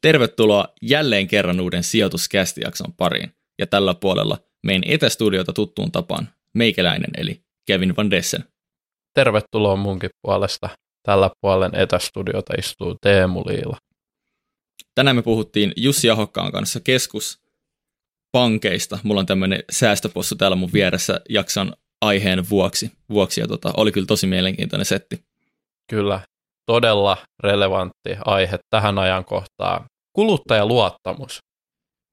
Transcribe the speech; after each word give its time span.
Tervetuloa 0.00 0.68
jälleen 0.82 1.28
kerran 1.28 1.60
uuden 1.60 1.84
sijoituskästijakson 1.84 2.92
pariin. 2.92 3.32
Ja 3.58 3.66
tällä 3.66 3.94
puolella 3.94 4.38
meidän 4.62 4.82
etästudiota 4.86 5.52
tuttuun 5.52 5.92
tapaan 5.92 6.28
meikäläinen 6.54 7.10
eli 7.18 7.42
Kevin 7.66 7.96
Van 7.96 8.10
Dessen. 8.10 8.44
Tervetuloa 9.14 9.76
munkin 9.76 10.10
puolesta. 10.22 10.68
Tällä 11.02 11.30
puolen 11.40 11.74
etästudiota 11.74 12.54
istuu 12.58 12.96
Teemu 13.00 13.42
Liila. 13.46 13.76
Tänään 14.94 15.16
me 15.16 15.22
puhuttiin 15.22 15.72
Jussi 15.76 16.10
Ahokkaan 16.10 16.52
kanssa 16.52 16.80
keskuspankeista. 16.80 18.98
Mulla 19.02 19.20
on 19.20 19.26
tämmöinen 19.26 19.64
säästöpossu 19.70 20.34
täällä 20.34 20.56
mun 20.56 20.72
vieressä 20.72 21.20
jakson 21.28 21.72
aiheen 22.00 22.50
vuoksi. 22.50 22.92
vuoksi 23.10 23.40
ja 23.40 23.48
tota, 23.48 23.72
oli 23.76 23.92
kyllä 23.92 24.06
tosi 24.06 24.26
mielenkiintoinen 24.26 24.84
setti. 24.84 25.24
Kyllä, 25.90 26.20
todella 26.68 27.16
relevantti 27.42 28.16
aihe 28.24 28.58
tähän 28.70 28.98
ajankohtaan. 28.98 29.84
Kuluttajaluottamus. 30.12 31.38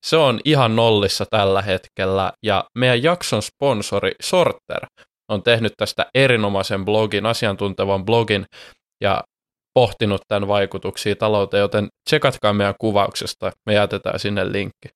Se 0.05 0.17
on 0.17 0.39
ihan 0.45 0.75
nollissa 0.75 1.25
tällä 1.29 1.61
hetkellä 1.61 2.33
ja 2.43 2.63
meidän 2.77 3.03
jakson 3.03 3.41
sponsori 3.41 4.11
Sorter 4.21 4.85
on 5.31 5.43
tehnyt 5.43 5.73
tästä 5.77 6.05
erinomaisen 6.13 6.85
blogin, 6.85 7.25
asiantuntevan 7.25 8.05
blogin 8.05 8.45
ja 9.01 9.23
pohtinut 9.73 10.21
tämän 10.27 10.47
vaikutuksia 10.47 11.15
talouteen, 11.15 11.61
joten 11.61 11.87
tsekatkaa 12.09 12.53
meidän 12.53 12.75
kuvauksesta, 12.79 13.51
me 13.65 13.73
jätetään 13.73 14.19
sinne 14.19 14.51
linkki. 14.51 14.89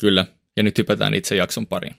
Kyllä, 0.00 0.24
ja 0.56 0.62
nyt 0.62 0.78
hypätään 0.78 1.14
itse 1.14 1.36
jakson 1.36 1.66
pariin. 1.66 1.96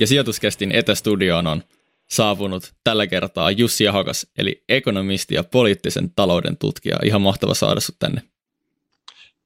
Ja 0.00 0.06
sijoituskästin 0.06 0.72
etästudioon 0.72 1.46
on 1.46 1.62
saapunut 2.10 2.72
tällä 2.84 3.06
kertaa 3.06 3.50
Jussi 3.50 3.88
Ahokas, 3.88 4.26
eli 4.38 4.64
ekonomisti 4.68 5.34
ja 5.34 5.44
poliittisen 5.44 6.10
talouden 6.16 6.56
tutkija. 6.56 6.96
Ihan 7.04 7.22
mahtava 7.22 7.54
saada 7.54 7.80
sinut 7.80 7.98
tänne. 7.98 8.22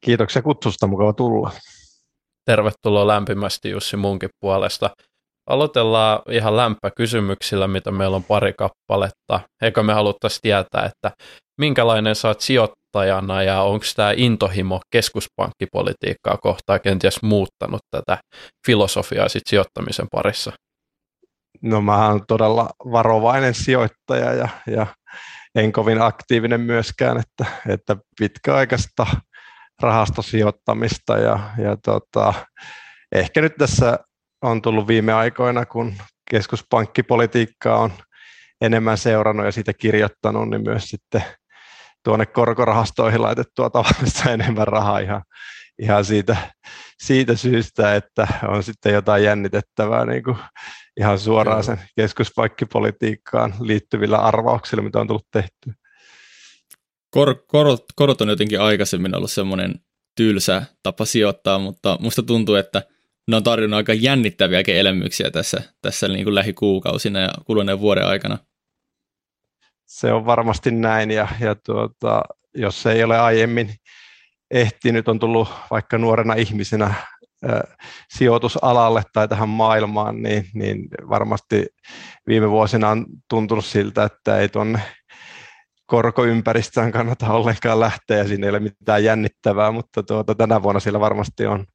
Kiitoksia 0.01 0.43
kutsusta, 0.43 0.87
mukava 0.87 1.13
tulla. 1.13 1.51
Tervetuloa 2.45 3.07
lämpimästi 3.07 3.71
Jussi 3.71 3.97
munkin 3.97 4.31
puolesta. 4.41 4.91
Aloitellaan 5.47 6.23
ihan 6.31 6.57
lämpökysymyksillä, 6.57 7.69
mitä 7.69 7.91
meillä 7.91 8.17
on 8.17 8.25
pari 8.25 8.53
kappaletta. 8.53 9.41
Eikö 9.63 9.83
me 9.83 9.93
haluttaisiin 9.93 10.43
tietää, 10.43 10.85
että 10.85 11.11
minkälainen 11.59 12.15
sä 12.15 12.29
oot 12.29 12.41
sijoittajana 12.93 13.43
ja 13.43 13.63
onko 13.63 13.85
tämä 13.97 14.13
intohimo 14.17 14.81
keskuspankkipolitiikkaa 14.91 16.37
kohtaan 16.37 16.81
kenties 16.81 17.23
muuttanut 17.23 17.81
tätä 17.91 18.19
filosofiaa 18.67 19.29
sit 19.29 19.43
sijoittamisen 19.47 20.07
parissa? 20.13 20.53
No 21.63 21.81
mä 21.81 22.09
oon 22.09 22.25
todella 22.29 22.71
varovainen 22.93 23.55
sijoittaja 23.55 24.33
ja, 24.33 24.49
ja 24.67 24.87
en 25.55 25.73
kovin 25.73 26.03
aktiivinen 26.03 26.61
myöskään, 26.61 27.19
että, 27.19 27.53
että 27.69 27.97
pitkäaikaista 28.19 29.07
rahastosijoittamista 29.83 31.19
ja, 31.19 31.39
ja 31.59 31.77
tota, 31.85 32.35
ehkä 33.13 33.41
nyt 33.41 33.57
tässä 33.59 33.99
on 34.43 34.63
tullut 34.63 34.89
viime 34.89 35.13
aikoina, 35.13 35.67
kun 35.67 35.95
keskuspankkipolitiikkaa 36.31 37.79
on 37.79 37.93
enemmän 38.61 38.99
seurannut 38.99 39.47
ja 39.47 39.53
siitä 39.53 39.73
kirjoittanut, 39.73 40.51
niin 40.51 40.63
myös 40.63 40.85
sitten 40.85 41.25
tuonne 42.05 42.27
korkorahastoihin 42.27 43.23
laitettua 43.23 43.71
tavallista 43.71 44.31
enemmän 44.33 44.69
rahaa 44.69 44.99
ihan, 44.99 45.23
ihan 45.79 46.05
siitä, 46.05 46.37
siitä 46.99 47.37
syystä, 47.37 47.95
että 47.95 48.29
on 48.49 48.63
sitten 48.63 48.93
jotain 48.93 49.25
jännitettävää 49.25 50.05
niin 50.05 50.23
kuin 50.23 50.37
ihan 51.01 51.19
suoraan 51.19 51.65
sen 51.65 51.81
keskuspaikkipolitiikkaan 51.97 53.55
liittyvillä 53.61 54.19
arvauksilla, 54.19 54.83
mitä 54.83 55.01
on 55.01 55.07
tullut 55.07 55.27
tehty. 55.33 55.73
Kor- 57.11 57.45
korot, 57.47 57.85
korot 57.97 58.21
on 58.21 58.29
jotenkin 58.29 58.61
aikaisemmin 58.61 59.17
ollut 59.17 59.31
semmoinen 59.31 59.75
tylsä 60.17 60.63
tapa 60.83 61.05
sijoittaa, 61.05 61.59
mutta 61.59 61.99
musta 62.01 62.23
tuntuu, 62.23 62.55
että 62.55 62.83
ne 63.29 63.37
on 63.37 63.43
tarjonnut 63.43 63.77
aika 63.77 63.95
jännittäviäkin 63.95 64.77
elämyksiä 64.77 65.31
tässä, 65.31 65.63
tässä 65.83 66.09
niin 66.09 66.25
kuin 66.25 66.35
lähikuukausina 66.35 67.21
ja 67.21 67.31
kuluneen 67.47 67.81
vuoden 67.81 68.07
aikana. 68.07 68.39
Se 69.89 70.13
on 70.13 70.27
varmasti 70.27 70.71
näin, 70.71 71.11
ja, 71.11 71.29
ja 71.41 71.55
tuota, 71.55 72.23
jos 72.55 72.87
ei 72.87 73.05
ole 73.05 73.19
aiemmin 73.19 73.75
ehtinyt, 74.51 75.09
on 75.09 75.19
tullut 75.19 75.49
vaikka 75.71 75.99
nuorena 75.99 76.35
ihmisenä 76.35 76.95
sijoitusalalle 78.11 79.03
tai 79.13 79.29
tähän 79.29 79.49
maailmaan, 79.49 80.23
niin, 80.23 80.45
niin 80.55 80.89
varmasti 81.09 81.67
viime 82.27 82.51
vuosina 82.51 82.89
on 82.89 83.07
tuntunut 83.31 83.65
siltä, 83.65 84.05
että 84.05 84.39
ei 84.39 84.49
tuonne 84.49 84.81
korkoympäristöön 85.87 86.93
kannata 86.93 87.33
ollenkaan 87.33 87.81
lähteä 87.81 88.17
ja 88.17 88.29
siinä 88.29 88.47
ei 88.47 88.51
ole 88.51 88.61
mitään 88.61 89.05
jännittävää, 89.05 89.71
mutta 89.71 90.03
tuota, 90.03 90.35
tänä 90.35 90.63
vuonna 90.63 90.81
siellä 90.81 91.01
varmasti 91.01 91.47
on 91.47 91.67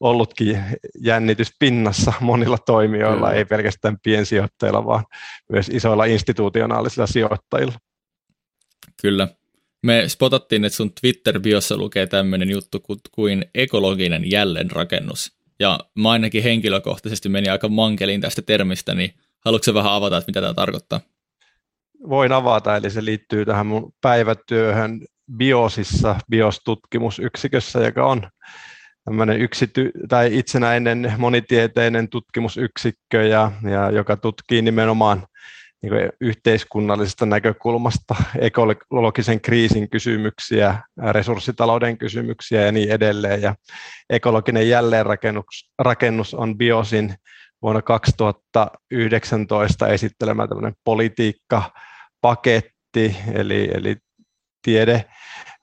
ollutkin 0.00 0.64
jännitys 1.00 1.52
pinnassa 1.58 2.12
monilla 2.20 2.58
toimijoilla, 2.58 3.26
Kyllä. 3.26 3.32
ei 3.32 3.44
pelkästään 3.44 3.98
piensijoittajilla, 4.02 4.84
vaan 4.84 5.04
myös 5.52 5.68
isoilla 5.68 6.04
institutionaalisilla 6.04 7.06
sijoittajilla. 7.06 7.74
Kyllä. 9.02 9.28
Me 9.82 10.04
spotattiin, 10.06 10.64
että 10.64 10.76
sun 10.76 10.92
Twitter-biossa 11.00 11.76
lukee 11.76 12.06
tämmöinen 12.06 12.50
juttu 12.50 12.82
kuin 13.12 13.44
ekologinen 13.54 14.30
jälleenrakennus. 14.30 15.38
Ja 15.60 15.80
mä 15.98 16.10
ainakin 16.10 16.42
henkilökohtaisesti 16.42 17.28
meni 17.28 17.48
aika 17.48 17.68
mankeliin 17.68 18.20
tästä 18.20 18.42
termistä, 18.42 18.94
niin 18.94 19.14
haluatko 19.44 19.74
vähän 19.74 19.92
avata, 19.92 20.16
että 20.18 20.28
mitä 20.28 20.40
tämä 20.40 20.54
tarkoittaa? 20.54 21.00
Voin 22.08 22.32
avata, 22.32 22.76
eli 22.76 22.90
se 22.90 23.04
liittyy 23.04 23.44
tähän 23.44 23.66
mun 23.66 23.92
päivätyöhön 24.00 25.00
Biosissa, 25.36 26.16
Bios-tutkimusyksikössä, 26.30 27.78
joka 27.78 28.06
on 28.06 28.30
tämmöinen 29.08 29.40
yksity- 29.40 29.92
tai 30.08 30.38
itsenäinen 30.38 31.14
monitieteinen 31.18 32.08
tutkimusyksikkö, 32.08 33.26
ja, 33.26 33.52
ja 33.70 33.90
joka 33.90 34.16
tutkii 34.16 34.62
nimenomaan 34.62 35.26
niin 35.82 35.90
kuin 35.90 36.10
yhteiskunnallisesta 36.20 37.26
näkökulmasta 37.26 38.14
ekologisen 38.38 39.40
kriisin 39.40 39.90
kysymyksiä, 39.90 40.78
resurssitalouden 41.10 41.98
kysymyksiä 41.98 42.62
ja 42.62 42.72
niin 42.72 42.90
edelleen. 42.90 43.42
Ja 43.42 43.54
ekologinen 44.10 44.68
jälleenrakennus 44.68 45.70
rakennus 45.78 46.34
on 46.34 46.58
Biosin 46.58 47.14
vuonna 47.62 47.82
2019 47.82 49.88
esittelemä 49.88 50.48
politiikkapaketti, 50.84 53.16
eli, 53.34 53.70
eli 53.74 53.96
tiede 54.62 55.04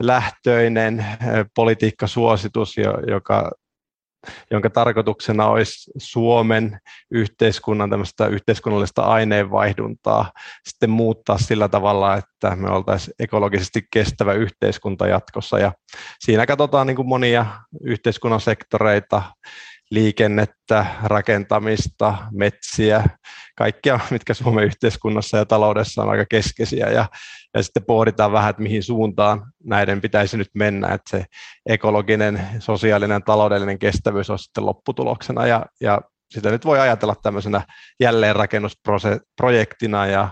lähtöinen 0.03 1.05
politiikkasuositus, 1.55 2.75
joka 3.07 3.51
jonka 4.51 4.69
tarkoituksena 4.69 5.47
olisi 5.47 5.91
Suomen 5.97 6.79
yhteiskunnan 7.11 7.89
yhteiskunnallista 8.31 9.01
aineenvaihduntaa 9.01 10.31
sitten 10.69 10.89
muuttaa 10.89 11.37
sillä 11.37 11.67
tavalla, 11.67 12.15
että 12.15 12.55
me 12.55 12.69
oltaisiin 12.69 13.13
ekologisesti 13.19 13.81
kestävä 13.93 14.33
yhteiskunta 14.33 15.07
jatkossa. 15.07 15.59
Ja 15.59 15.71
siinä 16.19 16.45
katsotaan 16.45 16.87
niin 16.87 16.95
kuin 16.95 17.07
monia 17.07 17.45
yhteiskunnan 17.83 18.41
sektoreita, 18.41 19.21
liikennettä, 19.91 20.85
rakentamista, 21.03 22.17
metsiä, 22.31 23.03
kaikkia, 23.55 23.99
mitkä 24.11 24.33
Suomen 24.33 24.63
yhteiskunnassa 24.63 25.37
ja 25.37 25.45
taloudessa 25.45 26.03
on 26.03 26.09
aika 26.09 26.25
keskeisiä. 26.29 26.87
Ja, 26.89 27.05
ja 27.55 27.63
sitten 27.63 27.85
pohditaan 27.85 28.31
vähän, 28.31 28.49
että 28.49 28.61
mihin 28.61 28.83
suuntaan 28.83 29.51
näiden 29.63 30.01
pitäisi 30.01 30.37
nyt 30.37 30.49
mennä, 30.53 30.87
että 30.87 31.17
se 31.17 31.25
ekologinen, 31.65 32.41
sosiaalinen, 32.59 33.23
taloudellinen 33.23 33.79
kestävyys 33.79 34.29
on 34.29 34.39
sitten 34.39 34.65
lopputuloksena. 34.65 35.47
Ja, 35.47 35.65
ja 35.81 36.01
sitä 36.29 36.51
nyt 36.51 36.65
voi 36.65 36.79
ajatella 36.79 37.15
tämmöisenä 37.23 37.61
jälleenrakennusprojektina 37.99 40.07
ja 40.07 40.29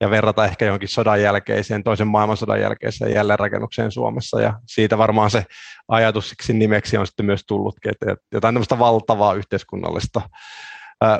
ja 0.00 0.10
verrata 0.10 0.44
ehkä 0.44 0.64
johonkin 0.64 0.88
sodan 0.88 1.22
jälkeiseen, 1.22 1.84
toisen 1.84 2.06
maailmansodan 2.06 2.60
jälkeiseen 2.60 3.14
jälleenrakennukseen 3.14 3.92
Suomessa. 3.92 4.40
Ja 4.40 4.60
siitä 4.66 4.98
varmaan 4.98 5.30
se 5.30 5.44
ajatus 5.88 6.28
siksi 6.28 6.52
nimeksi 6.52 6.96
on 6.96 7.06
sitten 7.06 7.26
myös 7.26 7.42
tullutkin, 7.48 7.92
että 7.92 8.16
jotain 8.32 8.54
tämmöistä 8.54 8.78
valtavaa 8.78 9.34
yhteiskunnallista 9.34 10.20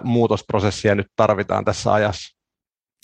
muutosprosessia 0.03 0.95
nyt 0.95 1.07
tarvitaan 1.17 1.65
tässä 1.65 1.93
ajassa. 1.93 2.36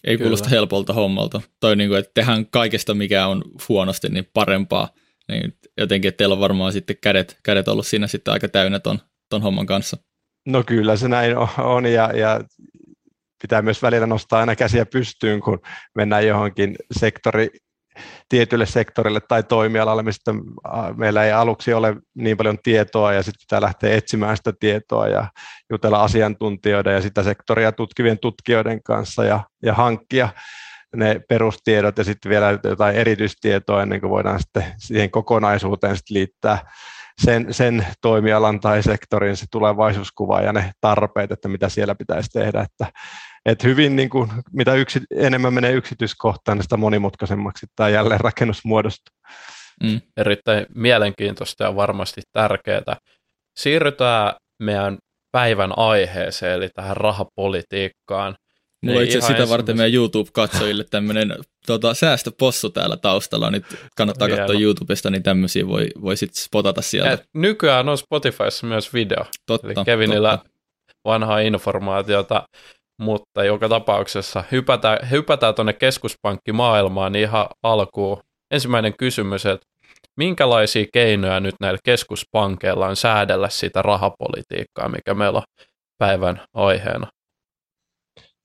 Ei 0.04 0.16
Kyllä. 0.16 0.24
kuulosta 0.24 0.48
helpolta 0.48 0.92
hommalta. 0.92 1.40
Toi 1.60 1.76
niin 1.76 1.90
kuin, 1.90 1.98
että 1.98 2.10
tehdään 2.14 2.46
kaikesta, 2.46 2.94
mikä 2.94 3.26
on 3.26 3.42
huonosti, 3.68 4.08
niin 4.08 4.30
parempaa. 4.34 4.88
Niin 5.28 5.58
jotenkin, 5.78 6.08
että 6.08 6.16
teillä 6.16 6.32
on 6.32 6.40
varmaan 6.40 6.72
sitten 6.72 6.96
kädet, 7.02 7.38
kädet 7.42 7.68
ollut 7.68 7.86
siinä 7.86 8.06
sitten 8.06 8.32
aika 8.32 8.48
täynnä 8.48 8.78
ton, 8.78 8.98
ton 9.28 9.42
homman 9.42 9.66
kanssa. 9.66 9.96
No 10.46 10.62
kyllä 10.66 10.96
se 10.96 11.08
näin 11.08 11.36
on, 11.58 11.86
ja, 11.86 12.10
ja 12.16 12.40
pitää 13.42 13.62
myös 13.62 13.82
välillä 13.82 14.06
nostaa 14.06 14.40
aina 14.40 14.56
käsiä 14.56 14.86
pystyyn, 14.86 15.40
kun 15.40 15.60
mennään 15.94 16.26
johonkin 16.26 16.76
sektori 16.98 17.48
tietylle 18.28 18.66
sektorille 18.66 19.20
tai 19.20 19.42
toimialalle, 19.42 20.02
mistä 20.02 20.34
meillä 20.96 21.24
ei 21.24 21.32
aluksi 21.32 21.74
ole 21.74 21.96
niin 22.14 22.36
paljon 22.36 22.58
tietoa 22.62 23.12
ja 23.12 23.22
sitten 23.22 23.40
pitää 23.40 23.60
lähteä 23.60 23.96
etsimään 23.96 24.36
sitä 24.36 24.52
tietoa 24.60 25.08
ja 25.08 25.26
jutella 25.70 26.02
asiantuntijoiden 26.02 26.94
ja 26.94 27.00
sitä 27.00 27.22
sektoria 27.22 27.72
tutkivien 27.72 28.18
tutkijoiden 28.18 28.82
kanssa 28.82 29.24
ja, 29.24 29.40
ja 29.62 29.74
hankkia 29.74 30.28
ne 30.96 31.20
perustiedot 31.28 31.98
ja 31.98 32.04
sitten 32.04 32.30
vielä 32.30 32.58
jotain 32.64 32.96
erityistietoa 32.96 33.82
ennen 33.82 34.00
kuin 34.00 34.10
voidaan 34.10 34.40
sitten 34.40 34.64
siihen 34.78 35.10
kokonaisuuteen 35.10 35.96
sitten 35.96 36.14
liittää 36.14 36.58
sen, 37.18 37.54
sen 37.54 37.86
toimialan 38.00 38.60
tai 38.60 38.82
sektorin 38.82 39.36
se 39.36 39.46
tulevaisuuskuva 39.50 40.40
ja 40.40 40.52
ne 40.52 40.72
tarpeet, 40.80 41.32
että 41.32 41.48
mitä 41.48 41.68
siellä 41.68 41.94
pitäisi 41.94 42.30
tehdä. 42.30 42.60
Että, 42.60 42.86
että 43.46 43.68
hyvin 43.68 43.96
niin 43.96 44.10
kuin, 44.10 44.30
mitä 44.52 44.74
yksi, 44.74 45.00
enemmän 45.16 45.54
menee 45.54 45.72
yksityiskohtaan, 45.72 46.58
niin 46.58 46.62
sitä 46.62 46.76
monimutkaisemmaksi 46.76 47.66
tämä 47.76 47.88
jälleen 47.88 48.20
rakennus 48.20 48.64
muodostuu. 48.64 49.16
Mm. 49.82 50.00
Erittäin 50.16 50.66
mielenkiintoista 50.74 51.64
ja 51.64 51.76
varmasti 51.76 52.22
tärkeää. 52.32 52.96
Siirrytään 53.56 54.34
meidän 54.58 54.98
päivän 55.32 55.78
aiheeseen, 55.78 56.52
eli 56.52 56.68
tähän 56.68 56.96
rahapolitiikkaan. 56.96 58.36
Mulla 58.82 58.98
on 58.98 59.04
itse 59.04 59.20
sitä 59.20 59.48
varten 59.48 59.76
meidän 59.76 59.94
YouTube-katsojille 59.94 60.84
tämmöinen 60.90 61.34
tota, 61.66 61.94
säästöpossu 61.94 62.70
täällä 62.70 62.96
taustalla, 62.96 63.50
nyt 63.50 63.64
kannattaa 63.96 64.28
Vielä. 64.28 64.40
katsoa 64.40 64.60
YouTubesta, 64.60 65.10
niin 65.10 65.22
tämmöisiä 65.22 65.68
voi, 65.68 65.88
voi 66.00 66.16
sitten 66.16 66.42
spotata 66.42 66.82
sieltä. 66.82 67.12
Et 67.12 67.24
nykyään 67.34 67.88
on 67.88 67.98
Spotifyssa 67.98 68.66
myös 68.66 68.94
video, 68.94 69.24
totta, 69.46 69.66
eli 69.66 69.74
Kevinillä 69.84 70.30
totta. 70.30 70.50
vanhaa 71.04 71.38
informaatiota, 71.38 72.48
mutta 73.02 73.44
joka 73.44 73.68
tapauksessa 73.68 74.44
hypätään, 74.52 75.10
hypätään 75.10 75.54
tuonne 75.54 75.72
keskuspankkimaailmaan 75.72 77.12
niin 77.12 77.22
ihan 77.22 77.46
alkuun. 77.62 78.22
Ensimmäinen 78.50 78.96
kysymys, 78.98 79.46
että 79.46 79.66
minkälaisia 80.16 80.86
keinoja 80.92 81.40
nyt 81.40 81.54
näillä 81.60 81.78
keskuspankeilla 81.84 82.86
on 82.86 82.96
säädellä 82.96 83.48
sitä 83.48 83.82
rahapolitiikkaa, 83.82 84.88
mikä 84.88 85.14
meillä 85.14 85.38
on 85.38 85.64
päivän 85.98 86.42
aiheena? 86.54 87.06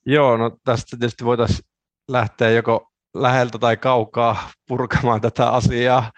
Joo, 0.09 0.38
no 0.38 0.57
tästä 0.63 0.98
tietysti 0.98 1.25
voitaisiin 1.25 1.59
lähteä 2.07 2.50
joko 2.50 2.92
läheltä 3.15 3.57
tai 3.57 3.77
kaukaa 3.77 4.50
purkamaan 4.68 5.21
tätä 5.21 5.50
asiaa. 5.50 6.12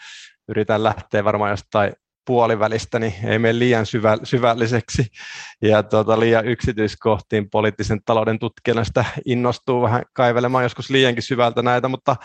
Yritän 0.48 0.84
lähteä 0.84 1.24
varmaan 1.24 1.52
jostain 1.52 1.94
puolivälistä, 2.26 3.00
niin 3.00 3.14
ei 3.24 3.40
mene 3.40 3.60
liian 3.60 3.86
syvä, 3.86 4.18
syvälliseksi 4.24 5.06
ja 5.62 5.84
tuota, 5.84 6.20
liian 6.20 6.48
yksityiskohtiin 6.48 7.50
poliittisen 7.50 8.00
talouden 8.06 8.40
tutkijana 8.40 8.84
sitä 8.84 9.06
innostuu 9.26 9.82
vähän 9.82 10.04
kaivelemaan 10.14 10.64
joskus 10.64 10.90
liiankin 10.90 11.24
syvältä 11.24 11.62
näitä, 11.62 11.88
mutta, 11.88 12.16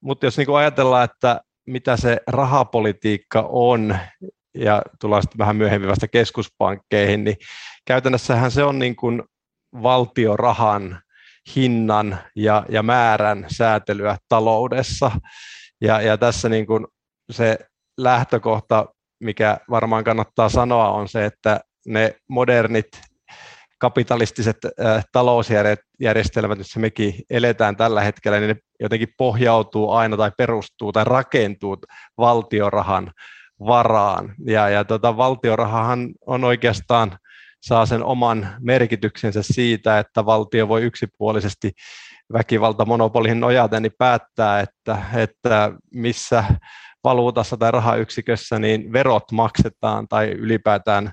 mutta 0.00 0.26
jos 0.26 0.36
niin 0.36 0.56
ajatellaan, 0.56 1.04
että 1.04 1.40
mitä 1.66 1.96
se 1.96 2.20
rahapolitiikka 2.26 3.46
on, 3.48 3.98
ja 4.54 4.82
tullaan 5.00 5.22
sitten 5.22 5.38
vähän 5.38 5.56
myöhemmin 5.56 5.90
vasta 5.90 6.08
keskuspankkeihin, 6.08 7.24
niin 7.24 7.36
käytännössähän 7.84 8.50
se 8.50 8.64
on 8.64 8.78
niin 8.78 8.96
kuin 8.96 9.22
valtiorahan 9.72 11.00
hinnan 11.56 12.18
ja, 12.36 12.66
ja 12.68 12.82
määrän 12.82 13.46
säätelyä 13.48 14.16
taloudessa. 14.28 15.10
Ja, 15.80 16.00
ja 16.00 16.18
tässä 16.18 16.48
niin 16.48 16.66
kuin 16.66 16.86
se 17.30 17.58
lähtökohta, 17.98 18.86
mikä 19.20 19.58
varmaan 19.70 20.04
kannattaa 20.04 20.48
sanoa, 20.48 20.90
on 20.90 21.08
se, 21.08 21.24
että 21.24 21.60
ne 21.86 22.14
modernit 22.28 22.88
kapitalistiset 23.78 24.56
äh, 24.64 25.04
talousjärjestelmät, 25.12 26.58
joissa 26.58 26.80
mekin 26.80 27.14
eletään 27.30 27.76
tällä 27.76 28.00
hetkellä, 28.00 28.38
niin 28.38 28.48
ne 28.48 28.56
jotenkin 28.80 29.08
pohjautuu 29.18 29.90
aina 29.90 30.16
tai 30.16 30.32
perustuu 30.38 30.92
tai 30.92 31.04
rakentuu 31.04 31.76
valtiorahan 32.18 33.12
varaan. 33.60 34.34
Ja, 34.46 34.68
ja 34.68 34.84
tota, 34.84 35.16
valtiorahahan 35.16 36.08
on 36.26 36.44
oikeastaan 36.44 37.18
saa 37.66 37.86
sen 37.86 38.04
oman 38.04 38.48
merkityksensä 38.60 39.42
siitä, 39.42 39.98
että 39.98 40.26
valtio 40.26 40.68
voi 40.68 40.82
yksipuolisesti 40.82 41.72
väkivaltamonopoliin 42.32 43.40
nojaten 43.40 43.82
niin 43.82 43.92
päättää, 43.98 44.60
että, 44.60 44.98
että 45.14 45.72
missä 45.94 46.44
valuutassa 47.04 47.56
tai 47.56 47.70
rahayksikössä 47.70 48.58
niin 48.58 48.92
verot 48.92 49.32
maksetaan 49.32 50.08
tai 50.08 50.30
ylipäätään 50.30 51.10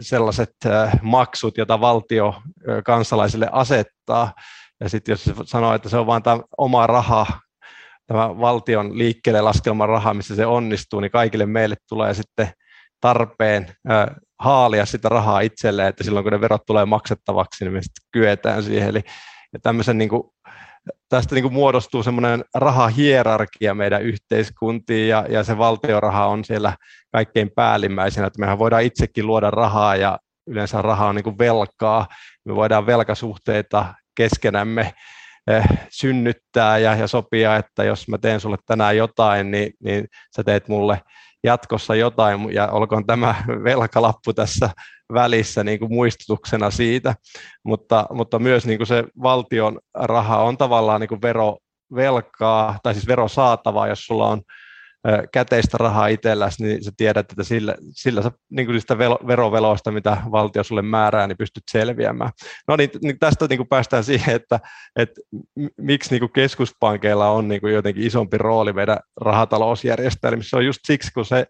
sellaiset 0.00 0.54
maksut, 1.02 1.58
joita 1.58 1.80
valtio 1.80 2.34
kansalaisille 2.84 3.48
asettaa. 3.52 4.32
Ja 4.80 4.88
sitten 4.88 5.12
jos 5.12 5.30
sanoo, 5.44 5.74
että 5.74 5.88
se 5.88 5.96
on 5.96 6.06
vain 6.06 6.22
tämä 6.22 6.40
oma 6.58 6.86
raha, 6.86 7.26
tämä 8.06 8.38
valtion 8.38 8.98
liikkeelle 8.98 9.40
laskelma 9.40 9.86
raha, 9.86 10.14
missä 10.14 10.36
se 10.36 10.46
onnistuu, 10.46 11.00
niin 11.00 11.10
kaikille 11.10 11.46
meille 11.46 11.76
tulee 11.88 12.14
sitten 12.14 12.48
tarpeen 13.00 13.76
haalia 14.38 14.86
sitä 14.86 15.08
rahaa 15.08 15.40
itselleen, 15.40 15.88
että 15.88 16.04
silloin 16.04 16.24
kun 16.24 16.32
ne 16.32 16.40
verot 16.40 16.66
tulee 16.66 16.84
maksettavaksi, 16.84 17.64
niin 17.64 17.72
me 17.72 17.82
sitten 17.82 18.08
kyetään 18.12 18.62
siihen. 18.62 18.88
Eli 18.88 19.02
ja 19.52 19.58
tämmöisen 19.62 19.98
niin 19.98 20.08
kuin, 20.08 20.22
tästä 21.08 21.34
niin 21.34 21.42
kuin 21.42 21.54
muodostuu 21.54 22.02
semmoinen 22.02 22.44
rahahierarkia 22.54 23.74
meidän 23.74 24.02
yhteiskuntiin 24.02 25.08
ja, 25.08 25.26
ja 25.28 25.44
se 25.44 25.58
valtioraha 25.58 26.26
on 26.26 26.44
siellä 26.44 26.76
kaikkein 27.12 27.50
päällimmäisenä, 27.50 28.26
että 28.26 28.40
mehän 28.40 28.58
voidaan 28.58 28.82
itsekin 28.82 29.26
luoda 29.26 29.50
rahaa 29.50 29.96
ja 29.96 30.18
yleensä 30.46 30.82
raha 30.82 31.06
on 31.06 31.14
niin 31.14 31.24
kuin 31.24 31.38
velkaa. 31.38 32.06
Me 32.44 32.54
voidaan 32.54 32.86
velkasuhteita 32.86 33.94
keskenämme 34.16 34.94
eh, 35.50 35.64
synnyttää 35.90 36.78
ja, 36.78 36.94
ja 36.94 37.06
sopia, 37.06 37.56
että 37.56 37.84
jos 37.84 38.08
mä 38.08 38.18
teen 38.18 38.40
sulle 38.40 38.56
tänään 38.66 38.96
jotain, 38.96 39.50
niin, 39.50 39.72
niin 39.84 40.06
sä 40.36 40.44
teet 40.44 40.68
mulle 40.68 41.00
jatkossa 41.46 41.94
jotain, 41.94 42.54
ja 42.54 42.68
olkoon 42.68 43.06
tämä 43.06 43.34
velkalappu 43.64 44.32
tässä 44.32 44.70
välissä 45.12 45.64
niin 45.64 45.78
kuin 45.78 45.92
muistutuksena 45.92 46.70
siitä, 46.70 47.14
mutta, 47.64 48.06
mutta 48.10 48.38
myös 48.38 48.66
niin 48.66 48.78
kuin 48.78 48.86
se 48.86 49.04
valtion 49.22 49.78
raha 49.94 50.42
on 50.42 50.58
tavallaan 50.58 51.00
niin 51.00 51.08
kuin 51.08 51.22
vero, 51.22 51.56
velkaa, 51.94 52.78
tai 52.82 52.94
siis 52.94 53.06
verosaatavaa, 53.06 53.88
jos 53.88 54.06
sulla 54.06 54.28
on 54.28 54.42
käteistä 55.32 55.78
rahaa 55.78 56.06
itselläsi, 56.06 56.62
niin 56.62 56.84
sä 56.84 56.90
tiedät, 56.96 57.32
että 57.32 57.44
sillä, 57.44 57.74
sillä 57.90 58.22
sä 58.22 58.30
niin 58.50 58.66
kuin 58.66 58.80
sitä 58.80 58.98
veroveloista, 58.98 59.90
mitä 59.90 60.16
valtio 60.30 60.64
sulle 60.64 60.82
määrää, 60.82 61.26
niin 61.26 61.38
pystyt 61.38 61.62
selviämään. 61.70 62.30
No 62.68 62.76
niin, 62.76 62.90
niin 63.02 63.18
tästä 63.18 63.46
niin 63.48 63.56
kuin 63.56 63.68
päästään 63.68 64.04
siihen, 64.04 64.36
että, 64.36 64.60
että 64.96 65.20
miksi 65.78 66.10
niin 66.10 66.20
kuin 66.20 66.32
keskuspankeilla 66.32 67.30
on 67.30 67.48
niin 67.48 67.60
kuin 67.60 67.74
jotenkin 67.74 68.06
isompi 68.06 68.38
rooli 68.38 68.72
meidän 68.72 68.98
rahatalousjärjestelmissä. 69.20 70.50
Se 70.50 70.56
on 70.56 70.66
just 70.66 70.80
siksi, 70.86 71.12
kun 71.12 71.24
se 71.24 71.46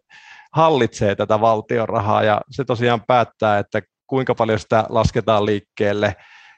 hallitsee 0.52 1.14
tätä 1.14 1.40
valtion 1.40 1.88
rahaa 1.88 2.22
ja 2.22 2.40
se 2.50 2.64
tosiaan 2.64 3.02
päättää, 3.06 3.58
että 3.58 3.82
kuinka 4.06 4.34
paljon 4.34 4.58
sitä 4.58 4.86
lasketaan 4.88 5.46
liikkeelle, 5.46 6.16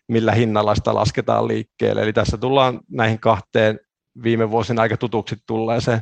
millä 0.08 0.32
hinnalla 0.32 0.74
sitä 0.74 0.94
lasketaan 0.94 1.48
liikkeelle. 1.48 2.02
Eli 2.02 2.12
tässä 2.12 2.38
tullaan 2.38 2.80
näihin 2.90 3.20
kahteen 3.20 3.80
viime 4.22 4.50
vuosina 4.50 4.82
aika 4.82 4.96
tutuksi 4.96 5.36
tulleeseen 5.46 6.00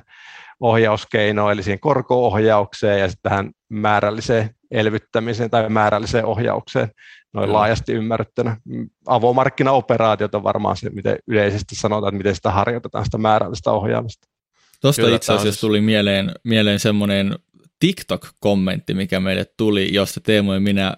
ohjauskeino, 0.61 1.51
eli 1.51 1.63
siihen 1.63 1.81
korko-ohjaukseen 1.81 3.01
ja 3.01 3.09
sitten 3.09 3.31
tähän 3.31 3.51
määrälliseen 3.69 4.51
elvyttämiseen 4.71 5.51
tai 5.51 5.69
määrälliseen 5.69 6.25
ohjaukseen 6.25 6.89
noin 7.33 7.53
laajasti 7.53 7.93
ymmärrettynä. 7.93 8.57
Avomarkkinaoperaatiot 9.07 10.35
on 10.35 10.43
varmaan 10.43 10.77
se, 10.77 10.91
miten 10.91 11.19
yleisesti 11.27 11.75
sanotaan, 11.75 12.09
että 12.09 12.19
miten 12.19 12.35
sitä 12.35 12.51
harjoitetaan, 12.51 13.05
sitä 13.05 13.19
määrällistä 13.19 13.73
ohjaamista. 13.73 14.29
Tuosta 14.81 15.15
itse 15.15 15.33
asiassa 15.33 15.61
tuli 15.61 15.81
mieleen, 15.81 16.33
mieleen 16.45 16.81
semmoinen 16.81 17.39
TikTok-kommentti, 17.79 18.95
mikä 18.95 19.21
meille 19.21 19.45
tuli, 19.57 19.95
josta 19.95 20.21
Teemu 20.21 20.53
ja 20.53 20.61
minä 20.61 20.97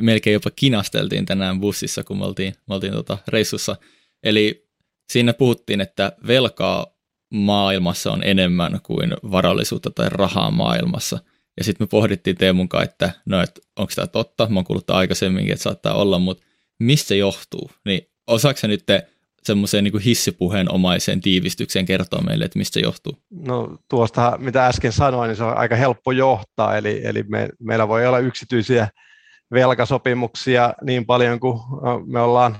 melkein 0.00 0.34
jopa 0.34 0.50
kinasteltiin 0.56 1.26
tänään 1.26 1.60
bussissa, 1.60 2.04
kun 2.04 2.18
me 2.18 2.24
oltiin, 2.24 2.54
me 2.68 2.74
oltiin 2.74 2.92
tota 2.92 3.18
reissussa. 3.28 3.76
Eli 4.22 4.69
siinä 5.10 5.34
puhuttiin, 5.34 5.80
että 5.80 6.12
velkaa 6.26 6.86
maailmassa 7.30 8.12
on 8.12 8.22
enemmän 8.22 8.80
kuin 8.82 9.14
varallisuutta 9.30 9.90
tai 9.90 10.08
rahaa 10.08 10.50
maailmassa. 10.50 11.18
Ja 11.56 11.64
sitten 11.64 11.84
me 11.84 11.88
pohdittiin 11.88 12.36
Teemun 12.36 12.68
kanssa, 12.68 12.90
että 12.90 13.10
no, 13.26 13.42
et, 13.42 13.60
onko 13.76 13.92
tämä 13.94 14.06
totta, 14.06 14.48
mä 14.48 14.58
oon 14.58 14.64
kuullut 14.64 14.90
aikaisemminkin, 14.90 15.52
että 15.52 15.62
saattaa 15.62 15.94
olla, 15.94 16.18
mutta 16.18 16.44
mistä 16.78 17.08
se 17.08 17.16
johtuu? 17.16 17.70
Niin 17.84 18.10
osaako 18.26 18.60
nyt 18.62 18.84
semmoiseen 19.42 19.84
niin 19.84 19.98
hissipuheen 19.98 20.72
omaiseen 20.72 21.20
tiivistykseen 21.20 21.86
kertoa 21.86 22.22
meille, 22.22 22.44
että 22.44 22.58
mistä 22.58 22.74
se 22.74 22.80
johtuu? 22.80 23.18
No 23.30 23.78
tuosta, 23.88 24.38
mitä 24.38 24.66
äsken 24.66 24.92
sanoin, 24.92 25.28
niin 25.28 25.36
se 25.36 25.44
on 25.44 25.56
aika 25.56 25.76
helppo 25.76 26.12
johtaa, 26.12 26.76
eli, 26.76 27.00
eli 27.04 27.22
me, 27.22 27.48
meillä 27.60 27.88
voi 27.88 28.06
olla 28.06 28.18
yksityisiä 28.18 28.88
velkasopimuksia 29.52 30.74
niin 30.82 31.06
paljon 31.06 31.40
kuin 31.40 31.58
me 32.06 32.20
ollaan 32.20 32.56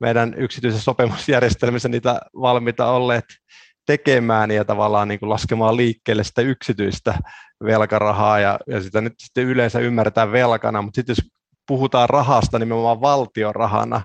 meidän 0.00 0.34
yksityisessä 0.36 0.84
sopimusjärjestelmissä 0.84 1.88
niitä 1.88 2.20
valmiita 2.40 2.90
olleet 2.90 3.24
tekemään 3.86 4.50
ja 4.50 4.64
tavallaan 4.64 5.08
niin 5.08 5.20
kuin 5.20 5.30
laskemaan 5.30 5.76
liikkeelle 5.76 6.24
sitä 6.24 6.42
yksityistä 6.42 7.14
velkarahaa 7.64 8.38
ja, 8.38 8.58
ja 8.66 8.82
sitä 8.82 9.00
nyt 9.00 9.14
sitten 9.18 9.44
yleensä 9.44 9.78
ymmärretään 9.78 10.32
velkana, 10.32 10.82
mutta 10.82 10.96
sitten 10.98 11.16
jos 11.18 11.30
puhutaan 11.66 12.08
rahasta 12.10 12.58
nimenomaan 12.58 13.00
valtion 13.00 13.54
rahana, 13.54 14.02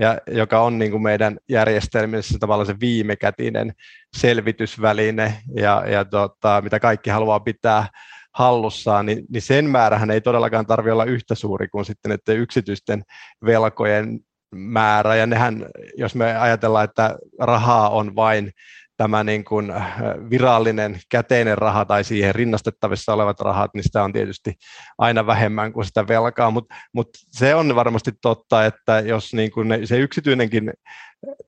ja 0.00 0.18
joka 0.26 0.60
on 0.60 0.78
niin 0.78 0.90
kuin 0.90 1.02
meidän 1.02 1.38
järjestelmissä 1.48 2.38
tavallaan 2.40 2.66
se 2.66 2.80
viimekätinen 2.80 3.72
selvitysväline, 4.16 5.42
ja, 5.56 5.84
ja 5.86 6.04
tota, 6.04 6.60
mitä 6.62 6.80
kaikki 6.80 7.10
haluaa 7.10 7.40
pitää 7.40 7.86
hallussaan, 8.34 9.06
niin, 9.06 9.24
niin 9.28 9.42
sen 9.42 9.70
määrähän 9.70 10.10
ei 10.10 10.20
todellakaan 10.20 10.66
tarvitse 10.66 10.92
olla 10.92 11.04
yhtä 11.04 11.34
suuri 11.34 11.68
kuin 11.68 11.84
sitten 11.84 12.12
että 12.12 12.32
yksityisten 12.32 13.02
velkojen 13.46 14.20
määrä, 14.54 15.16
ja 15.16 15.26
nehän, 15.26 15.66
jos 15.96 16.14
me 16.14 16.36
ajatellaan, 16.36 16.84
että 16.84 17.18
rahaa 17.38 17.90
on 17.90 18.16
vain 18.16 18.52
tämä 19.00 19.24
niin 19.24 19.44
kuin 19.44 19.70
äh, 19.70 19.94
virallinen 20.30 21.00
käteinen 21.08 21.58
raha 21.58 21.84
tai 21.84 22.04
siihen 22.04 22.34
rinnastettavissa 22.34 23.14
olevat 23.14 23.40
rahat, 23.40 23.70
niin 23.74 23.84
sitä 23.84 24.02
on 24.02 24.12
tietysti 24.12 24.54
aina 24.98 25.26
vähemmän 25.26 25.72
kuin 25.72 25.84
sitä 25.84 26.08
velkaa, 26.08 26.50
mutta 26.50 26.74
mut 26.92 27.08
se 27.30 27.54
on 27.54 27.74
varmasti 27.74 28.12
totta, 28.22 28.66
että 28.66 29.00
jos 29.00 29.34
niin 29.34 29.50
kuin 29.50 29.68
ne, 29.68 29.86
se 29.86 29.98
yksityinenkin 29.98 30.72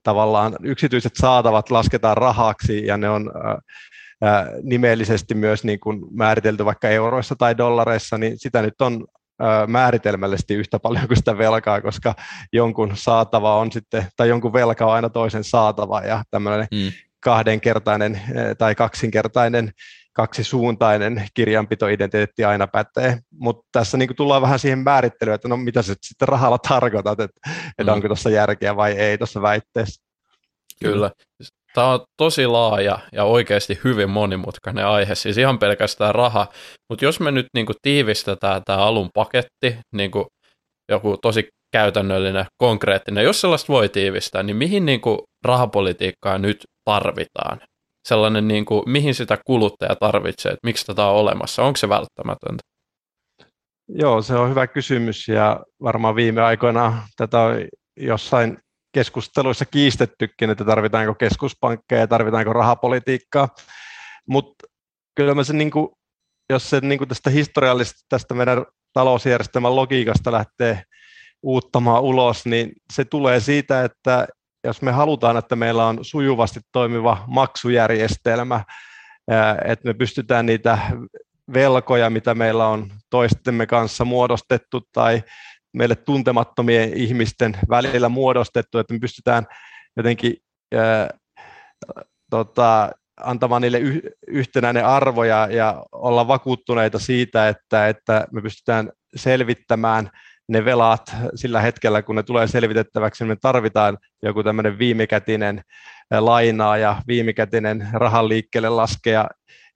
tavallaan 0.03 0.55
yksityiset 0.63 1.15
saatavat 1.15 1.71
lasketaan 1.71 2.17
rahaksi 2.17 2.85
ja 2.85 2.97
ne 2.97 3.09
on 3.09 3.31
äh, 3.35 3.51
äh, 4.29 4.47
nimellisesti 4.63 5.35
myös 5.35 5.63
niin 5.63 5.79
kuin 5.79 5.99
määritelty 6.11 6.65
vaikka 6.65 6.89
euroissa 6.89 7.35
tai 7.35 7.57
dollareissa, 7.57 8.17
niin 8.17 8.39
sitä 8.39 8.61
nyt 8.61 8.81
on 8.81 9.07
määritelmällisesti 9.67 10.53
yhtä 10.53 10.79
paljon 10.79 11.07
kuin 11.07 11.17
sitä 11.17 11.37
velkaa, 11.37 11.81
koska 11.81 12.15
jonkun 12.53 12.91
saatava 12.97 13.57
on 13.57 13.71
sitten, 13.71 14.05
tai 14.17 14.29
jonkun 14.29 14.53
velka 14.53 14.85
on 14.85 14.93
aina 14.93 15.09
toisen 15.09 15.43
saatava, 15.43 16.01
ja 16.01 16.23
tämmöinen 16.31 16.67
mm. 16.71 16.91
kahdenkertainen 17.19 18.21
tai 18.57 18.75
kaksinkertainen 18.75 19.71
kaksisuuntainen 20.13 21.27
kirjanpitoidentiteetti 21.33 22.43
aina 22.43 22.67
pätee, 22.67 23.19
mutta 23.31 23.67
tässä 23.71 23.97
niin 23.97 24.15
tullaan 24.15 24.41
vähän 24.41 24.59
siihen 24.59 24.79
määrittelyyn, 24.79 25.35
että 25.35 25.47
no 25.47 25.57
mitä 25.57 25.81
sä 25.81 25.95
sitten 26.01 26.27
rahalla 26.27 26.57
tarkoitat, 26.57 27.19
että, 27.19 27.49
että 27.77 27.91
mm. 27.91 27.95
onko 27.95 28.07
tuossa 28.07 28.29
järkeä 28.29 28.75
vai 28.75 28.91
ei 28.91 29.17
tuossa 29.17 29.41
väitteessä. 29.41 30.03
Kyllä. 30.83 31.11
Tämä 31.73 31.87
on 31.87 31.99
tosi 32.17 32.47
laaja 32.47 32.99
ja 33.11 33.23
oikeasti 33.23 33.79
hyvin 33.83 34.09
monimutkainen 34.09 34.85
aihe, 34.85 35.15
siis 35.15 35.37
ihan 35.37 35.59
pelkästään 35.59 36.15
raha. 36.15 36.47
Mutta 36.89 37.05
jos 37.05 37.19
me 37.19 37.31
nyt 37.31 37.45
niinku 37.53 37.73
tiivistetään 37.81 38.61
tämä 38.65 38.79
alun 38.79 39.09
paketti, 39.13 39.77
niinku 39.93 40.27
joku 40.91 41.17
tosi 41.21 41.47
käytännöllinen, 41.71 42.45
konkreettinen, 42.57 43.23
jos 43.23 43.41
sellaista 43.41 43.73
voi 43.73 43.89
tiivistää, 43.89 44.43
niin 44.43 44.55
mihin 44.55 44.85
niinku 44.85 45.23
rahapolitiikkaa 45.45 46.37
nyt 46.37 46.63
tarvitaan? 46.85 47.61
Sellainen, 48.07 48.47
niinku, 48.47 48.83
mihin 48.85 49.15
sitä 49.15 49.37
kuluttaja 49.45 49.95
tarvitsee, 49.95 50.51
että 50.51 50.67
miksi 50.67 50.85
tätä 50.85 51.05
on 51.05 51.15
olemassa, 51.15 51.63
onko 51.63 51.77
se 51.77 51.89
välttämätöntä? 51.89 52.63
Joo, 53.87 54.21
se 54.21 54.35
on 54.35 54.49
hyvä 54.49 54.67
kysymys 54.67 55.27
ja 55.27 55.59
varmaan 55.83 56.15
viime 56.15 56.41
aikoina 56.41 57.07
tätä 57.17 57.41
on 57.41 57.55
jossain 57.97 58.57
keskusteluissa 58.93 59.65
kiistettykin, 59.65 60.49
että 60.49 60.65
tarvitaanko 60.65 61.15
keskuspankkeja 61.15 62.01
ja 62.01 62.07
tarvitaanko 62.07 62.53
rahapolitiikkaa, 62.53 63.47
mutta 64.29 64.67
kyllä 65.15 65.35
mä 65.35 65.43
se, 65.43 65.53
niin 65.53 65.71
kuin, 65.71 65.87
jos 66.49 66.69
se 66.69 66.79
niin 66.81 67.07
tästä 67.07 67.29
historiallisesti 67.29 68.01
tästä 68.09 68.33
meidän 68.33 68.65
talousjärjestelmän 68.93 69.75
logiikasta 69.75 70.31
lähtee 70.31 70.83
uuttamaan 71.43 72.03
ulos, 72.03 72.45
niin 72.45 72.71
se 72.93 73.05
tulee 73.05 73.39
siitä, 73.39 73.83
että 73.83 74.27
jos 74.63 74.81
me 74.81 74.91
halutaan, 74.91 75.37
että 75.37 75.55
meillä 75.55 75.85
on 75.85 75.99
sujuvasti 76.01 76.59
toimiva 76.71 77.23
maksujärjestelmä, 77.27 78.63
että 79.65 79.87
me 79.87 79.93
pystytään 79.93 80.45
niitä 80.45 80.77
velkoja, 81.53 82.09
mitä 82.09 82.35
meillä 82.35 82.67
on 82.67 82.91
toistemme 83.09 83.65
kanssa 83.65 84.05
muodostettu 84.05 84.81
tai 84.93 85.23
meille 85.73 85.95
tuntemattomien 85.95 86.93
ihmisten 86.97 87.57
välillä 87.69 88.09
muodostettu, 88.09 88.79
että 88.79 88.93
me 88.93 88.99
pystytään 88.99 89.47
jotenkin 89.97 90.35
ää, 90.75 91.09
tota, 92.29 92.91
antamaan 93.21 93.61
niille 93.61 93.79
yh, 93.79 94.01
yhtenäinen 94.27 94.85
arvo 94.85 95.23
ja, 95.23 95.47
ja 95.51 95.85
olla 95.91 96.27
vakuuttuneita 96.27 96.99
siitä, 96.99 97.49
että, 97.49 97.87
että 97.87 98.27
me 98.31 98.41
pystytään 98.41 98.91
selvittämään 99.15 100.09
ne 100.47 100.65
velat 100.65 101.15
sillä 101.35 101.61
hetkellä, 101.61 102.01
kun 102.01 102.15
ne 102.15 102.23
tulee 102.23 102.47
selvitettäväksi, 102.47 103.23
niin 103.23 103.31
me 103.31 103.37
tarvitaan 103.41 103.97
joku 104.23 104.43
tämmöinen 104.43 104.79
viimekätinen 104.79 105.61
lainaa 106.19 106.77
ja 106.77 107.01
viimekätinen 107.07 107.87
rahan 107.93 108.29
liikkeelle 108.29 108.69
laskea, 108.69 109.27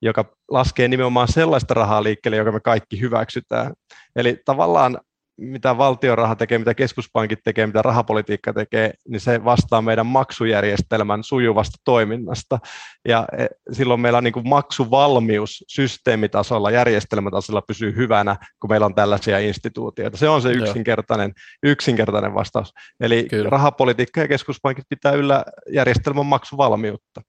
joka 0.02 0.26
laskee 0.52 0.88
nimenomaan 0.88 1.28
sellaista 1.28 1.74
rahaa 1.74 2.04
liikkeelle, 2.04 2.38
joka 2.38 2.52
me 2.52 2.60
kaikki 2.60 3.02
hyväksytään. 3.02 3.74
Eli 4.16 4.42
tavallaan 4.46 5.00
mitä 5.38 5.78
valtioraha 5.78 6.36
tekee, 6.36 6.58
mitä 6.58 6.74
keskuspankit 6.74 7.40
tekee, 7.44 7.68
mitä 7.68 7.82
rahapolitiikka 7.82 8.54
tekee, 8.54 8.94
niin 9.08 9.20
se 9.20 9.44
vastaa 9.44 9.82
meidän 9.82 10.06
maksujärjestelmän 10.06 11.24
sujuvasta 11.24 11.78
toiminnasta. 11.86 12.60
Ja 13.08 13.28
e, 13.38 13.48
silloin 13.72 14.00
meillä 14.00 14.18
on 14.18 14.24
niin 14.24 14.34
kuin 14.34 14.50
maksuvalmius 14.50 15.64
systeemitasolla, 15.68 16.72
järjestelmätasolla 16.72 17.62
pysyy 17.62 17.96
hyvänä, 17.96 18.36
kun 18.60 18.70
meillä 18.70 18.86
on 18.86 18.96
tällaisia 18.96 19.40
instituutioita. 19.40 20.18
Se 20.18 20.30
on 20.30 20.42
se 20.42 20.52
yksinkertainen, 20.52 21.34
yksinkertainen 21.64 22.34
vastaus. 22.34 22.74
Eli 23.00 23.28
Kyllä. 23.30 23.50
rahapolitiikka 23.50 24.22
ja 24.22 24.28
keskuspankit 24.28 24.86
pitää 24.90 25.12
yllä 25.12 25.46
järjestelmän 25.72 26.26
maksuvalmiutta. 26.26 27.22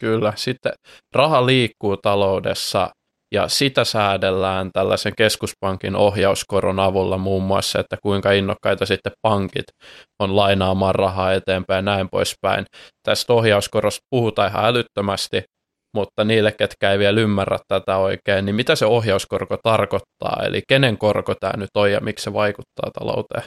Kyllä. 0.00 0.32
Sitten 0.36 0.72
raha 1.12 1.46
liikkuu 1.46 1.96
taloudessa 1.96 2.90
ja 3.34 3.48
sitä 3.48 3.84
säädellään 3.84 4.70
tällaisen 4.72 5.12
keskuspankin 5.16 5.96
ohjauskoron 5.96 6.80
avulla 6.80 7.18
muun 7.18 7.42
muassa, 7.42 7.80
että 7.80 7.96
kuinka 8.02 8.32
innokkaita 8.32 8.86
sitten 8.86 9.12
pankit 9.22 9.64
on 10.22 10.36
lainaamaan 10.36 10.94
rahaa 10.94 11.32
eteenpäin 11.32 11.76
ja 11.76 11.82
näin 11.82 12.08
poispäin. 12.10 12.64
Tästä 13.02 13.32
ohjauskorosta 13.32 14.00
puhutaan 14.10 14.50
ihan 14.50 14.64
älyttömästi, 14.64 15.42
mutta 15.94 16.24
niille, 16.24 16.52
ketkä 16.52 16.92
ei 16.92 16.98
vielä 16.98 17.20
ymmärrä 17.20 17.58
tätä 17.68 17.96
oikein, 17.96 18.44
niin 18.44 18.54
mitä 18.54 18.74
se 18.76 18.86
ohjauskorko 18.86 19.56
tarkoittaa, 19.62 20.42
eli 20.44 20.62
kenen 20.68 20.98
korko 20.98 21.34
tämä 21.34 21.52
nyt 21.56 21.70
on 21.74 21.92
ja 21.92 22.00
miksi 22.00 22.24
se 22.24 22.32
vaikuttaa 22.32 22.90
talouteen? 23.00 23.44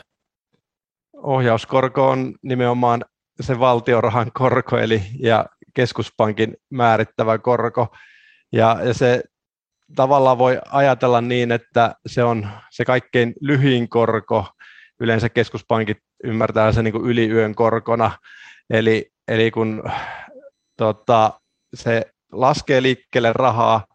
Ohjauskorko 1.24 2.10
on 2.10 2.34
nimenomaan 2.44 3.06
se 3.42 3.60
valtiorahan 3.60 4.32
korko, 4.34 4.78
eli 4.78 5.02
ja 5.20 5.46
keskuspankin 5.74 6.54
määrittävä 6.72 7.38
korko, 7.38 7.88
ja, 8.54 8.78
ja 8.84 8.94
se 8.94 9.24
tavallaan 9.96 10.38
voi 10.38 10.60
ajatella 10.72 11.22
niin, 11.22 11.52
että 11.52 11.96
se 12.06 12.24
on 12.24 12.48
se 12.72 12.86
kaikkein 12.86 13.34
lyhin 13.42 13.90
korko, 13.90 14.48
yleensä 15.00 15.30
keskuspankit 15.30 15.98
ymmärtää 16.24 16.72
sen 16.72 16.84
niin 16.84 16.92
kuin 16.92 17.06
yliyön 17.06 17.56
korkona, 17.56 18.12
eli, 18.70 19.12
eli 19.28 19.52
kun 19.52 19.84
tota, 20.78 21.40
se 21.74 22.06
laskee 22.32 22.82
liikkeelle 22.82 23.34
rahaa 23.34 23.86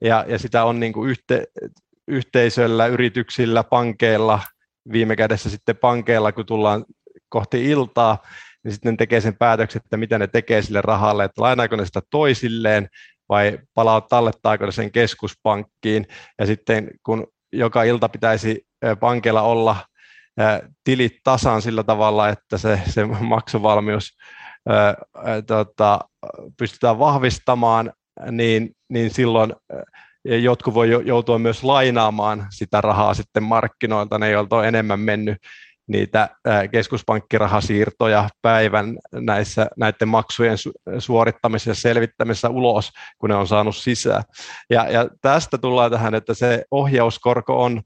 ja, 0.00 0.24
ja 0.28 0.38
sitä 0.38 0.64
on 0.64 0.80
niin 0.80 0.92
kuin 0.92 1.10
yhte, 1.10 1.44
yhteisöllä, 2.08 2.86
yrityksillä, 2.86 3.64
pankeilla, 3.64 4.40
viime 4.92 5.16
kädessä 5.16 5.50
sitten 5.50 5.76
pankeilla, 5.76 6.32
kun 6.32 6.46
tullaan 6.46 6.84
kohti 7.28 7.70
iltaa, 7.70 8.18
niin 8.64 8.72
sitten 8.72 8.92
ne 8.92 8.96
tekee 8.96 9.20
sen 9.20 9.36
päätöksen, 9.36 9.82
että 9.84 9.96
mitä 9.96 10.18
ne 10.18 10.26
tekee 10.26 10.62
sille 10.62 10.80
rahalle, 10.80 11.24
että 11.24 11.42
lainaako 11.42 11.76
ne 11.76 11.86
sitä 11.86 12.00
toisilleen 12.10 12.88
vai 13.28 13.58
palaut 13.74 14.08
tallettaako 14.08 14.66
ne 14.66 14.72
sen 14.72 14.92
keskuspankkiin. 14.92 16.06
Ja 16.38 16.46
sitten 16.46 16.90
kun 17.06 17.26
joka 17.52 17.82
ilta 17.82 18.08
pitäisi 18.08 18.66
pankilla 19.00 19.42
olla 19.42 19.76
tilit 20.84 21.12
tasan 21.24 21.62
sillä 21.62 21.82
tavalla, 21.82 22.28
että 22.28 22.58
se, 22.58 22.80
se 22.88 23.04
maksuvalmius 23.04 24.16
tota, 25.46 26.00
pystytään 26.58 26.98
vahvistamaan, 26.98 27.92
niin, 28.30 28.70
niin 28.88 29.10
silloin 29.10 29.52
jotkut 30.24 30.74
voi 30.74 30.90
joutua 30.90 31.38
myös 31.38 31.64
lainaamaan 31.64 32.46
sitä 32.50 32.80
rahaa 32.80 33.14
sitten 33.14 33.42
markkinoilta, 33.42 34.18
ne 34.18 34.30
joilta 34.30 34.56
on 34.56 34.66
enemmän 34.66 35.00
mennyt 35.00 35.38
niitä 35.88 36.28
keskuspankkirahasiirtoja 36.70 38.28
päivän 38.42 38.98
näissä, 39.12 39.66
näiden 39.76 40.08
maksujen 40.08 40.56
suorittamisessa 40.98 41.70
ja 41.70 41.74
selvittämisessä 41.74 42.48
ulos, 42.48 42.90
kun 43.18 43.30
ne 43.30 43.36
on 43.36 43.46
saanut 43.46 43.76
sisään. 43.76 44.22
Ja, 44.70 44.90
ja 44.90 45.08
tästä 45.20 45.58
tullaan 45.58 45.90
tähän, 45.90 46.14
että 46.14 46.34
se 46.34 46.64
ohjauskorko 46.70 47.62
on 47.62 47.82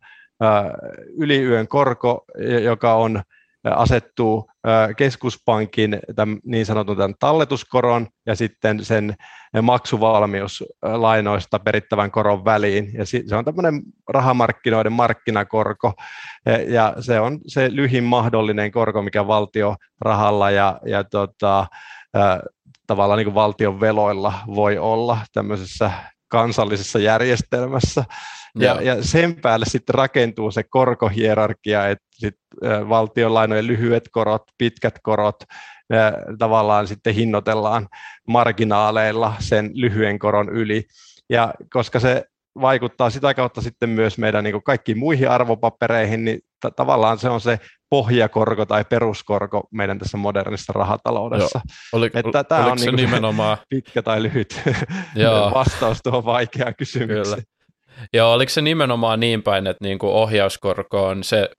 yliyön 1.18 1.68
korko, 1.68 2.24
joka 2.62 2.94
on 2.94 3.22
asettuu 3.64 4.50
keskuspankin 4.96 5.98
tämän 6.16 6.38
niin 6.44 6.66
sanotun 6.66 6.96
tämän 6.96 7.14
talletuskoron 7.20 8.06
ja 8.26 8.36
sitten 8.36 8.84
sen 8.84 9.14
maksuvalmiuslainoista 9.62 11.58
perittävän 11.58 12.10
koron 12.10 12.44
väliin. 12.44 12.90
Ja 12.94 13.06
se 13.06 13.36
on 13.36 13.44
tämmöinen 13.44 13.82
rahamarkkinoiden 14.08 14.92
markkinakorko, 14.92 15.92
ja 16.68 16.94
se 17.00 17.20
on 17.20 17.40
se 17.46 17.68
lyhin 17.72 18.04
mahdollinen 18.04 18.72
korko, 18.72 19.02
mikä 19.02 19.26
valtio 19.26 19.76
rahalla 20.00 20.50
ja, 20.50 20.80
ja 20.86 21.04
tota, 21.04 21.66
tavallaan 22.86 23.18
niin 23.18 23.34
valtion 23.34 23.80
veloilla 23.80 24.32
voi 24.54 24.78
olla 24.78 25.18
tämmöisessä 25.32 25.90
kansallisessa 26.28 26.98
järjestelmässä. 26.98 28.04
Ja, 28.56 28.82
ja 28.82 29.02
sen 29.02 29.36
päälle 29.36 29.66
sitten 29.66 29.94
rakentuu 29.94 30.50
se 30.50 30.62
korkohierarkia, 30.62 31.88
että 31.88 32.06
sit, 32.10 32.34
ä, 32.64 32.88
valtionlainojen 32.88 33.66
lyhyet 33.66 34.08
korot, 34.12 34.42
pitkät 34.58 34.94
korot, 35.02 35.36
tavallaan 36.38 36.86
sitten 36.86 37.14
hinnoitellaan 37.14 37.88
marginaaleilla 38.28 39.34
sen 39.38 39.70
lyhyen 39.74 40.18
koron 40.18 40.48
yli. 40.48 40.84
Ja 41.30 41.54
koska 41.72 42.00
se 42.00 42.24
vaikuttaa 42.60 43.10
sitä 43.10 43.34
kautta 43.34 43.60
sitten 43.60 43.88
myös 43.88 44.18
meidän 44.18 44.44
niin 44.44 44.62
kaikkiin 44.62 44.98
muihin 44.98 45.30
arvopapereihin, 45.30 46.24
niin 46.24 46.40
t- 46.40 46.76
tavallaan 46.76 47.18
se 47.18 47.28
on 47.28 47.40
se 47.40 47.60
pohjakorko 47.90 48.66
tai 48.66 48.84
peruskorko 48.84 49.68
meidän 49.70 49.98
tässä 49.98 50.16
modernissa 50.16 50.72
rahataloudessa. 50.72 51.60
Oli, 51.92 52.10
että 52.14 52.44
tämä 52.44 52.66
on 52.66 52.78
niin 52.78 52.96
nimenomaan... 52.96 53.58
pitkä 53.68 54.02
tai 54.02 54.22
lyhyt 54.22 54.62
vastaus 55.54 55.98
tuohon 56.02 56.24
vaikeaan 56.24 56.74
kysymykseen. 56.74 57.24
Kyllä. 57.24 57.55
Joo, 58.12 58.32
oliko 58.32 58.50
se 58.50 58.62
nimenomaan 58.62 59.20
niin 59.20 59.42
päin, 59.42 59.66
että 59.66 59.84
niin 59.84 59.98
kuin 59.98 60.12
ohjauskorko 60.12 61.06
on 61.06 61.24
se, 61.24 61.50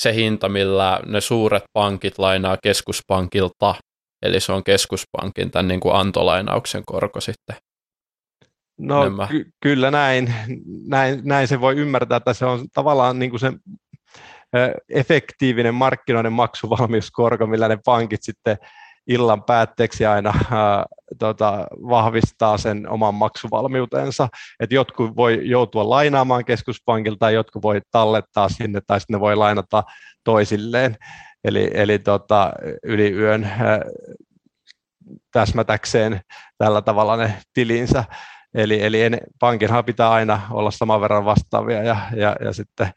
se 0.00 0.14
hinta, 0.14 0.48
millä 0.48 1.00
ne 1.06 1.20
suuret 1.20 1.64
pankit 1.72 2.18
lainaa 2.18 2.56
keskuspankilta, 2.62 3.74
eli 4.22 4.40
se 4.40 4.52
on 4.52 4.64
keskuspankin 4.64 5.50
tämän 5.50 5.68
niin 5.68 5.80
kuin 5.80 5.94
antolainauksen 5.94 6.82
korko 6.86 7.20
sitten? 7.20 7.56
No 8.78 9.04
ky- 9.28 9.50
kyllä 9.60 9.90
näin. 9.90 10.34
näin, 10.88 11.20
näin 11.24 11.48
se 11.48 11.60
voi 11.60 11.76
ymmärtää, 11.76 12.16
että 12.16 12.34
se 12.34 12.46
on 12.46 12.66
tavallaan 12.74 13.18
niin 13.18 13.30
kuin 13.30 13.40
se 13.40 13.52
efektiivinen 14.88 15.74
markkinoiden 15.74 16.32
maksuvalmiuskorko, 16.32 17.46
millä 17.46 17.68
ne 17.68 17.78
pankit 17.84 18.22
sitten 18.22 18.56
illan 19.10 19.42
päätteeksi 19.42 20.06
aina 20.06 20.32
ää, 20.50 20.84
tota, 21.18 21.66
vahvistaa 21.70 22.58
sen 22.58 22.88
oman 22.88 23.14
maksuvalmiutensa. 23.14 24.28
Et 24.60 24.72
jotkut 24.72 25.16
voi 25.16 25.40
joutua 25.42 25.88
lainaamaan 25.88 26.44
keskuspankilta 26.44 27.30
ja 27.30 27.34
jotkut 27.34 27.62
voi 27.62 27.80
tallettaa 27.90 28.48
sinne 28.48 28.80
tai 28.86 29.00
sitten 29.00 29.14
ne 29.14 29.20
voi 29.20 29.36
lainata 29.36 29.82
toisilleen. 30.24 30.96
Eli, 31.44 31.70
eli 31.74 31.98
tota, 31.98 32.52
yli 32.82 33.12
yön 33.12 33.44
ää, 33.44 33.80
täsmätäkseen 35.32 36.20
tällä 36.58 36.82
tavalla 36.82 37.16
ne 37.16 37.34
tilinsä. 37.52 38.04
Eli, 38.54 38.82
eli 38.82 39.02
en, 39.02 39.18
pankinhan 39.40 39.84
pitää 39.84 40.10
aina 40.10 40.40
olla 40.50 40.70
saman 40.70 41.00
verran 41.00 41.24
vastaavia 41.24 41.82
ja, 41.82 41.96
ja, 42.16 42.36
ja 42.44 42.52
sitten 42.52 42.90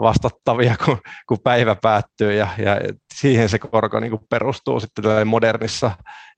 vastattavia, 0.00 0.76
kun, 0.84 0.98
kun 1.28 1.38
päivä 1.44 1.74
päättyy 1.74 2.32
ja, 2.32 2.48
ja 2.58 2.76
siihen 3.14 3.48
se 3.48 3.58
korko 3.58 4.00
niin 4.00 4.18
perustuu 4.30 4.80
sitten 4.80 5.28
modernissa 5.28 5.90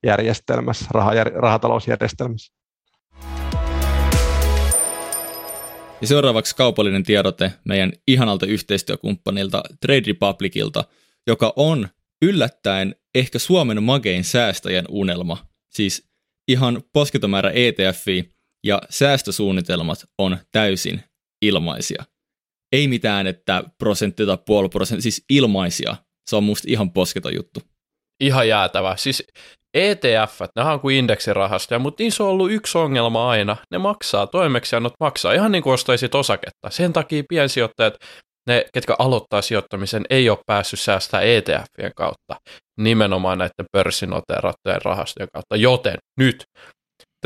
järjestelmässä, 0.06 0.86
rahajär, 0.90 1.32
rahatalousjärjestelmässä. 1.32 2.52
Ja 6.00 6.06
seuraavaksi 6.06 6.56
kaupallinen 6.56 7.02
tiedote 7.02 7.52
meidän 7.64 7.92
ihanalta 8.08 8.46
yhteistyökumppanilta 8.46 9.62
Trade 9.80 10.02
Republicilta, 10.06 10.84
joka 11.26 11.52
on 11.56 11.88
yllättäen 12.22 12.94
ehkä 13.14 13.38
Suomen 13.38 13.82
magein 13.82 14.25
säästäjän 14.25 14.84
unelma. 14.88 15.46
Siis 15.70 16.08
ihan 16.48 16.82
posketomäärä 16.92 17.50
ETF 17.50 18.06
ja 18.64 18.82
säästösuunnitelmat 18.90 20.04
on 20.18 20.38
täysin 20.52 21.02
ilmaisia– 21.42 22.04
ei 22.73 22.88
mitään, 22.88 23.26
että 23.26 23.64
prosentti 23.78 24.26
tai 24.26 24.38
puoli 24.46 24.68
prosenttia, 24.68 25.02
siis 25.02 25.25
ilmaisia. 25.30 25.96
Se 26.30 26.37
on 26.37 26.44
musta 26.44 26.68
ihan 26.70 26.92
posketon 26.92 27.35
juttu. 27.35 27.61
Ihan 28.20 28.49
jäätävä. 28.49 28.96
Siis 28.96 29.23
ETF, 29.75 30.40
ne 30.56 30.62
on 30.62 30.80
kuin 30.80 30.96
indeksirahastoja, 30.96 31.78
mutta 31.78 32.02
niissä 32.02 32.25
on 32.25 32.30
ollut 32.30 32.50
yksi 32.50 32.78
ongelma 32.78 33.30
aina. 33.30 33.56
Ne 33.70 33.78
maksaa, 33.78 34.26
toimeksiannot 34.26 34.92
maksaa, 35.00 35.32
ihan 35.32 35.52
niin 35.52 35.62
kuin 35.62 35.75
ostaisit 35.75 36.14
osaketta. 36.14 36.70
Sen 36.70 36.92
takia 36.92 37.23
piensijoittajat, 37.28 37.94
ne, 38.46 38.64
ketkä 38.73 38.94
aloittaa 38.99 39.42
sijoittamisen, 39.42 40.04
ei 40.11 40.30
ole 40.30 40.38
päässyt 40.46 40.80
säästää 40.80 41.20
ETFien 41.20 41.92
kautta, 41.96 42.37
nimenomaan 42.80 43.38
näiden 43.38 43.66
pörssinoteerattujen 43.73 44.82
rahastojen 44.85 45.28
kautta. 45.32 45.56
Joten 45.56 45.96
nyt 46.18 46.44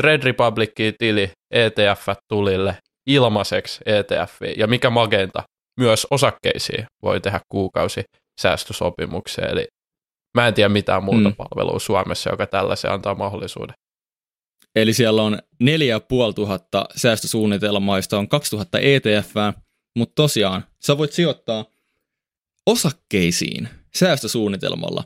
Trade 0.01 0.23
Republicin 0.23 0.93
tili 0.99 1.31
ETF 1.51 2.07
tulille 2.29 2.77
ilmaiseksi 3.05 3.79
ETF 3.85 4.41
ja 4.57 4.67
mikä 4.67 4.89
magenta, 4.89 5.43
myös 5.79 6.07
osakkeisiin 6.11 6.85
voi 7.01 7.21
tehdä 7.21 7.39
kuukausi 7.49 8.03
säästösopimuksia, 8.41 9.45
eli 9.45 9.67
mä 10.37 10.47
en 10.47 10.53
tiedä 10.53 10.69
mitään 10.69 11.03
muuta 11.03 11.29
mm. 11.29 11.35
palvelua 11.35 11.79
Suomessa, 11.79 12.29
joka 12.29 12.47
tällaisen 12.47 12.91
antaa 12.91 13.15
mahdollisuuden. 13.15 13.75
Eli 14.75 14.93
siellä 14.93 15.21
on 15.23 15.39
4500 15.59 16.85
säästösuunnitelmaa, 16.95 17.97
joista 17.97 18.17
on 18.17 18.29
2000 18.29 18.79
ETF, 18.79 19.35
mutta 19.95 20.15
tosiaan 20.15 20.65
sä 20.79 20.97
voit 20.97 21.11
sijoittaa 21.13 21.65
osakkeisiin 22.65 23.69
säästösuunnitelmalla. 23.95 25.03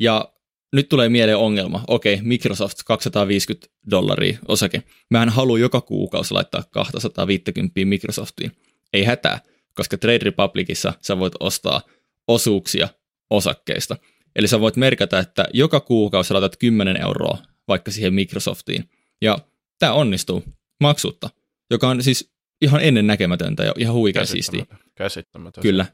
Ja 0.00 0.32
nyt 0.72 0.88
tulee 0.88 1.08
mieleen 1.08 1.38
ongelma. 1.38 1.84
Okei, 1.88 2.18
Microsoft 2.22 2.78
250 2.84 3.68
dollaria 3.90 4.38
osake. 4.48 4.82
Mä 5.10 5.22
en 5.22 5.28
halua 5.28 5.58
joka 5.58 5.80
kuukausi 5.80 6.34
laittaa 6.34 6.62
250 6.70 7.80
Microsoftiin. 7.84 8.52
Ei 8.92 9.04
hätää, 9.04 9.40
koska 9.74 9.98
Trade 9.98 10.18
Republicissa 10.22 10.92
sä 11.00 11.18
voit 11.18 11.32
ostaa 11.40 11.82
osuuksia 12.28 12.88
osakkeista. 13.30 13.96
Eli 14.36 14.48
sä 14.48 14.60
voit 14.60 14.76
merkata, 14.76 15.18
että 15.18 15.44
joka 15.52 15.80
kuukausi 15.80 16.32
laitat 16.32 16.56
10 16.56 17.02
euroa 17.02 17.38
vaikka 17.68 17.90
siihen 17.90 18.14
Microsoftiin. 18.14 18.90
Ja 19.22 19.38
tämä 19.78 19.92
onnistuu 19.92 20.44
maksutta, 20.80 21.30
joka 21.70 21.88
on 21.88 22.02
siis 22.02 22.32
ihan 22.62 22.80
ennen 22.82 23.06
näkemätöntä 23.06 23.64
ja 23.64 23.72
ihan 23.78 23.94
huikea 23.94 24.26
siistiä. 24.26 24.66
Käsittämätöntä. 24.94 25.60
Kyllä. 25.60 25.86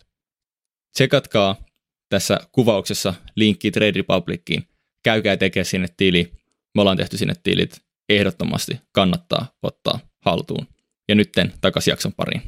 Tsekatkaa 0.93 1.57
tässä 2.13 2.41
kuvauksessa 2.53 3.15
linkki 3.37 3.71
Trade 3.71 3.93
Republiciin. 3.97 4.69
Käykää 5.03 5.37
tekemään 5.37 5.65
sinne 5.65 5.89
tili. 5.97 6.33
Me 6.75 6.81
ollaan 6.81 6.97
tehty 6.97 7.17
sinne 7.17 7.35
tilit. 7.43 7.81
Ehdottomasti 8.09 8.81
kannattaa 8.93 9.53
ottaa 9.63 9.99
haltuun. 10.21 10.67
Ja 11.09 11.15
nytten 11.15 11.53
takaisin 11.61 11.93
jakson 11.93 12.13
pariin. 12.13 12.43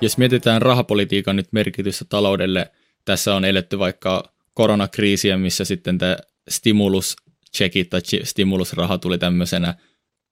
Jos 0.00 0.18
mietitään 0.18 0.62
rahapolitiikan 0.62 1.36
nyt 1.36 1.48
merkitystä 1.52 2.04
taloudelle, 2.08 2.72
tässä 3.04 3.34
on 3.34 3.44
eletty 3.44 3.78
vaikka 3.78 4.32
koronakriisiä, 4.54 5.36
missä 5.36 5.64
sitten 5.64 5.98
tämä 5.98 6.16
stimulus-checkit 6.50 7.88
tai 7.90 8.00
stimulusraha 8.22 8.98
tuli 8.98 9.18
tämmöisenä 9.18 9.74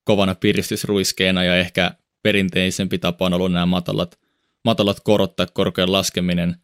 kovana 0.04 0.34
piristysruiskeena 0.34 1.44
ja 1.44 1.56
ehkä 1.56 1.90
perinteisempi 2.22 2.98
tapa 2.98 3.26
on 3.26 3.34
ollut 3.34 3.52
nämä 3.52 3.66
matalat 3.66 4.27
matalat 4.64 5.00
korot 5.04 5.36
tai 5.36 5.46
korkojen 5.54 5.92
laskeminen, 5.92 6.56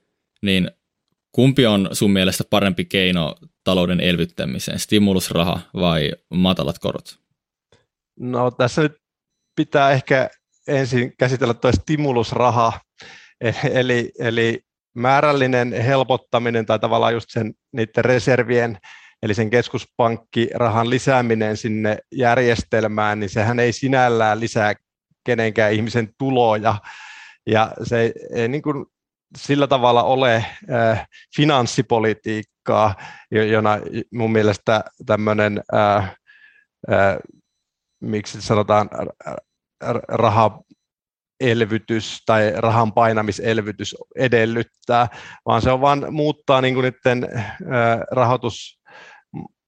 niin 0.43 0.71
kumpi 1.33 1.67
on 1.67 1.89
sun 1.93 2.11
mielestä 2.11 2.45
parempi 2.51 2.85
keino 2.85 3.35
talouden 3.65 4.01
elvyttämiseen, 4.01 4.79
stimulusraha 4.79 5.61
vai 5.75 6.13
matalat 6.31 6.79
korot? 6.79 7.19
No 8.21 8.51
tässä 8.51 8.83
nyt 8.83 8.97
pitää 9.57 9.91
ehkä 9.91 10.31
ensin 10.69 11.13
käsitellä 11.19 11.55
tuo 11.55 11.73
stimulusraha, 11.73 12.81
eli, 13.71 14.13
eli 14.19 14.61
määrällinen 14.95 15.73
helpottaminen 15.73 16.67
tai 16.67 16.79
tavallaan 16.79 17.13
just 17.13 17.31
sen 17.31 17.55
niiden 17.73 18.05
reservien, 18.05 18.79
eli 19.23 19.35
sen 19.35 19.51
keskuspankkirahan 19.51 20.91
lisääminen 20.91 21.57
sinne 21.57 21.99
järjestelmään, 22.13 23.21
niin 23.21 23.31
sehän 23.31 23.61
ei 23.61 23.73
sinällään 23.73 24.41
lisää 24.41 24.75
kenenkään 25.25 25.73
ihmisen 25.73 26.15
tuloja, 26.19 26.77
ja 27.47 27.73
se 27.83 28.13
ei, 28.35 28.49
niin 28.49 28.63
kuin 28.63 28.87
sillä 29.37 29.67
tavalla 29.67 30.03
ole 30.03 30.45
äh, 30.73 31.09
finanssipolitiikkaa, 31.37 32.95
jona 33.31 33.79
mun 34.13 34.33
mielestä 34.33 34.85
tämmöinen, 35.07 35.63
äh, 35.75 36.17
äh, 36.93 37.17
miksi 38.01 38.43
sanotaan, 38.43 38.91
raha 40.09 40.61
elvytys 41.41 42.23
tai 42.27 42.53
rahan 42.57 42.93
painamiselvytys 42.93 43.97
edellyttää, 44.17 45.09
vaan 45.47 45.63
se 45.63 45.71
on 45.71 45.81
vain 45.81 46.13
muuttaa 46.15 46.61
niin 46.61 46.75
kuin 46.75 46.85
niiden 46.85 47.29
rahoitus 48.11 48.81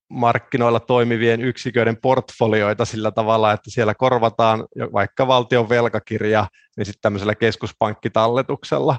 markkinoilla 0.08 0.80
toimivien 0.80 1.40
yksiköiden 1.40 1.96
portfolioita 1.96 2.84
sillä 2.84 3.10
tavalla, 3.10 3.52
että 3.52 3.70
siellä 3.70 3.94
korvataan 3.94 4.64
vaikka 4.92 5.26
valtion 5.26 5.68
velkakirja 5.68 6.46
niin 6.76 6.86
sitten 6.86 7.02
tämmöisellä 7.02 7.34
keskuspankkitalletuksella. 7.34 8.98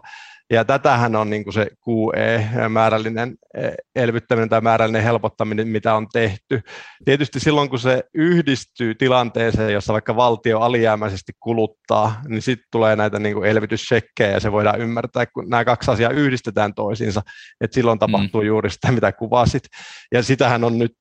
Ja 0.51 0.65
tätähän 0.65 1.15
on 1.15 1.29
niin 1.29 1.43
kuin 1.43 1.53
se 1.53 1.67
QE, 1.89 2.49
määrällinen 2.69 3.36
e, 3.53 3.69
elvyttäminen 3.95 4.49
tai 4.49 4.62
määrällinen 4.62 5.03
helpottaminen, 5.03 5.67
mitä 5.67 5.95
on 5.95 6.07
tehty. 6.13 6.62
Tietysti 7.05 7.39
silloin, 7.39 7.69
kun 7.69 7.79
se 7.79 8.03
yhdistyy 8.13 8.95
tilanteeseen, 8.95 9.73
jossa 9.73 9.93
vaikka 9.93 10.15
valtio 10.15 10.60
alijäämäisesti 10.60 11.31
kuluttaa, 11.39 12.21
niin 12.27 12.41
sitten 12.41 12.67
tulee 12.71 12.95
näitä 12.95 13.19
niin 13.19 13.36
kuin 13.36 13.49
elvytyssekkejä 13.49 14.31
ja 14.31 14.39
se 14.39 14.51
voidaan 14.51 14.81
ymmärtää, 14.81 15.25
kun 15.25 15.49
nämä 15.49 15.65
kaksi 15.65 15.91
asiaa 15.91 16.12
yhdistetään 16.12 16.73
toisiinsa, 16.73 17.21
että 17.62 17.75
silloin 17.75 17.99
tapahtuu 17.99 18.41
mm. 18.41 18.47
juuri 18.47 18.69
sitä, 18.69 18.91
mitä 18.91 19.12
kuvasit. 19.12 19.63
Ja 20.12 20.23
sitähän 20.23 20.63
on 20.63 20.77
nyt 20.77 20.93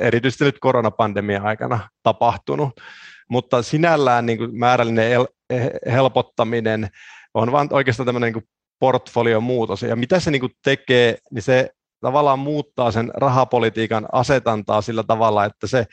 erityisesti 0.00 0.44
nyt 0.44 0.58
koronapandemian 0.60 1.46
aikana 1.46 1.88
tapahtunut. 2.02 2.70
mutta 3.30 3.62
sinällään 3.62 4.26
niin 4.26 4.38
kuin 4.38 4.58
määrällinen 4.58 5.12
el- 5.12 5.26
helpottaminen 5.92 6.88
on 7.34 7.52
vaan 7.52 7.68
oikeastaan 7.70 8.06
tämmöinen 8.06 8.32
niin 8.32 8.44
portfolion 8.82 9.42
muutos. 9.42 9.82
Ja 9.82 9.96
mitä 9.96 10.20
se 10.20 10.30
niin 10.30 10.40
kuin 10.40 10.52
tekee, 10.64 11.18
niin 11.30 11.42
se 11.42 11.70
tavallaan 12.00 12.38
muuttaa 12.38 12.90
sen 12.90 13.10
rahapolitiikan 13.14 14.08
asetantaa 14.12 14.82
sillä 14.82 15.02
tavalla, 15.02 15.44
että 15.44 15.66
se 15.66 15.86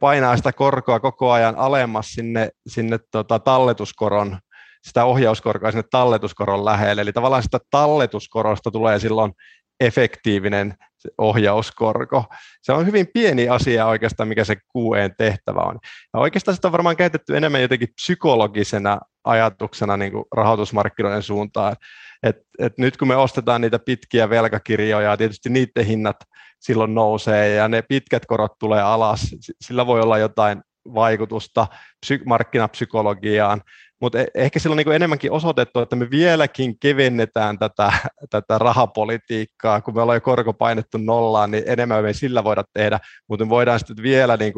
painaa 0.00 0.36
sitä 0.36 0.52
korkoa 0.52 1.00
koko 1.00 1.32
ajan 1.32 1.56
alemmas 1.56 2.08
sinne, 2.12 2.50
sinne 2.66 2.98
tota 3.10 3.38
talletuskoron, 3.38 4.38
sitä 4.82 5.04
ohjauskorkoa 5.04 5.70
sinne 5.70 5.84
talletuskoron 5.90 6.64
lähelle. 6.64 7.02
Eli 7.02 7.12
tavallaan 7.12 7.42
sitä 7.42 7.58
talletuskorosta 7.70 8.70
tulee 8.70 8.98
silloin 8.98 9.32
efektiivinen 9.80 10.74
ohjauskorko. 11.18 12.24
Se 12.62 12.72
on 12.72 12.86
hyvin 12.86 13.06
pieni 13.14 13.48
asia 13.48 13.86
oikeastaan, 13.86 14.28
mikä 14.28 14.44
se 14.44 14.54
QEn 14.54 15.14
tehtävä 15.18 15.60
on. 15.60 15.78
Ja 16.14 16.20
oikeastaan 16.20 16.54
sitä 16.54 16.68
on 16.68 16.72
varmaan 16.72 16.96
käytetty 16.96 17.36
enemmän 17.36 17.62
jotenkin 17.62 17.88
psykologisena 17.94 19.00
ajatuksena 19.24 19.96
niin 19.96 20.12
kuin 20.12 20.24
rahoitusmarkkinoiden 20.36 21.22
suuntaan. 21.22 21.76
Et, 22.22 22.36
et 22.58 22.78
nyt 22.78 22.96
kun 22.96 23.08
me 23.08 23.16
ostetaan 23.16 23.60
niitä 23.60 23.78
pitkiä 23.78 24.30
velkakirjoja, 24.30 25.16
tietysti 25.16 25.48
niiden 25.48 25.86
hinnat 25.86 26.16
silloin 26.60 26.94
nousee 26.94 27.54
ja 27.54 27.68
ne 27.68 27.82
pitkät 27.82 28.26
korot 28.26 28.58
tulee 28.58 28.82
alas, 28.82 29.36
sillä 29.60 29.86
voi 29.86 30.00
olla 30.00 30.18
jotain 30.18 30.62
vaikutusta 30.94 31.66
psy- 32.06 32.22
markkinapsykologiaan, 32.26 33.62
mutta 34.00 34.20
e-, 34.20 34.26
ehkä 34.34 34.58
sillä 34.58 34.74
on 34.74 34.76
niin 34.76 34.92
enemmänkin 34.92 35.32
osoitettu, 35.32 35.80
että 35.80 35.96
me 35.96 36.10
vieläkin 36.10 36.78
kevennetään 36.78 37.58
tätä, 37.58 37.92
tätä 38.30 38.58
rahapolitiikkaa, 38.58 39.80
kun 39.80 39.94
me 39.94 40.02
ollaan 40.02 40.16
jo 40.16 40.20
korko 40.20 40.52
painettu 40.52 40.98
nollaan, 40.98 41.50
niin 41.50 41.64
enemmän 41.66 42.04
me 42.04 42.12
sillä 42.12 42.44
voida 42.44 42.64
tehdä, 42.72 43.00
mutta 43.28 43.44
me 43.44 43.48
voidaan 43.48 43.78
sitten 43.78 44.02
vielä 44.02 44.36
niin 44.36 44.52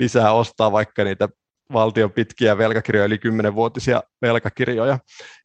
lisää 0.00 0.32
ostaa 0.32 0.72
vaikka 0.72 1.04
niitä 1.04 1.28
valtion 1.72 2.12
pitkiä 2.12 2.58
velkakirjoja, 2.58 3.04
eli 3.04 3.16
10-vuotisia 3.16 4.02
velkakirjoja. 4.22 4.98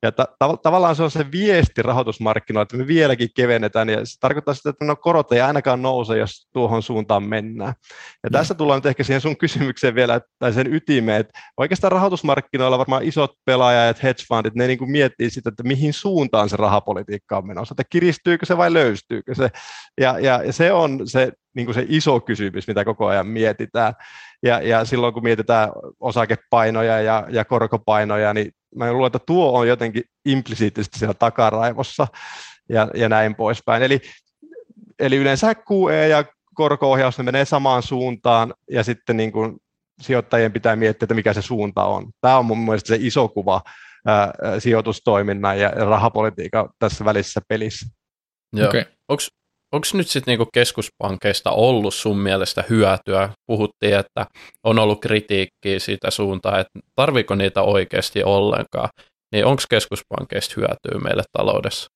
Ja 0.03 0.11
ta- 0.11 0.27
tav- 0.43 0.57
tavallaan 0.63 0.95
se 0.95 1.03
on 1.03 1.11
se 1.11 1.31
viesti 1.31 1.81
rahoitusmarkkinoilla, 1.81 2.63
että 2.63 2.77
me 2.77 2.87
vieläkin 2.87 3.29
kevennetään, 3.35 3.89
ja 3.89 4.05
se 4.05 4.19
tarkoittaa 4.19 4.53
sitä, 4.53 4.69
että 4.69 4.85
no 4.85 4.95
korot 4.95 5.31
ei 5.31 5.41
ainakaan 5.41 5.81
nouse, 5.81 6.17
jos 6.17 6.47
tuohon 6.53 6.83
suuntaan 6.83 7.23
mennään. 7.23 7.73
Ja 8.23 8.29
mm. 8.29 8.31
tässä 8.31 8.53
tullaan 8.53 8.77
nyt 8.77 8.85
ehkä 8.85 9.03
siihen 9.03 9.21
sun 9.21 9.37
kysymykseen 9.37 9.95
vielä, 9.95 10.21
tai 10.39 10.53
sen 10.53 10.73
ytimeen, 10.73 11.19
että 11.19 11.39
oikeastaan 11.57 11.91
rahoitusmarkkinoilla 11.91 12.77
varmaan 12.77 13.03
isot 13.03 13.31
pelaajat, 13.45 14.03
hedge 14.03 14.23
fundit, 14.27 14.55
ne 14.55 14.67
niin 14.67 14.79
kuin 14.79 14.91
miettii 14.91 15.29
sitä, 15.29 15.49
että 15.49 15.63
mihin 15.63 15.93
suuntaan 15.93 16.49
se 16.49 16.57
rahapolitiikka 16.57 17.37
on 17.37 17.47
menossa, 17.47 17.73
että 17.73 17.83
kiristyykö 17.89 18.45
se 18.45 18.57
vai 18.57 18.73
löystyykö 18.73 19.35
se. 19.35 19.49
Ja, 20.01 20.19
ja, 20.19 20.43
ja 20.43 20.53
se 20.53 20.71
on 20.71 21.07
se, 21.07 21.31
niin 21.53 21.65
kuin 21.65 21.75
se 21.75 21.85
iso 21.87 22.19
kysymys, 22.19 22.67
mitä 22.67 22.85
koko 22.85 23.07
ajan 23.07 23.27
mietitään. 23.27 23.93
Ja, 24.43 24.61
ja 24.61 24.85
silloin 24.85 25.13
kun 25.13 25.23
mietitään 25.23 25.69
osakepainoja 25.99 27.01
ja, 27.01 27.27
ja 27.29 27.45
korkopainoja, 27.45 28.33
niin 28.33 28.51
mä 28.75 28.93
luulen, 28.93 29.07
että 29.07 29.19
tuo 29.19 29.59
on 29.59 29.67
jotenkin 29.67 30.03
implisiittisesti 30.25 30.99
siellä 30.99 31.13
takaraivossa 31.13 32.07
ja, 32.69 32.87
ja 32.93 33.09
näin 33.09 33.35
poispäin. 33.35 33.83
Eli, 33.83 34.01
eli 34.99 35.15
yleensä 35.15 35.55
QE 35.55 36.07
ja 36.07 36.25
korko-ohjaus 36.53 37.17
ne 37.17 37.23
menee 37.23 37.45
samaan 37.45 37.83
suuntaan 37.83 38.53
ja 38.71 38.83
sitten 38.83 39.17
niin 39.17 39.31
kuin 39.31 39.57
sijoittajien 40.01 40.51
pitää 40.51 40.75
miettiä, 40.75 41.05
että 41.05 41.13
mikä 41.13 41.33
se 41.33 41.41
suunta 41.41 41.83
on. 41.83 42.11
Tämä 42.21 42.37
on 42.37 42.45
mun 42.45 42.57
mielestä 42.57 42.87
se 42.87 42.97
iso 42.99 43.27
kuva 43.27 43.61
ää, 44.05 44.33
sijoitustoiminnan 44.59 45.59
ja 45.59 45.69
rahapolitiikan 45.69 46.69
tässä 46.79 47.05
välissä 47.05 47.41
pelissä. 47.47 47.85
Joo. 48.53 48.69
Okay. 48.69 48.83
Onko 49.07 49.21
nyt 49.93 50.09
sitten 50.09 50.31
niinku 50.31 50.49
keskuspankkeista 50.53 51.51
ollut 51.51 51.93
sun 51.93 52.19
mielestä 52.19 52.63
hyötyä? 52.69 53.29
Puhuttiin, 53.47 53.95
että 53.95 54.25
on 54.63 54.79
ollut 54.79 55.01
kritiikkiä 55.01 55.79
siitä 55.79 56.11
suuntaan, 56.11 56.59
että 56.59 56.79
tarviko 56.95 57.35
niitä 57.35 57.61
oikeasti 57.61 58.23
ollenkaan. 58.23 58.89
Niin 59.31 59.45
onko 59.45 59.63
keskuspankkeista 59.69 60.53
hyötyä 60.57 61.03
meille 61.03 61.23
taloudessa? 61.37 61.87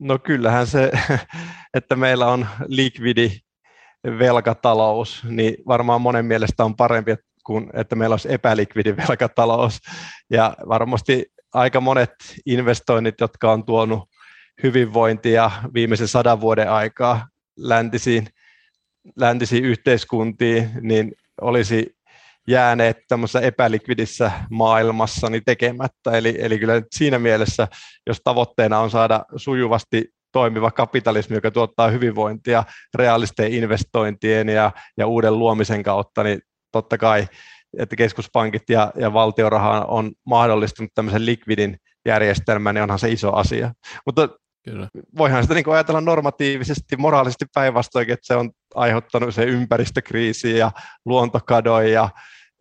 No 0.00 0.18
kyllähän 0.18 0.66
se, 0.66 0.90
että 1.78 1.96
meillä 1.96 2.26
on 2.26 2.46
likvidi 2.66 3.30
velkatalous, 4.18 5.24
niin 5.24 5.54
varmaan 5.66 6.00
monen 6.00 6.24
mielestä 6.24 6.64
on 6.64 6.76
parempi 6.76 7.14
kuin 7.44 7.70
että 7.74 7.96
meillä 7.96 8.12
olisi 8.14 8.32
epälikvidi 8.32 8.96
velkatalous. 8.96 9.78
Ja 10.30 10.54
varmasti 10.68 11.26
aika 11.54 11.80
monet 11.80 12.10
investoinnit, 12.46 13.14
jotka 13.20 13.52
on 13.52 13.64
tuonut 13.64 14.08
hyvinvointia 14.62 15.50
viimeisen 15.74 16.08
sadan 16.08 16.40
vuoden 16.40 16.70
aikaa 16.70 17.28
läntisiin, 17.56 18.26
läntisiin 19.16 19.64
yhteiskuntiin, 19.64 20.70
niin 20.80 21.12
olisi 21.40 21.96
jääneet 22.48 22.96
tämmöisessä 23.08 23.40
epälikvidissä 23.40 24.32
maailmassa 24.50 25.30
niin 25.30 25.44
tekemättä. 25.44 26.10
Eli, 26.10 26.36
eli 26.38 26.58
kyllä 26.58 26.82
siinä 26.92 27.18
mielessä, 27.18 27.68
jos 28.06 28.20
tavoitteena 28.24 28.78
on 28.78 28.90
saada 28.90 29.24
sujuvasti 29.36 30.04
toimiva 30.32 30.70
kapitalismi, 30.70 31.36
joka 31.36 31.50
tuottaa 31.50 31.90
hyvinvointia 31.90 32.64
realisten 32.94 33.52
investointien 33.52 34.48
ja, 34.48 34.72
ja 34.96 35.06
uuden 35.06 35.38
luomisen 35.38 35.82
kautta, 35.82 36.22
niin 36.22 36.40
totta 36.72 36.98
kai, 36.98 37.28
että 37.78 37.96
keskuspankit 37.96 38.70
ja, 38.70 38.92
ja 38.96 39.12
valtioraha 39.12 39.84
on 39.84 40.12
mahdollistanut 40.26 40.90
tämmöisen 40.94 41.26
likvidin 41.26 41.76
järjestelmän, 42.06 42.74
niin 42.74 42.82
onhan 42.82 42.98
se 42.98 43.10
iso 43.10 43.32
asia. 43.32 43.72
Mutta 44.06 44.28
Kyllä. 44.64 44.88
Voihan 45.16 45.42
sitä 45.42 45.54
niin 45.54 45.72
ajatella 45.72 46.00
normatiivisesti, 46.00 46.96
moraalisesti 46.96 47.44
päinvastoin, 47.54 48.10
että 48.10 48.26
se 48.26 48.36
on 48.36 48.50
aiheuttanut 48.74 49.34
se 49.34 49.44
ympäristökriisi 49.44 50.58
ja 50.58 50.70
luontokadon 51.04 51.90
ja, 51.90 52.08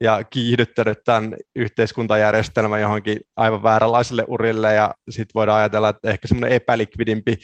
ja 0.02 0.24
kiihdyttänyt 0.24 0.98
tämän 1.06 1.36
yhteiskuntajärjestelmän 1.56 2.82
johonkin 2.82 3.20
aivan 3.36 3.64
vääränlaiselle 3.64 4.26
urille 4.28 4.74
ja 4.74 4.94
sitten 5.10 5.34
voidaan 5.36 5.60
ajatella, 5.60 5.90
että 5.90 6.10
ehkä 6.10 6.28
semmoinen 6.28 6.56
epälikvidimpi 6.56 7.38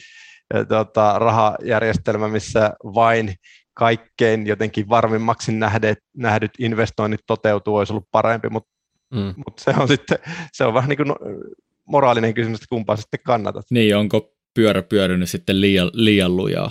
tota, 0.68 1.18
rahajärjestelmä, 1.18 2.28
missä 2.28 2.72
vain 2.84 3.34
kaikkein 3.74 4.46
jotenkin 4.46 4.88
varmimmaksi 4.88 5.52
nähdyt, 5.52 5.98
nähdyt 6.16 6.50
investoinnit 6.58 7.20
toteutuu, 7.26 7.76
olisi 7.76 7.92
ollut 7.92 8.08
parempi, 8.10 8.48
mutta 8.48 8.70
mm. 9.14 9.34
mut 9.36 9.58
se 9.58 9.74
on 9.78 9.88
sitten 9.88 10.18
se 10.52 10.64
on 10.64 10.74
vähän 10.74 10.88
niin 10.88 10.96
kuin 10.96 11.12
moraalinen 11.84 12.34
kysymys, 12.34 12.56
että 12.56 12.66
kumpaa 12.68 12.96
sitten 12.96 13.20
kannatat. 13.24 13.64
Niin, 13.70 13.96
onko 13.96 14.35
pyörä 14.56 14.82
pyörinyt 14.82 15.30
sitten 15.30 15.60
liian, 15.60 15.90
liian 15.92 16.36
lujaa. 16.36 16.70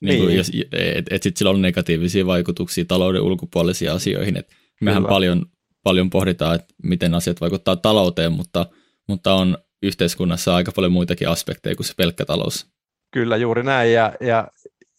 Niin 0.00 0.26
niin. 0.26 0.36
jos, 0.36 0.50
et, 0.72 1.06
et 1.10 1.22
sitten 1.22 1.38
sillä 1.38 1.50
on 1.50 1.62
negatiivisia 1.62 2.26
vaikutuksia 2.26 2.84
talouden 2.84 3.22
ulkopuolisiin 3.22 3.92
asioihin. 3.92 4.36
Et 4.36 4.48
mehän 4.80 5.04
paljon, 5.04 5.46
paljon 5.82 6.10
pohditaan, 6.10 6.54
että 6.54 6.74
miten 6.82 7.14
asiat 7.14 7.40
vaikuttaa 7.40 7.76
talouteen, 7.76 8.32
mutta, 8.32 8.66
mutta 9.08 9.34
on 9.34 9.58
yhteiskunnassa 9.82 10.54
aika 10.54 10.72
paljon 10.72 10.92
muitakin 10.92 11.28
aspekteja 11.28 11.76
kuin 11.76 11.86
se 11.86 11.94
pelkkä 11.96 12.24
talous. 12.24 12.66
Kyllä, 13.10 13.36
juuri 13.36 13.62
näin. 13.62 13.92
Ja, 13.92 14.12
ja 14.20 14.48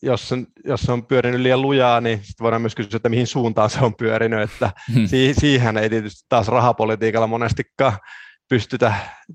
jos, 0.02 0.32
on, 0.32 0.48
jos 0.66 0.82
se 0.82 0.92
on 0.92 1.06
pyörinyt 1.06 1.42
liian 1.42 1.62
lujaa, 1.62 2.02
niin 2.02 2.18
sitten 2.18 2.44
voidaan 2.44 2.62
myös 2.62 2.76
kysyä, 2.76 2.96
että 2.96 3.10
mihin 3.10 3.28
suuntaan 3.28 3.70
se 3.70 3.80
on 3.80 3.96
pyörinyt. 3.96 4.42
Että 4.42 4.72
hmm. 4.94 5.08
si, 5.08 5.34
siihen 5.40 5.78
ei 5.78 5.90
tietysti 5.90 6.26
taas 6.30 6.48
rahapolitiikalla 6.48 7.28
monestikaan 7.28 7.98
pystytä 8.50 8.94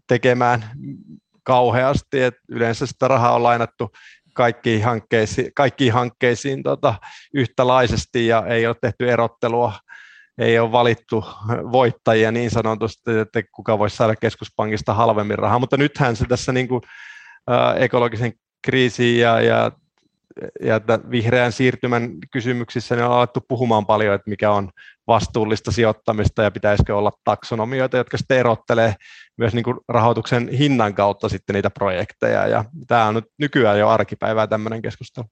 tekemään 0.09 0.65
kauheasti, 1.43 2.23
että 2.23 2.41
yleensä 2.49 2.87
sitä 2.87 3.09
rahaa 3.09 3.35
on 3.35 3.43
lainattu 3.43 3.91
kaikkiin 4.35 4.85
hankkeisiin, 4.85 5.51
kaikkiin 5.55 5.93
hankkeisiin 5.93 6.63
tota, 6.63 6.95
yhtälaisesti 7.35 8.27
ja 8.27 8.47
ei 8.47 8.67
ole 8.67 8.77
tehty 8.81 9.11
erottelua, 9.11 9.73
ei 10.39 10.59
ole 10.59 10.73
valittu 10.73 11.25
voittajia 11.49 12.33
niin 12.33 12.51
sanotusti, 12.51 13.19
että 13.19 13.43
kuka 13.53 13.79
voisi 13.79 13.97
saada 13.97 14.17
keskuspankista 14.17 14.95
halvemmin 14.95 15.39
rahaa, 15.39 15.59
mutta 15.59 15.77
nythän 15.77 16.17
se 16.17 16.25
tässä 16.25 16.53
niin 16.53 16.69
kuin, 16.69 16.83
ä, 17.51 17.75
ekologisen 17.75 18.33
kriisin 18.65 19.19
ja, 19.19 19.41
ja 19.41 19.73
ja 20.65 20.81
vihreän 21.11 21.53
siirtymän 21.53 22.11
kysymyksissä 22.33 22.97
niin 22.97 23.05
on 23.05 23.13
alettu 23.13 23.41
puhumaan 23.49 23.87
paljon, 23.87 24.15
että 24.15 24.31
mikä 24.31 24.51
on 24.51 24.71
vastuullista 25.07 25.73
sijoittamista 25.73 26.43
ja 26.43 26.51
pitäisikö 26.51 26.97
olla 26.97 27.13
taksonomioita, 27.25 27.97
jotka 27.97 28.17
sitten 28.17 28.39
erottelee 28.39 28.95
myös 29.39 29.55
niin 29.55 29.65
kuin 29.65 29.77
rahoituksen 29.89 30.49
hinnan 30.49 30.95
kautta 30.95 31.29
sitten 31.29 31.55
niitä 31.55 31.71
projekteja. 31.71 32.47
Ja 32.47 32.65
tämä 32.87 33.07
on 33.07 33.15
nyt 33.15 33.25
nykyään 33.39 33.79
jo 33.79 33.89
arkipäivää 33.89 34.47
tämmöinen 34.47 34.83
keskustelu. 34.83 35.27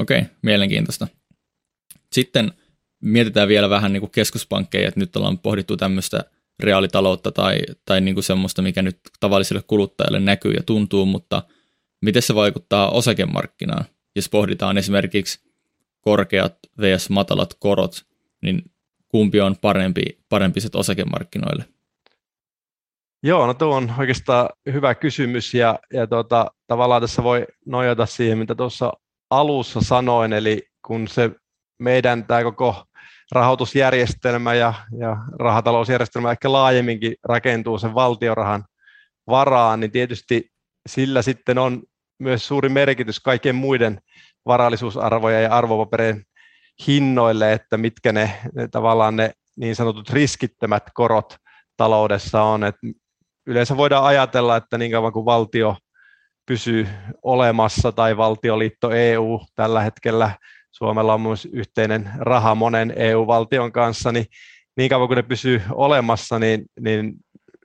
Okei, 0.00 0.22
mielenkiintoista. 0.42 1.08
Sitten 2.12 2.52
mietitään 3.02 3.48
vielä 3.48 3.70
vähän 3.70 3.92
niin 3.92 4.00
kuin 4.00 4.10
keskuspankkeja, 4.10 4.88
että 4.88 5.00
nyt 5.00 5.16
ollaan 5.16 5.38
pohdittu 5.38 5.76
tämmöistä 5.76 6.24
reaalitaloutta 6.62 7.32
tai, 7.32 7.58
tai 7.84 8.00
niin 8.00 8.14
kuin 8.14 8.24
semmoista, 8.24 8.62
mikä 8.62 8.82
nyt 8.82 9.00
tavalliselle 9.20 9.62
kuluttajalle 9.66 10.20
näkyy 10.20 10.52
ja 10.52 10.62
tuntuu, 10.62 11.06
mutta 11.06 11.42
miten 12.04 12.22
se 12.22 12.34
vaikuttaa 12.34 12.90
osakemarkkinaan? 12.90 13.84
Jos 14.18 14.28
pohditaan 14.28 14.78
esimerkiksi 14.78 15.40
korkeat 16.00 16.54
vs. 16.80 17.10
matalat 17.10 17.54
korot, 17.58 18.06
niin 18.42 18.70
kumpi 19.08 19.40
on 19.40 19.56
parempi, 19.60 20.02
parempi 20.28 20.60
set 20.60 20.74
osakemarkkinoille? 20.74 21.64
Joo, 23.22 23.46
no 23.46 23.54
tuo 23.54 23.76
on 23.76 23.94
oikeastaan 23.98 24.48
hyvä 24.72 24.94
kysymys 24.94 25.54
ja, 25.54 25.78
ja 25.92 26.06
tuota, 26.06 26.50
tavallaan 26.66 27.02
tässä 27.02 27.22
voi 27.22 27.46
nojata 27.66 28.06
siihen, 28.06 28.38
mitä 28.38 28.54
tuossa 28.54 28.92
alussa 29.30 29.80
sanoin, 29.80 30.32
eli 30.32 30.62
kun 30.86 31.08
se 31.08 31.30
meidän 31.78 32.24
tämä 32.24 32.42
koko 32.42 32.84
rahoitusjärjestelmä 33.32 34.54
ja, 34.54 34.74
ja 34.98 35.16
rahatalousjärjestelmä 35.38 36.30
ehkä 36.30 36.52
laajemminkin 36.52 37.14
rakentuu 37.24 37.78
sen 37.78 37.94
valtiorahan 37.94 38.64
varaan, 39.26 39.80
niin 39.80 39.90
tietysti 39.90 40.50
sillä 40.88 41.22
sitten 41.22 41.58
on 41.58 41.82
myös 42.18 42.46
suuri 42.46 42.68
merkitys 42.68 43.20
kaikkien 43.20 43.54
muiden 43.54 44.00
varallisuusarvoja 44.46 45.40
ja 45.40 45.54
arvopaperien 45.54 46.24
hinnoille, 46.86 47.52
että 47.52 47.76
mitkä 47.76 48.12
ne, 48.12 48.32
ne 48.54 48.68
tavallaan 48.68 49.16
ne 49.16 49.32
niin 49.56 49.76
sanotut 49.76 50.10
riskittömät 50.10 50.82
korot 50.94 51.36
taloudessa 51.76 52.42
on. 52.42 52.64
Et 52.64 52.76
yleensä 53.46 53.76
voidaan 53.76 54.04
ajatella, 54.04 54.56
että 54.56 54.78
niin 54.78 54.92
kauan 54.92 55.12
kuin 55.12 55.24
valtio 55.24 55.76
pysyy 56.46 56.88
olemassa 57.22 57.92
tai 57.92 58.16
valtioliitto 58.16 58.90
EU 58.90 59.40
tällä 59.54 59.82
hetkellä, 59.82 60.30
Suomella 60.70 61.14
on 61.14 61.20
myös 61.20 61.48
yhteinen 61.52 62.10
raha 62.18 62.54
monen 62.54 62.92
EU-valtion 62.96 63.72
kanssa, 63.72 64.12
niin 64.12 64.26
niin 64.76 64.90
kauan 64.90 65.08
kuin 65.08 65.16
ne 65.16 65.22
pysyy 65.22 65.62
olemassa, 65.70 66.38
niin, 66.38 66.64
niin 66.80 67.14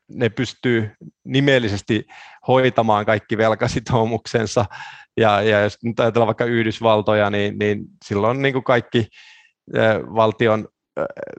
ne 0.07 0.29
pystyy 0.29 0.91
nimellisesti 1.23 2.05
hoitamaan 2.47 3.05
kaikki 3.05 3.37
velkasitoumuksensa. 3.37 4.65
Ja, 5.17 5.41
ja 5.41 5.61
jos 5.61 5.77
nyt 5.83 5.99
ajatellaan 5.99 6.27
vaikka 6.27 6.45
Yhdysvaltoja, 6.45 7.29
niin, 7.29 7.59
niin 7.59 7.85
silloin 8.05 8.41
niin 8.41 8.53
kuin 8.53 8.63
kaikki 8.63 9.07
valtion 10.15 10.67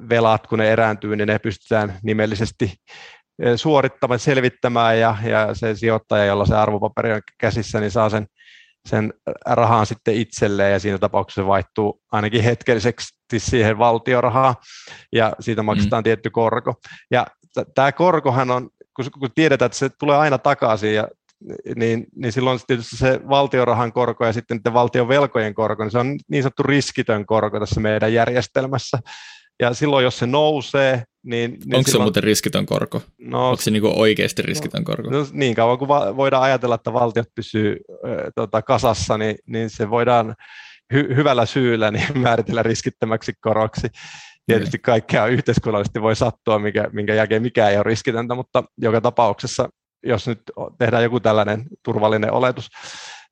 velat, 0.08 0.46
kun 0.46 0.58
ne 0.58 0.72
erääntyy, 0.72 1.16
niin 1.16 1.28
ne 1.28 1.38
pystytään 1.38 1.98
nimellisesti 2.02 2.72
suorittamaan, 3.56 4.18
selvittämään 4.18 4.98
ja, 4.98 5.16
ja 5.24 5.54
se 5.54 5.74
sijoittaja, 5.74 6.24
jolla 6.24 6.46
se 6.46 6.56
arvopaperi 6.56 7.12
on 7.12 7.20
käsissä, 7.40 7.80
niin 7.80 7.90
saa 7.90 8.10
sen, 8.10 8.26
sen 8.88 9.14
rahan 9.46 9.86
sitten 9.86 10.14
itselleen 10.14 10.72
ja 10.72 10.78
siinä 10.78 10.98
tapauksessa 10.98 11.42
se 11.42 11.46
vaihtuu 11.46 12.00
ainakin 12.12 12.42
hetkelliseksi 12.42 13.06
siihen 13.36 13.78
valtiorahaan 13.78 14.54
ja 15.12 15.32
siitä 15.40 15.62
maksetaan 15.62 16.00
mm. 16.00 16.04
tietty 16.04 16.30
korko. 16.30 16.74
Ja 17.10 17.26
t- 17.54 17.74
tämä 17.74 17.92
korkohan 17.92 18.50
on, 18.50 18.70
kun, 18.96 19.04
kun 19.18 19.30
tiedetään, 19.34 19.66
että 19.66 19.78
se 19.78 19.88
tulee 19.88 20.16
aina 20.16 20.38
takaisin 20.38 20.94
ja 20.94 21.08
niin, 21.76 22.06
niin 22.16 22.32
silloin 22.32 22.60
tietysti 22.66 22.96
se 22.96 23.20
valtiorahan 23.28 23.92
korko 23.92 24.26
ja 24.26 24.32
sitten 24.32 24.60
valtion 24.72 25.08
velkojen 25.08 25.54
korko, 25.54 25.82
niin 25.82 25.90
se 25.90 25.98
on 25.98 26.18
niin 26.28 26.42
sanottu 26.42 26.62
riskitön 26.62 27.26
korko 27.26 27.60
tässä 27.60 27.80
meidän 27.80 28.12
järjestelmässä. 28.12 28.98
Ja 29.60 29.74
silloin, 29.74 30.04
jos 30.04 30.18
se 30.18 30.26
nousee, 30.26 31.02
niin... 31.22 31.50
niin 31.50 31.76
Onko 31.76 31.90
silloin, 31.90 31.92
se 31.92 31.98
muuten 31.98 32.22
riskitön 32.22 32.66
korko? 32.66 33.02
No, 33.18 33.50
Onko 33.50 33.62
se 33.62 33.70
niinku 33.70 33.92
oikeasti 33.96 34.42
riskitön 34.42 34.82
no, 34.82 34.84
korko? 34.84 35.10
No, 35.10 35.26
niin 35.32 35.54
kauan 35.54 35.78
kuin 35.78 35.88
va- 35.88 36.16
voidaan 36.16 36.42
ajatella, 36.42 36.74
että 36.74 36.92
valtiot 36.92 37.28
pysyy 37.34 37.76
äh, 37.90 38.16
tota, 38.34 38.62
kasassa, 38.62 39.18
niin, 39.18 39.36
niin 39.46 39.70
se 39.70 39.90
voidaan 39.90 40.34
hy- 40.94 41.14
hyvällä 41.16 41.46
syyllä 41.46 41.90
niin 41.90 42.18
määritellä 42.22 42.62
riskittömäksi 42.62 43.32
koroksi. 43.40 43.88
Tietysti 44.46 44.78
kaikkea 44.78 45.26
yhteiskunnallisesti 45.26 46.02
voi 46.02 46.16
sattua, 46.16 46.58
mikä, 46.58 46.88
minkä 46.92 47.14
jälkeen 47.14 47.42
mikään 47.42 47.70
ei 47.70 47.76
ole 47.76 47.82
riskitöntä, 47.82 48.34
mutta 48.34 48.64
joka 48.78 49.00
tapauksessa, 49.00 49.68
jos 50.02 50.26
nyt 50.26 50.42
tehdään 50.78 51.02
joku 51.02 51.20
tällainen 51.20 51.64
turvallinen 51.84 52.32
oletus, 52.32 52.68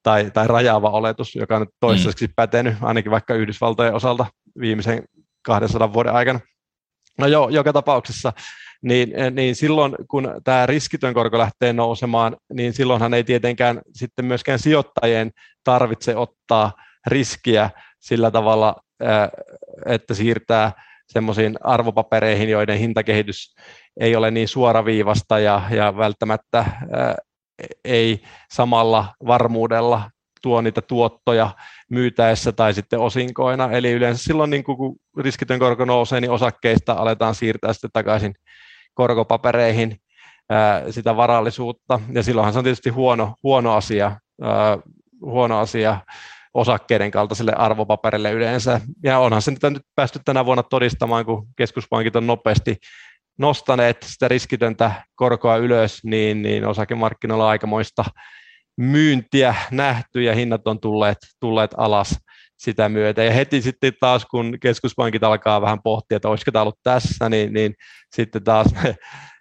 tai, 0.02 0.30
tai 0.30 0.46
rajaava 0.48 0.90
oletus, 0.90 1.34
joka 1.34 1.56
on 1.56 1.62
nyt 1.62 1.74
toistaiseksi 1.80 2.26
mm. 2.26 2.32
pätenyt, 2.36 2.74
ainakin 2.80 3.12
vaikka 3.12 3.34
Yhdysvaltojen 3.34 3.94
osalta 3.94 4.26
viimeisen 4.60 5.04
200 5.44 5.92
vuoden 5.92 6.12
aikana. 6.12 6.40
No 7.18 7.26
joo, 7.26 7.48
joka 7.48 7.72
tapauksessa, 7.72 8.32
niin, 8.82 9.12
niin 9.30 9.56
silloin 9.56 9.94
kun 10.10 10.40
tämä 10.44 10.66
riskitön 10.66 11.14
korko 11.14 11.38
lähtee 11.38 11.72
nousemaan, 11.72 12.36
niin 12.52 12.72
silloinhan 12.72 13.14
ei 13.14 13.24
tietenkään 13.24 13.80
sitten 13.92 14.24
myöskään 14.24 14.58
sijoittajien 14.58 15.30
tarvitse 15.64 16.16
ottaa 16.16 16.72
riskiä 17.06 17.70
sillä 18.00 18.30
tavalla, 18.30 18.76
että 19.86 20.14
siirtää 20.14 20.72
semmoisiin 21.12 21.56
arvopapereihin, 21.64 22.48
joiden 22.48 22.78
hintakehitys 22.78 23.54
ei 24.00 24.16
ole 24.16 24.30
niin 24.30 24.48
suoraviivasta 24.48 25.38
ja, 25.38 25.62
ja 25.70 25.96
välttämättä 25.96 26.64
ei 27.84 28.22
samalla 28.52 29.14
varmuudella 29.26 30.10
tuo 30.42 30.60
niitä 30.60 30.82
tuottoja 30.82 31.50
myytäessä 31.90 32.52
tai 32.52 32.74
sitten 32.74 32.98
osinkoina. 32.98 33.72
Eli 33.72 33.90
yleensä 33.90 34.24
silloin, 34.24 34.50
niin 34.50 34.64
kun 34.64 34.96
riskitön 35.18 35.58
korko 35.58 35.84
nousee, 35.84 36.20
niin 36.20 36.30
osakkeista 36.30 36.92
aletaan 36.92 37.34
siirtää 37.34 37.72
sitten 37.72 37.90
takaisin 37.92 38.34
korkopapereihin 38.94 39.96
ää, 40.50 40.92
sitä 40.92 41.16
varallisuutta. 41.16 42.00
Ja 42.12 42.22
silloinhan 42.22 42.52
se 42.52 42.58
on 42.58 42.64
tietysti 42.64 42.90
huono, 42.90 43.34
huono 43.42 43.74
asia, 43.74 44.16
ää, 44.42 44.78
huono 45.20 45.58
asia 45.58 46.00
osakkeiden 46.54 47.10
kaltaiselle 47.10 47.52
arvopaperille 47.52 48.32
yleensä. 48.32 48.80
Ja 49.02 49.18
onhan 49.18 49.42
se 49.42 49.50
nyt 49.50 49.82
päästy 49.94 50.20
tänä 50.24 50.46
vuonna 50.46 50.62
todistamaan, 50.62 51.24
kun 51.24 51.48
keskuspankit 51.56 52.16
on 52.16 52.26
nopeasti 52.26 52.76
nostaneet 53.38 54.02
sitä 54.02 54.28
riskitöntä 54.28 54.92
korkoa 55.14 55.56
ylös, 55.56 56.04
niin, 56.04 56.42
niin 56.42 56.66
osakemarkkinoilla 56.66 57.48
aikamoista 57.48 58.04
myyntiä 58.76 59.54
nähty 59.70 60.22
ja 60.22 60.34
hinnat 60.34 60.68
on 60.68 60.80
tulleet, 60.80 61.18
tulleet 61.40 61.70
alas 61.76 62.18
sitä 62.58 62.88
myötä. 62.88 63.22
Ja 63.24 63.32
heti 63.32 63.62
sitten 63.62 63.92
taas, 64.00 64.26
kun 64.26 64.56
keskuspankit 64.60 65.24
alkaa 65.24 65.60
vähän 65.60 65.82
pohtia, 65.82 66.16
että 66.16 66.28
olisiko 66.28 66.50
tämä 66.50 66.62
ollut 66.62 66.80
tässä, 66.82 67.28
niin, 67.28 67.52
niin 67.52 67.74
sitten 68.14 68.44
taas 68.44 68.66
ne, 68.74 68.96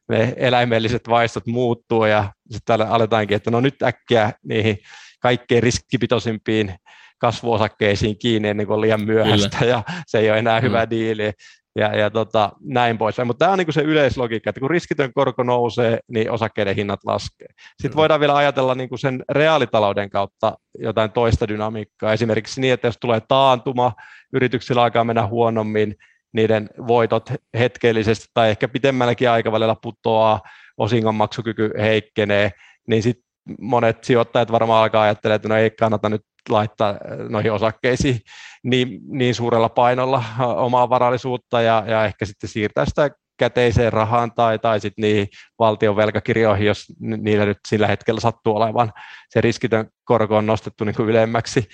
ne 0.10 0.34
eläimelliset 0.38 1.10
vaistot 1.10 1.47
muuttuu 1.47 2.06
ja 2.06 2.32
sitten 2.52 2.82
aletaankin, 2.82 3.36
että 3.36 3.52
no 3.52 3.60
nyt 3.60 3.84
äkkiä 3.84 4.32
niihin 4.43 4.78
kaikkein 5.19 5.63
riskipitoisimpiin 5.63 6.76
kasvuosakkeisiin 7.21 8.17
kiinni 8.17 8.49
ennen 8.49 8.67
kuin 8.67 8.75
on 8.75 8.81
liian 8.81 9.05
myöhäistä 9.05 9.57
Kyllä. 9.60 9.71
ja 9.71 9.84
se 10.07 10.19
ei 10.19 10.29
ole 10.29 10.39
enää 10.39 10.60
mm. 10.60 10.63
hyvä 10.63 10.89
diili 10.89 11.31
ja, 11.75 11.97
ja 11.97 12.10
tota, 12.10 12.51
näin 12.62 12.97
pois. 12.97 13.17
Mutta 13.25 13.45
tämä 13.45 13.51
on 13.51 13.57
niin 13.57 13.73
se 13.73 13.81
yleislogiikka, 13.81 14.49
että 14.49 14.60
kun 14.60 14.69
riskitön 14.69 15.13
korko 15.13 15.43
nousee, 15.43 15.99
niin 16.07 16.31
osakkeiden 16.31 16.75
hinnat 16.75 16.99
laskee. 17.05 17.47
Sitten 17.81 17.91
mm. 17.91 17.95
voidaan 17.95 18.19
vielä 18.19 18.36
ajatella 18.36 18.75
niin 18.75 18.89
kuin 18.89 18.99
sen 18.99 19.23
reaalitalouden 19.29 20.10
kautta 20.10 20.57
jotain 20.79 21.12
toista 21.12 21.47
dynamiikkaa. 21.47 22.13
Esimerkiksi 22.13 22.62
niin, 22.62 22.73
että 22.73 22.88
jos 22.88 22.97
tulee 23.01 23.21
taantuma, 23.27 23.93
yrityksillä 24.34 24.84
alkaa 24.84 25.03
mennä 25.03 25.27
huonommin, 25.27 25.95
niiden 26.34 26.69
voitot 26.88 27.29
hetkellisesti 27.60 28.25
tai 28.34 28.49
ehkä 28.49 28.67
pitemmälläkin 28.67 29.29
aikavälillä 29.29 29.75
putoaa, 29.81 30.41
osingonmaksukyky 30.77 31.71
heikkenee, 31.79 32.51
niin 32.88 33.03
sitten 33.03 33.31
monet 33.62 34.03
sijoittajat 34.03 34.51
varmaan 34.51 34.84
alkaa 34.84 35.03
ajattelemaan, 35.03 35.36
että 35.36 35.47
no 35.47 35.55
ei 35.55 35.71
kannata 35.71 36.10
nyt 36.10 36.21
laittaa 36.49 36.89
äh, 36.89 36.97
noihin 37.30 37.51
osakkeisiin 37.51 38.19
niin, 38.63 38.99
niin 39.08 39.36
suurella 39.36 39.69
painolla 39.69 40.17
äh, 40.17 40.41
omaa 40.41 40.89
varallisuutta 40.89 41.62
ja, 41.62 41.84
ja 41.88 42.06
ehkä 42.06 42.25
sitten 42.25 42.49
siirtää 42.49 42.86
sitä 42.86 43.10
käteiseen 43.41 43.93
rahaan 43.93 44.32
tai, 44.36 44.60
tai 44.60 44.80
sitten 44.80 45.01
niihin 45.01 45.27
valtion 45.60 45.95
velkakirjoihin, 45.95 46.67
jos 46.67 46.86
niillä 46.99 47.45
nyt 47.45 47.58
sillä 47.67 47.88
hetkellä 47.88 48.19
sattuu 48.19 48.56
olevan 48.56 48.91
se 49.30 49.41
riskitön 49.41 49.89
korko 50.04 50.38
on 50.38 50.45
nostettu 50.45 50.84
niin 50.84 50.95
kuin 50.95 51.10
ylemmäksi, 51.10 51.67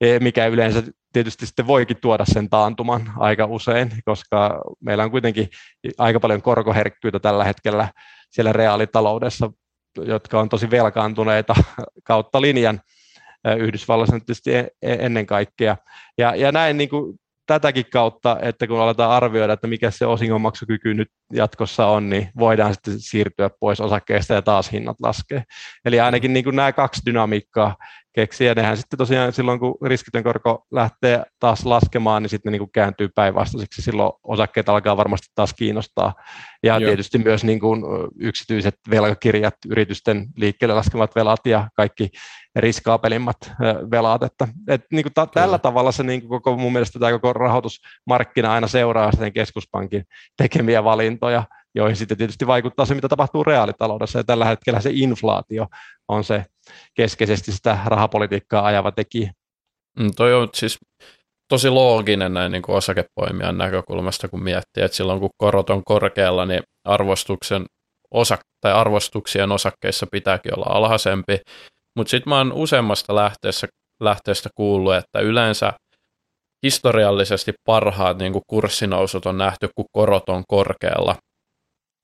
e, 0.00 0.18
mikä 0.18 0.46
yleensä 0.46 0.82
tietysti 1.12 1.46
sitten 1.46 1.66
voikin 1.66 1.96
tuoda 2.00 2.24
sen 2.24 2.50
taantuman 2.50 3.12
aika 3.16 3.46
usein, 3.46 3.90
koska 4.04 4.62
meillä 4.80 5.04
on 5.04 5.10
kuitenkin 5.10 5.48
aika 5.98 6.20
paljon 6.20 6.42
korkoherkkyyttä 6.42 7.20
tällä 7.20 7.44
hetkellä 7.44 7.88
siellä 8.30 8.52
reaalitaloudessa, 8.52 9.50
jotka 9.98 10.40
on 10.40 10.48
tosi 10.48 10.70
velkaantuneita 10.70 11.54
kautta 12.04 12.40
linjan, 12.40 12.80
Yhdysvalloissa 13.58 14.18
tietysti 14.18 14.54
e-, 14.54 14.68
e-, 14.82 14.96
ennen 15.06 15.26
kaikkea. 15.26 15.76
Ja, 16.18 16.34
ja 16.36 16.52
näin 16.52 16.76
niin 16.76 16.88
kuin 16.88 17.18
tätäkin 17.46 17.84
kautta, 17.92 18.38
että 18.42 18.66
kun 18.66 18.80
aletaan 18.80 19.10
arvioida, 19.10 19.52
että 19.52 19.66
mikä 19.66 19.90
se 19.90 20.06
osingonmaksukyky 20.06 20.94
nyt 20.94 21.08
jatkossa 21.32 21.86
on, 21.86 22.10
niin 22.10 22.28
voidaan 22.38 22.74
sitten 22.74 23.00
siirtyä 23.00 23.50
pois 23.60 23.80
osakkeesta 23.80 24.34
ja 24.34 24.42
taas 24.42 24.72
hinnat 24.72 24.96
laskee. 25.00 25.42
Eli 25.84 26.00
ainakin 26.00 26.32
niin 26.32 26.44
kuin 26.44 26.56
nämä 26.56 26.72
kaksi 26.72 27.02
dynamiikkaa 27.06 27.76
keksiä. 28.14 28.54
Nehän 28.54 28.76
sitten 28.76 28.98
tosiaan 28.98 29.32
silloin, 29.32 29.60
kun 29.60 29.78
riskitön 29.82 30.24
korko 30.24 30.66
lähtee 30.70 31.22
taas 31.38 31.66
laskemaan, 31.66 32.22
niin 32.22 32.30
sitten 32.30 32.52
ne 32.52 32.58
niin 32.58 32.70
kääntyy 32.72 33.08
päinvastaiseksi. 33.14 33.82
Silloin 33.82 34.12
osakkeet 34.22 34.68
alkaa 34.68 34.96
varmasti 34.96 35.26
taas 35.34 35.54
kiinnostaa. 35.54 36.14
Ja 36.62 36.78
Joo. 36.78 36.88
tietysti 36.88 37.18
myös 37.18 37.44
niin 37.44 37.60
kuin 37.60 37.82
yksityiset 38.18 38.74
velkakirjat, 38.90 39.54
yritysten 39.68 40.26
liikkeelle 40.36 40.74
laskemat 40.74 41.16
velat 41.16 41.46
ja 41.46 41.68
kaikki 41.76 42.10
riskaapelimmat 42.56 43.36
velat. 43.90 44.22
Että, 44.22 44.48
että 44.68 44.86
niin 44.92 45.04
kuin 45.04 45.14
ta- 45.14 45.26
tällä 45.26 45.58
tavalla 45.58 45.92
se 45.92 46.02
niin 46.02 46.20
kuin 46.20 46.28
koko, 46.28 46.56
mun 46.56 46.72
mielestä 46.72 46.98
tämä 46.98 47.12
koko 47.12 47.32
rahoitusmarkkina 47.32 48.52
aina 48.52 48.66
seuraa 48.66 49.12
sen 49.12 49.32
keskuspankin 49.32 50.04
tekemiä 50.36 50.84
valintoja, 50.84 51.44
joihin 51.74 51.96
sitten 51.96 52.18
tietysti 52.18 52.46
vaikuttaa 52.46 52.86
se, 52.86 52.94
mitä 52.94 53.08
tapahtuu 53.08 53.44
reaalitaloudessa. 53.44 54.18
Ja 54.18 54.24
tällä 54.24 54.44
hetkellä 54.44 54.80
se 54.80 54.90
inflaatio 54.92 55.66
on 56.08 56.24
se 56.24 56.44
keskeisesti 56.94 57.52
sitä 57.52 57.78
rahapolitiikkaa 57.86 58.64
ajava 58.66 58.92
tekijä. 58.92 59.32
Mm, 59.98 60.10
toi 60.16 60.34
on 60.34 60.48
siis 60.54 60.78
tosi 61.48 61.70
looginen 61.70 62.34
näin 62.34 62.52
niin 62.52 62.62
kuin 62.62 62.76
osakepoimijan 62.76 63.58
näkökulmasta, 63.58 64.28
kun 64.28 64.42
miettii, 64.42 64.84
että 64.84 64.96
silloin 64.96 65.20
kun 65.20 65.30
korot 65.36 65.70
on 65.70 65.84
korkealla, 65.84 66.46
niin 66.46 66.62
arvostuksen 66.84 67.64
osa, 68.10 68.38
tai 68.60 68.72
arvostuksien 68.72 69.52
osakkeissa 69.52 70.06
pitääkin 70.12 70.58
olla 70.58 70.76
alhaisempi. 70.76 71.38
Mutta 71.96 72.10
sitten 72.10 72.30
mä 72.30 72.38
oon 72.38 72.52
useammasta 72.52 73.14
lähteestä, 73.14 73.66
lähteestä 74.00 74.48
kuullut, 74.54 74.94
että 74.94 75.20
yleensä 75.20 75.72
historiallisesti 76.66 77.52
parhaat 77.66 78.18
niin 78.18 78.32
kuin 78.32 78.42
kurssinousut 78.46 79.26
on 79.26 79.38
nähty, 79.38 79.68
kun 79.76 79.84
korot 79.92 80.28
on 80.28 80.42
korkealla. 80.48 81.16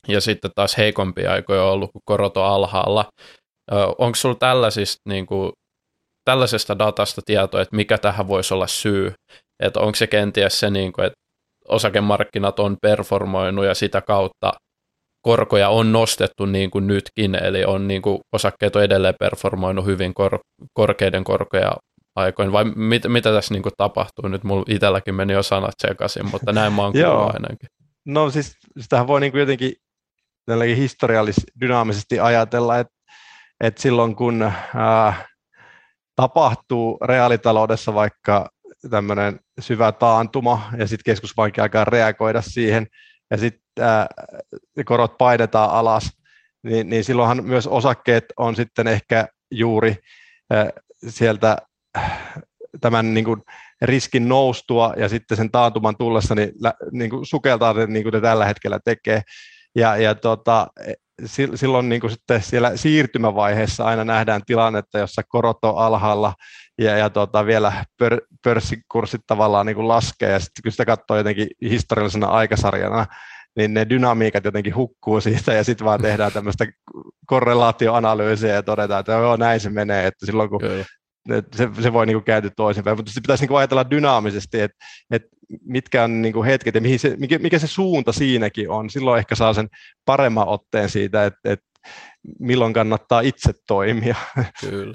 Ja 0.09 0.21
sitten 0.21 0.51
taas 0.55 0.77
heikompia 0.77 1.33
aikoja 1.33 1.65
on 1.65 1.73
ollut, 1.73 1.93
kun 1.93 2.03
korot 2.05 2.37
on 2.37 2.45
alhaalla. 2.45 3.05
Onko 3.99 4.15
sinulla 4.15 4.39
tällaisista, 4.39 5.01
niin 5.09 5.27
kuin, 5.27 5.53
tällaisesta 6.25 6.79
datasta 6.79 7.23
tietoa, 7.27 7.61
että 7.61 7.77
mikä 7.77 7.99
tähän 7.99 8.29
voisi 8.29 8.55
olla 8.55 8.67
syy? 8.67 9.13
Että 9.63 9.81
onko 9.81 9.95
se 9.95 10.07
kenties 10.07 10.61
se, 10.61 10.71
niin 10.71 10.93
kuin, 10.93 11.07
että 11.07 11.21
osakemarkkinat 11.69 12.61
on 12.61 12.77
performoinut 12.83 13.65
ja 13.65 13.75
sitä 13.75 14.01
kautta 14.01 14.53
korkoja 15.23 15.69
on 15.69 15.93
nostettu 15.93 16.47
niin 16.47 16.71
kuin 16.71 16.87
nytkin, 16.87 17.35
eli 17.35 17.65
on 17.65 17.89
niin 17.89 18.03
kuin 18.03 18.21
osakkeet 18.33 18.77
on 18.77 18.83
edelleen 18.83 19.15
performoinut 19.19 19.87
hyvin 19.87 20.15
kor- 20.15 20.41
korkeiden 20.73 21.25
korkoja 21.25 21.73
aikoin, 22.17 22.53
vai 22.53 22.65
mit, 22.65 23.03
mitä 23.09 23.33
tässä 23.33 23.55
niin 23.55 23.63
kuin 23.63 23.73
tapahtuu? 23.77 24.29
Nyt 24.29 24.45
mulla 24.45 24.65
itselläkin 24.69 25.15
meni 25.15 25.33
jo 25.33 25.43
sanat 25.43 25.75
sekaisin, 25.83 26.31
mutta 26.31 26.53
näin 26.53 26.73
mä 26.73 26.83
oon 26.83 26.93
ainakin. 27.35 27.69
No 28.05 28.31
siis 28.31 28.57
sitähän 28.81 29.07
voi 29.07 29.21
niin 29.21 29.33
kuin 29.33 29.41
jotenkin 29.41 29.73
historiallis-dynaamisesti 30.77 32.21
ajatella, 32.21 32.79
että, 32.79 32.93
että 33.61 33.83
silloin 33.83 34.17
kun 34.17 34.43
ää, 34.75 35.29
tapahtuu 36.17 36.99
reaalitaloudessa 37.05 37.95
vaikka 37.95 38.49
tämmöinen 38.91 39.41
syvä 39.61 39.93
taantuma 39.93 40.71
ja 40.79 40.87
sitten 40.87 41.13
keskuspankki 41.13 41.61
alkaa 41.61 41.85
reagoida 41.85 42.43
siihen 42.43 42.87
ja 43.31 43.37
sitten 43.37 43.85
korot 44.85 45.19
painetaan 45.19 45.71
alas, 45.71 46.11
niin, 46.63 46.91
niin 46.91 47.05
silloinhan 47.05 47.45
myös 47.45 47.67
osakkeet 47.67 48.25
on 48.37 48.57
sitten 48.57 48.87
ehkä 48.87 49.29
juuri 49.51 49.97
ää, 50.51 50.71
sieltä 51.09 51.57
tämän 52.81 53.15
niin 53.15 53.25
kuin 53.25 53.43
riskin 53.83 54.29
noustua 54.29 54.95
ja 54.97 55.09
sitten 55.09 55.37
sen 55.37 55.51
taantuman 55.51 55.97
tullessa 55.97 56.35
niin, 56.35 56.53
niin 56.93 57.11
kuin 57.11 57.27
sukeltaa, 57.27 57.75
niin 57.87 58.03
kuin 58.03 58.13
ne 58.13 58.21
tällä 58.21 58.45
hetkellä 58.45 58.79
tekee. 58.85 59.23
Ja, 59.75 59.97
ja 59.97 60.15
tota, 60.15 60.67
silloin 61.55 61.89
niin 61.89 62.01
kuin 62.01 62.11
sitten 62.11 62.43
siellä 62.43 62.77
siirtymävaiheessa 62.77 63.85
aina 63.85 64.05
nähdään 64.05 64.43
tilannetta, 64.47 64.99
jossa 64.99 65.23
korot 65.29 65.59
on 65.63 65.79
alhaalla 65.79 66.35
ja, 66.79 66.99
ja 66.99 67.11
tota, 67.11 67.47
vielä 67.47 67.85
pör, 67.99 68.21
pörssikurssit 68.45 69.21
tavallaan 69.27 69.67
niin 69.67 69.77
kuin 69.77 69.89
laskee, 69.89 70.31
ja 70.31 70.41
sitten 70.41 70.63
kun 70.63 70.73
sitä 70.73 70.85
katsoo 70.85 71.17
jotenkin 71.17 71.47
historiallisena 71.63 72.27
aikasarjana, 72.27 73.07
niin 73.57 73.75
ne 73.75 73.89
dynamiikat 73.89 74.45
jotenkin 74.45 74.77
hukkuu 74.77 75.21
siitä, 75.21 75.53
ja 75.53 75.65
sitten 75.65 75.85
vaan 75.85 76.03
tehdään 76.03 76.33
tämmöistä 76.33 76.67
korrelaatioanalyysiä 77.27 78.55
ja 78.55 78.63
todetaan, 78.63 79.01
että 79.01 79.13
joo, 79.13 79.37
näin 79.37 79.61
se 79.61 79.71
menee, 79.71 80.07
että 80.07 80.27
silloin 80.27 80.51
kun 80.51 80.61
se, 81.57 81.69
se 81.83 81.93
voi 81.93 82.07
niin 82.07 82.25
kääntyä 82.25 82.51
toisinpäin, 82.57 82.97
mutta 82.97 83.13
se 83.13 83.21
pitäisi 83.21 83.47
niin 83.47 83.59
ajatella 83.59 83.91
dynaamisesti, 83.91 84.61
että, 84.61 84.77
että 85.11 85.29
mitkä 85.65 86.05
on 86.05 86.23
niin 86.23 86.45
hetket 86.45 86.75
ja 86.75 86.81
mihin 86.81 86.99
se, 86.99 87.17
mikä, 87.19 87.39
mikä 87.39 87.59
se 87.59 87.67
suunta 87.67 88.13
siinäkin 88.13 88.71
on. 88.71 88.91
Silloin 88.91 89.19
ehkä 89.19 89.35
saa 89.35 89.55
sen 89.55 89.69
paremman 90.05 90.49
otteen 90.49 90.91
siitä, 90.91 91.27
että, 91.27 91.41
että 91.45 91.67
milloin 92.39 92.73
kannattaa 92.73 93.21
itse 93.21 93.53
toimia. 93.67 94.17
Kyllä. 94.61 94.95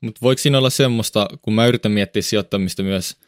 Mutta 0.00 0.18
voiko 0.22 0.38
siinä 0.38 0.58
olla 0.58 0.70
semmoista, 0.70 1.28
kun 1.42 1.54
mä 1.54 1.66
yritän 1.66 1.92
miettiä 1.92 2.22
sijoittamista 2.22 2.82
myös 2.82 3.20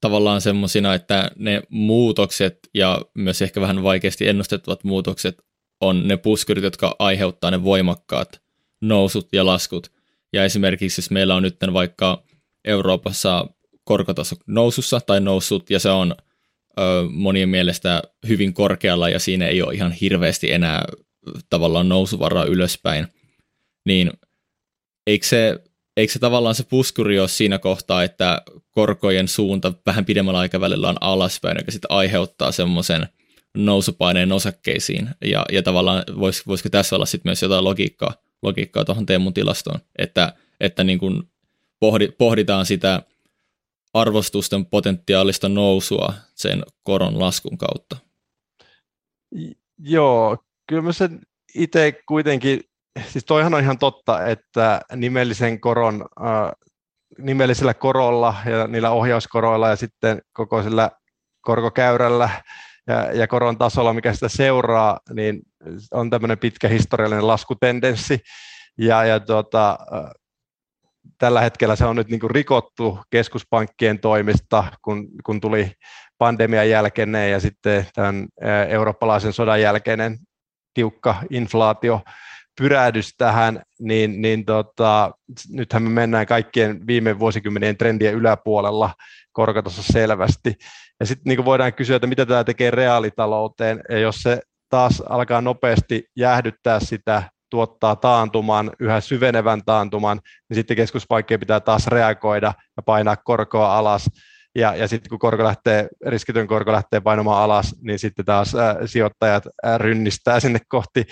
tavallaan 0.00 0.40
semmoisina, 0.40 0.94
että 0.94 1.30
ne 1.38 1.62
muutokset 1.68 2.58
ja 2.74 3.00
myös 3.14 3.42
ehkä 3.42 3.60
vähän 3.60 3.82
vaikeasti 3.82 4.28
ennustettavat 4.28 4.84
muutokset 4.84 5.42
on 5.80 6.08
ne 6.08 6.16
puskurit, 6.16 6.64
jotka 6.64 6.96
aiheuttaa 6.98 7.50
ne 7.50 7.64
voimakkaat 7.64 8.40
nousut 8.80 9.28
ja 9.32 9.46
laskut. 9.46 9.95
Ja 10.36 10.44
esimerkiksi 10.44 10.98
jos 10.98 11.10
meillä 11.10 11.34
on 11.34 11.42
nyt 11.42 11.56
vaikka 11.72 12.22
Euroopassa 12.64 13.46
korkotaso 13.84 14.36
nousussa 14.46 15.00
tai 15.00 15.20
noussut 15.20 15.70
ja 15.70 15.78
se 15.78 15.90
on 15.90 16.14
ö, 16.78 16.82
monien 17.10 17.48
mielestä 17.48 18.02
hyvin 18.28 18.54
korkealla 18.54 19.08
ja 19.08 19.18
siinä 19.18 19.46
ei 19.46 19.62
ole 19.62 19.74
ihan 19.74 19.92
hirveästi 19.92 20.52
enää 20.52 20.84
tavallaan 21.50 21.88
nousuvaraa 21.88 22.44
ylöspäin, 22.44 23.06
niin 23.86 24.12
eikö 25.06 25.26
se, 25.26 25.58
eikö 25.96 26.12
se 26.12 26.18
tavallaan 26.18 26.54
se 26.54 26.64
puskuri 26.64 27.20
ole 27.20 27.28
siinä 27.28 27.58
kohtaa, 27.58 28.04
että 28.04 28.42
korkojen 28.70 29.28
suunta 29.28 29.72
vähän 29.86 30.04
pidemmällä 30.04 30.40
aikavälillä 30.40 30.88
on 30.88 30.96
alaspäin, 31.00 31.58
joka 31.58 31.70
sitten 31.70 31.90
aiheuttaa 31.90 32.52
semmoisen 32.52 33.08
nousupaineen 33.56 34.32
osakkeisiin? 34.32 35.08
Ja, 35.24 35.44
ja 35.52 35.62
tavallaan 35.62 36.04
vois, 36.18 36.46
voisiko 36.46 36.68
tässä 36.68 36.96
olla 36.96 37.06
sitten 37.06 37.28
myös 37.28 37.42
jotain 37.42 37.64
logiikkaa, 37.64 38.14
logiikkaa 38.42 38.84
tuohon 38.84 39.06
Teemun 39.06 39.34
tilastoon, 39.34 39.80
että, 39.98 40.32
että 40.60 40.84
niin 40.84 40.98
kuin 40.98 41.22
pohdi, 41.80 42.08
pohditaan 42.08 42.66
sitä 42.66 43.02
arvostusten 43.94 44.66
potentiaalista 44.66 45.48
nousua 45.48 46.14
sen 46.34 46.62
koron 46.82 47.20
laskun 47.20 47.58
kautta. 47.58 47.96
Joo, 49.78 50.38
kyllä 50.68 50.82
mä 50.82 50.92
sen 50.92 51.20
itse 51.54 52.02
kuitenkin, 52.08 52.60
siis 53.08 53.24
toihan 53.24 53.54
on 53.54 53.60
ihan 53.60 53.78
totta, 53.78 54.26
että 54.26 54.80
nimellisen 54.96 55.60
koron, 55.60 56.04
äh, 56.20 56.52
nimellisellä 57.18 57.74
korolla 57.74 58.34
ja 58.46 58.66
niillä 58.66 58.90
ohjauskoroilla 58.90 59.68
ja 59.68 59.76
sitten 59.76 60.22
koko 60.32 60.62
sillä 60.62 60.90
korkokäyrällä 61.40 62.30
ja, 62.86 63.12
ja 63.12 63.26
koron 63.26 63.58
tasolla, 63.58 63.92
mikä 63.92 64.12
sitä 64.12 64.28
seuraa, 64.28 65.00
niin 65.14 65.42
on 65.90 66.10
tämmöinen 66.10 66.38
pitkä 66.38 66.68
historiallinen 66.68 67.26
laskutendenssi. 67.26 68.18
Ja, 68.78 69.04
ja 69.04 69.20
tuota, 69.20 69.78
tällä 71.18 71.40
hetkellä 71.40 71.76
se 71.76 71.84
on 71.84 71.96
nyt 71.96 72.08
niin 72.08 72.20
kuin 72.20 72.30
rikottu 72.30 72.98
keskuspankkien 73.10 73.98
toimista, 73.98 74.64
kun, 74.82 75.08
kun 75.24 75.40
tuli 75.40 75.72
pandemian 76.18 76.70
jälkeinen 76.70 77.30
ja 77.30 77.40
sitten 77.40 77.86
tämän 77.94 78.26
eurooppalaisen 78.68 79.32
sodan 79.32 79.60
jälkeinen 79.60 80.18
tiukka 80.74 81.16
inflaatio 81.30 82.00
pyrähdys 82.58 83.14
tähän, 83.16 83.62
niin, 83.80 84.22
niin 84.22 84.44
tota, 84.44 85.10
nythän 85.50 85.82
me 85.82 85.88
mennään 85.88 86.26
kaikkien 86.26 86.86
viime 86.86 87.18
vuosikymmenien 87.18 87.76
trendien 87.76 88.14
yläpuolella 88.14 88.94
korkotasossa 89.32 89.92
selvästi. 89.92 90.54
Ja 91.00 91.06
sitten 91.06 91.30
niin 91.30 91.44
voidaan 91.44 91.74
kysyä, 91.74 91.96
että 91.96 92.06
mitä 92.06 92.26
tämä 92.26 92.44
tekee 92.44 92.70
reaalitalouteen, 92.70 93.82
ja 93.88 93.98
jos 93.98 94.16
se 94.16 94.40
taas 94.70 95.02
alkaa 95.08 95.40
nopeasti 95.40 96.04
jäähdyttää 96.16 96.80
sitä 96.80 97.22
tuottaa 97.50 97.96
taantuman, 97.96 98.70
yhä 98.80 99.00
syvenevän 99.00 99.62
taantuman, 99.66 100.20
niin 100.48 100.54
sitten 100.54 100.76
keskuspaikkojen 100.76 101.40
pitää 101.40 101.60
taas 101.60 101.86
reagoida 101.86 102.52
ja 102.76 102.82
painaa 102.82 103.16
korkoa 103.16 103.78
alas. 103.78 104.10
Ja, 104.54 104.74
ja 104.74 104.88
sitten 104.88 105.10
kun 105.10 105.18
korko 105.18 105.44
lähtee, 105.44 105.88
riskitön 106.06 106.46
korko 106.46 106.72
lähtee 106.72 107.00
painamaan 107.00 107.42
alas, 107.42 107.74
niin 107.80 107.98
sitten 107.98 108.24
taas 108.24 108.54
äh, 108.54 108.76
sijoittajat 108.86 109.46
äh, 109.66 109.78
rynnistää 109.78 110.40
sinne 110.40 110.58
kohti 110.68 111.04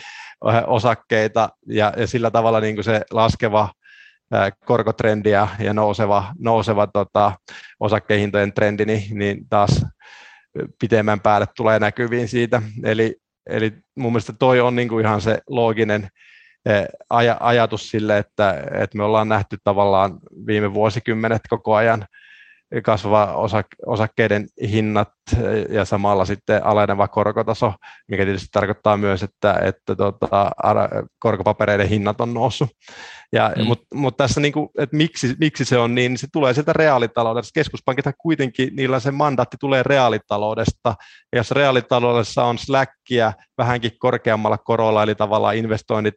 äh, 0.49 0.63
osakkeita 0.67 1.49
ja, 1.67 1.93
ja 1.97 2.07
sillä 2.07 2.31
tavalla 2.31 2.61
niin 2.61 2.75
kuin 2.75 2.85
se 2.85 3.01
laskeva 3.11 3.69
korkotrendi 4.65 5.31
ja, 5.31 5.49
ja 5.59 5.75
nouseva, 5.75 6.35
nouseva 6.39 6.87
tota, 6.87 7.33
osakkehintojen 7.81 8.53
trendi, 8.53 8.85
niin, 8.85 9.19
niin 9.19 9.49
taas 9.49 9.87
pitemmän 10.81 11.21
päälle 11.21 11.47
tulee 11.57 11.79
näkyviin 11.79 12.29
siitä. 12.29 12.63
Eli, 12.85 13.17
eli 13.47 13.73
mun 13.97 14.13
mielestä 14.13 14.33
toi 14.33 14.61
on 14.61 14.77
niin 14.77 14.89
kuin 14.89 15.05
ihan 15.05 15.21
se 15.21 15.39
looginen 15.49 16.09
aj- 17.15 17.37
ajatus 17.41 17.91
sille, 17.91 18.19
että, 18.19 18.65
että 18.73 18.99
me 18.99 19.05
ollaan 19.05 19.29
nähty 19.29 19.57
tavallaan 19.65 20.19
viime 20.47 20.75
vuosikymmenet 20.75 21.43
koko 21.49 21.75
ajan 21.75 22.07
kasvava 22.83 23.35
osak- 23.35 23.87
osakkeiden 23.87 24.47
hinnat 24.69 25.09
ja 25.69 25.85
samalla 25.85 26.25
sitten 26.25 26.67
aleneva 26.67 27.09
korkotaso, 27.09 27.73
mikä 28.09 28.25
tietysti 28.25 28.49
tarkoittaa 28.53 28.97
myös, 28.97 29.23
että, 29.23 29.61
että 29.63 29.97
tota, 29.97 30.51
korkopapereiden 31.19 31.89
hinnat 31.89 32.21
on 32.21 32.35
noussut. 32.35 32.71
Ja, 33.33 33.53
mm. 33.57 33.65
Mutta 33.65 33.87
mut 33.95 34.17
tässä, 34.17 34.41
niin 34.41 34.53
kuin, 34.53 34.69
että 34.79 34.97
miksi, 34.97 35.35
miksi 35.41 35.65
se 35.65 35.79
on 35.79 35.95
niin, 35.95 36.11
niin 36.11 36.19
se 36.19 36.27
tulee 36.33 36.55
sieltä 36.55 36.73
reaalitaloudesta. 36.73 37.51
Keskuspankit 37.55 38.05
kuitenkin, 38.21 38.77
niillä 38.77 39.01
se 39.01 39.11
mandaatti 39.11 39.57
tulee 39.61 39.83
reaalitaloudesta. 39.83 40.95
Ja 41.33 41.39
jos 41.39 41.51
reaalitaloudessa 41.51 42.45
on 42.45 42.59
släkkiä 42.59 43.33
vähänkin 43.59 43.93
korkeammalla 43.99 44.59
korolla, 44.59 45.03
eli 45.03 45.15
tavallaan 45.15 45.57
investoinnit 45.57 46.15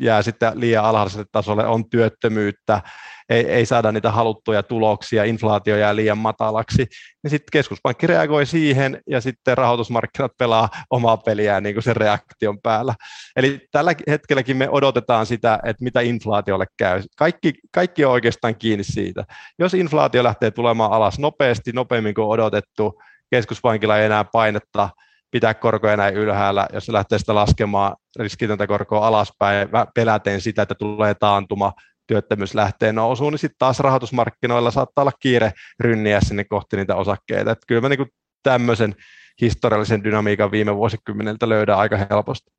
jää 0.00 0.22
sitten 0.22 0.60
liian 0.60 0.84
alhaiselle 0.84 1.26
tasolle, 1.32 1.66
on 1.66 1.90
työttömyyttä, 1.90 2.80
ei, 3.28 3.46
ei 3.46 3.66
saada 3.66 3.92
niitä 3.92 4.10
haluttuja 4.10 4.62
tuloksia, 4.62 5.24
inflaatio 5.24 5.76
jää 5.76 5.96
liian 5.96 6.18
matalaksi, 6.18 6.86
niin 7.22 7.30
sitten 7.30 7.50
keskuspankki 7.52 8.06
reagoi 8.06 8.46
siihen 8.46 9.02
ja 9.06 9.20
sitten 9.20 9.58
rahoitusmarkkinat 9.58 10.32
pelaa 10.38 10.68
omaa 10.90 11.16
peliään 11.16 11.62
niin 11.62 11.74
kuin 11.74 11.82
sen 11.82 11.96
reaktion 11.96 12.60
päällä. 12.62 12.94
Eli 13.36 13.60
tällä 13.72 13.92
hetkelläkin 14.10 14.56
me 14.56 14.68
odotetaan 14.70 15.26
sitä, 15.26 15.58
että 15.64 15.84
mitä 15.84 16.00
inflaatiolle 16.00 16.66
käy. 16.76 17.02
Kaikki, 17.16 17.54
kaikki 17.74 18.04
on 18.04 18.12
oikeastaan 18.12 18.56
kiinni 18.56 18.84
siitä. 18.84 19.24
Jos 19.58 19.74
inflaatio 19.74 20.24
lähtee 20.24 20.50
tulemaan 20.50 20.92
alas 20.92 21.18
nopeasti, 21.18 21.72
nopeammin 21.72 22.14
kuin 22.14 22.28
odotettu, 22.28 23.00
keskuspankilla 23.30 23.98
ei 23.98 24.06
enää 24.06 24.24
painetta 24.24 24.88
pitää 25.36 25.54
korkoja 25.54 25.96
näin 25.96 26.14
ylhäällä, 26.14 26.66
jos 26.72 26.86
se 26.86 26.92
lähtee 26.92 27.18
sitä 27.18 27.34
laskemaan 27.34 27.96
riskitöntä 28.18 28.66
korkoa 28.66 29.06
alaspäin, 29.06 29.68
peläten 29.94 30.40
sitä, 30.40 30.62
että 30.62 30.74
tulee 30.74 31.14
taantuma, 31.14 31.72
työttömyys 32.06 32.54
lähtee 32.54 32.92
nousuun, 32.92 33.32
niin 33.32 33.38
sitten 33.38 33.58
taas 33.58 33.80
rahoitusmarkkinoilla 33.80 34.70
saattaa 34.70 35.02
olla 35.02 35.12
kiire 35.20 35.52
rynniä 35.80 36.20
sinne 36.20 36.44
kohti 36.44 36.76
niitä 36.76 36.96
osakkeita. 36.96 37.50
Et 37.50 37.58
kyllä 37.66 37.80
mä 37.80 37.88
niin 37.88 38.06
tämmöisen 38.42 38.94
historiallisen 39.40 40.04
dynamiikan 40.04 40.50
viime 40.50 40.76
vuosikymmeneltä 40.76 41.48
löydän 41.48 41.78
aika 41.78 41.98
helposti. 42.10 42.50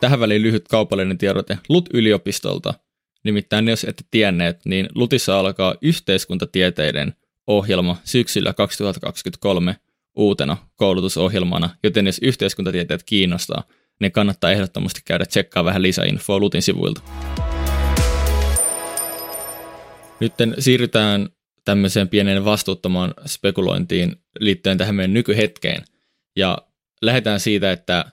Tähän 0.00 0.20
väliin 0.20 0.42
lyhyt 0.42 0.68
kaupallinen 0.68 1.18
tiedote 1.18 1.58
LUT-yliopistolta. 1.68 2.74
Nimittäin 3.24 3.68
jos 3.68 3.84
ette 3.84 4.04
tienneet, 4.10 4.60
niin 4.64 4.88
LUTissa 4.94 5.40
alkaa 5.40 5.74
yhteiskuntatieteiden 5.82 7.14
ohjelma 7.46 7.96
syksyllä 8.04 8.52
2023 8.52 9.76
uutena 10.16 10.56
koulutusohjelmana, 10.76 11.70
joten 11.82 12.06
jos 12.06 12.18
yhteiskuntatieteet 12.22 13.02
kiinnostaa, 13.02 13.62
niin 14.00 14.12
kannattaa 14.12 14.50
ehdottomasti 14.50 15.00
käydä 15.04 15.26
tsekkaa 15.26 15.64
vähän 15.64 15.82
lisäinfoa 15.82 16.38
Lutin 16.38 16.62
sivuilta. 16.62 17.00
Nyt 20.20 20.32
siirrytään 20.58 21.28
tämmöiseen 21.64 22.08
pieneen 22.08 22.44
vastuuttomaan 22.44 23.14
spekulointiin 23.26 24.16
liittyen 24.40 24.78
tähän 24.78 24.94
meidän 24.94 25.14
nykyhetkeen. 25.14 25.84
Ja 26.36 26.58
lähdetään 27.02 27.40
siitä, 27.40 27.72
että 27.72 28.04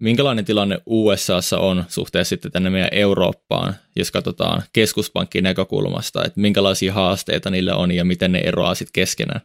minkälainen 0.00 0.44
tilanne 0.44 0.78
USAssa 0.86 1.58
on 1.58 1.84
suhteessa 1.88 2.28
sitten 2.28 2.52
tänne 2.52 2.70
meidän 2.70 2.88
Eurooppaan, 2.92 3.74
jos 3.96 4.10
katsotaan 4.10 4.62
keskuspankin 4.72 5.44
näkökulmasta, 5.44 6.24
että 6.24 6.40
minkälaisia 6.40 6.92
haasteita 6.92 7.50
niillä 7.50 7.76
on 7.76 7.92
ja 7.92 8.04
miten 8.04 8.32
ne 8.32 8.38
eroaa 8.38 8.74
sitten 8.74 8.92
keskenään? 8.92 9.40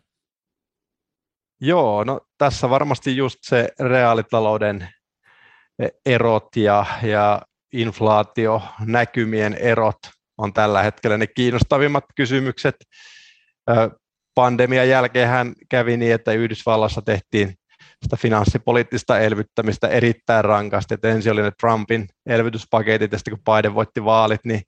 Joo, 1.61 2.03
no 2.03 2.21
tässä 2.37 2.69
varmasti 2.69 3.17
just 3.17 3.39
se 3.41 3.69
reaalitalouden 3.79 4.89
erot 6.05 6.55
ja, 6.55 6.85
ja 7.03 7.41
inflaatio, 7.73 8.61
näkymien 8.85 9.53
erot 9.53 9.97
on 10.37 10.53
tällä 10.53 10.83
hetkellä 10.83 11.17
ne 11.17 11.27
kiinnostavimmat 11.27 12.03
kysymykset. 12.15 12.75
Pandemian 14.35 14.89
jälkeen 14.89 15.55
kävi 15.69 15.97
niin, 15.97 16.13
että 16.13 16.31
Yhdysvallassa 16.31 17.01
tehtiin 17.01 17.55
sitä 18.03 18.17
finanssipoliittista 18.17 19.19
elvyttämistä 19.19 19.87
erittäin 19.87 20.45
rankasti. 20.45 20.93
Että 20.93 21.09
ensin 21.09 21.31
oli 21.31 21.41
ne 21.41 21.51
Trumpin 21.59 22.07
elvytyspaketit, 22.25 23.11
ja 23.11 23.17
sitten 23.17 23.37
kun 23.37 23.55
Biden 23.55 23.75
voitti 23.75 24.05
vaalit, 24.05 24.41
niin 24.45 24.61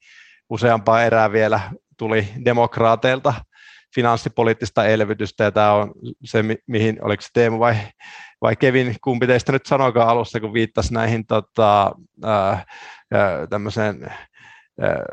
useampaa 0.50 1.04
erää 1.04 1.32
vielä 1.32 1.60
tuli 1.98 2.28
demokraateilta 2.46 3.34
finanssipoliittista 3.96 4.86
elvytystä, 4.86 5.44
ja 5.44 5.52
tämä 5.52 5.74
on 5.74 5.92
se, 6.24 6.44
mihin, 6.68 7.06
oliko 7.06 7.22
se 7.22 7.30
Teemu 7.34 7.60
vai, 7.60 7.76
vai 8.42 8.56
Kevin, 8.56 8.96
kumpi 9.04 9.28
teistä 9.28 9.52
nyt 9.52 9.66
sanoikaan 9.66 10.08
alussa, 10.08 10.40
kun 10.40 10.54
viittasi 10.54 10.94
näihin 10.94 11.26
tota, 11.26 11.92
ää, 12.24 12.66
tämmöiseen 13.50 14.12
ää, 14.82 15.04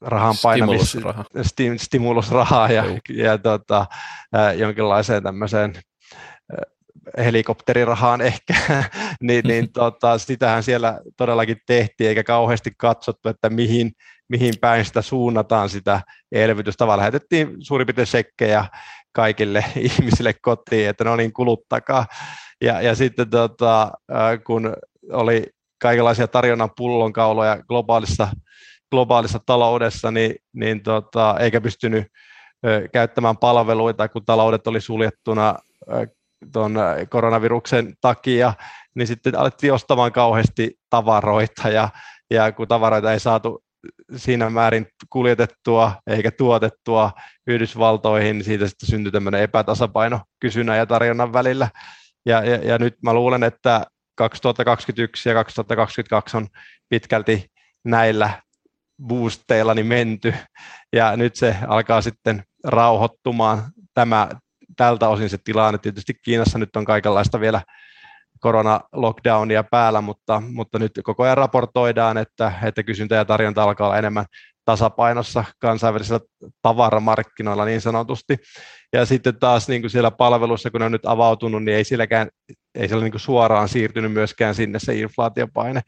rahan 0.00 0.34
painamis, 0.42 0.90
stimulusraha. 0.90 1.24
stimulusrahaa 1.76 2.72
ja, 2.72 2.84
ja 3.08 3.38
tota, 3.38 3.86
ää, 4.32 4.52
jonkinlaiseen 4.52 5.22
tämmöiseen 5.22 5.72
helikopterirahaan 7.18 8.20
ehkä, 8.20 8.54
niin, 9.20 9.44
niin 9.44 9.72
tota, 9.72 10.18
sitähän 10.18 10.62
siellä 10.62 11.00
todellakin 11.16 11.56
tehtiin, 11.66 12.08
eikä 12.08 12.24
kauheasti 12.24 12.70
katsottu, 12.78 13.28
että 13.28 13.50
mihin, 13.50 13.92
mihin 14.28 14.54
päin 14.60 14.84
sitä 14.84 15.02
suunnataan 15.02 15.68
sitä 15.68 16.00
elvytystä, 16.32 16.86
vaan 16.86 16.98
lähetettiin 16.98 17.56
suurin 17.60 17.86
piirtein 17.86 18.06
sekkejä 18.06 18.64
kaikille 19.12 19.64
ihmisille 19.76 20.34
kotiin, 20.42 20.88
että 20.88 21.04
no 21.04 21.16
niin, 21.16 21.32
kuluttakaa. 21.32 22.06
Ja, 22.60 22.80
ja 22.80 22.94
sitten 22.94 23.30
tota, 23.30 23.92
kun 24.46 24.76
oli 25.12 25.46
kaikenlaisia 25.82 26.28
tarjonnan 26.28 26.70
pullonkauloja 26.76 27.62
globaalissa, 27.68 28.28
globaalissa 28.90 29.40
taloudessa, 29.46 30.10
niin, 30.10 30.34
niin 30.52 30.82
tota, 30.82 31.36
eikä 31.40 31.60
pystynyt 31.60 32.06
käyttämään 32.92 33.36
palveluita, 33.36 34.08
kun 34.08 34.24
taloudet 34.24 34.66
oli 34.66 34.80
suljettuna 34.80 35.54
tuon 36.52 36.76
koronaviruksen 37.10 37.94
takia, 38.00 38.54
niin 38.94 39.06
sitten 39.06 39.38
alettiin 39.38 39.72
ostamaan 39.72 40.12
kauheasti 40.12 40.78
tavaroita 40.90 41.68
ja, 41.68 41.88
ja 42.30 42.52
kun 42.52 42.68
tavaroita 42.68 43.12
ei 43.12 43.20
saatu 43.20 43.64
siinä 44.16 44.50
määrin 44.50 44.86
kuljetettua 45.10 45.92
eikä 46.06 46.30
tuotettua 46.30 47.12
Yhdysvaltoihin, 47.46 48.38
niin 48.38 48.44
siitä 48.44 48.68
sitten 48.68 48.88
syntyi 48.88 49.12
tämmöinen 49.12 49.40
epätasapaino 49.40 50.20
kysynnän 50.40 50.78
ja 50.78 50.86
tarjonnan 50.86 51.32
välillä. 51.32 51.68
Ja, 52.26 52.44
ja, 52.44 52.56
ja 52.56 52.78
nyt 52.78 52.94
mä 53.02 53.14
luulen, 53.14 53.42
että 53.42 53.86
2021 54.16 55.28
ja 55.28 55.34
2022 55.34 56.36
on 56.36 56.46
pitkälti 56.88 57.46
näillä 57.84 58.42
boosteilla 59.02 59.74
niin 59.74 59.86
menty, 59.86 60.34
ja 60.92 61.16
nyt 61.16 61.36
se 61.36 61.56
alkaa 61.66 62.00
sitten 62.00 62.42
rauhoittumaan 62.64 63.62
tämä 63.94 64.28
tältä 64.76 65.08
osin 65.08 65.28
se 65.28 65.38
tilanne. 65.44 65.78
Tietysti 65.78 66.14
Kiinassa 66.24 66.58
nyt 66.58 66.76
on 66.76 66.84
kaikenlaista 66.84 67.40
vielä 67.40 67.62
korona-lockdownia 68.40 69.64
päällä, 69.70 70.00
mutta, 70.00 70.42
mutta 70.52 70.78
nyt 70.78 70.92
koko 71.04 71.22
ajan 71.22 71.36
raportoidaan, 71.36 72.18
että, 72.18 72.52
että 72.62 72.82
kysyntä 72.82 73.14
ja 73.14 73.24
tarjonta 73.24 73.62
alkaa 73.62 73.86
olla 73.86 73.98
enemmän 73.98 74.24
tasapainossa 74.64 75.44
kansainvälisillä 75.58 76.20
tavaramarkkinoilla 76.62 77.64
niin 77.64 77.80
sanotusti. 77.80 78.36
Ja 78.92 79.06
sitten 79.06 79.38
taas 79.38 79.68
niin 79.68 79.82
kuin 79.82 79.90
siellä 79.90 80.10
palvelussa, 80.10 80.70
kun 80.70 80.80
ne 80.80 80.84
on 80.84 80.92
nyt 80.92 81.06
avautunut, 81.06 81.64
niin 81.64 81.76
ei 81.76 81.84
sielläkään 81.84 82.28
ei 82.74 82.88
siellä 82.88 83.04
niin 83.04 83.12
kuin 83.12 83.20
suoraan 83.20 83.68
siirtynyt 83.68 84.12
myöskään 84.12 84.54
sinne 84.54 84.78
se 84.78 84.94
inflaatiopaine. 84.94 85.80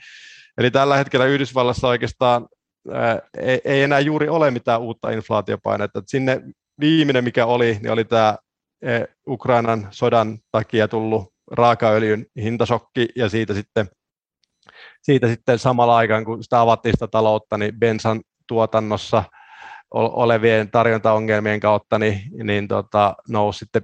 Eli 0.58 0.70
tällä 0.70 0.96
hetkellä 0.96 1.26
Yhdysvallassa 1.26 1.88
oikeastaan 1.88 2.46
ää, 2.92 3.18
ei, 3.38 3.60
ei 3.64 3.82
enää 3.82 4.00
juuri 4.00 4.28
ole 4.28 4.50
mitään 4.50 4.80
uutta 4.80 5.10
inflaatiopainetta. 5.10 6.02
Sinne 6.06 6.40
viimeinen, 6.80 7.24
mikä 7.24 7.46
oli, 7.46 7.78
niin 7.82 7.92
oli 7.92 8.04
tämä 8.04 8.36
Ukrainan 9.28 9.88
sodan 9.90 10.38
takia 10.52 10.88
tullut 10.88 11.32
raakaöljyn 11.50 12.26
hintasokki 12.36 13.08
ja 13.16 13.28
siitä 13.28 13.54
sitten, 13.54 13.88
siitä 15.02 15.28
sitten 15.28 15.58
samalla 15.58 15.96
aikaan, 15.96 16.24
kun 16.24 16.42
sitä 16.42 16.60
avattiin 16.60 16.92
sitä 16.92 17.08
taloutta, 17.08 17.58
niin 17.58 17.78
bensan 17.78 18.20
tuotannossa 18.48 19.24
olevien 19.90 20.70
tarjontaongelmien 20.70 21.60
kautta 21.60 21.98
niin, 21.98 22.20
niin 22.42 22.68
tota, 22.68 23.14
nousi 23.28 23.58
sitten 23.58 23.82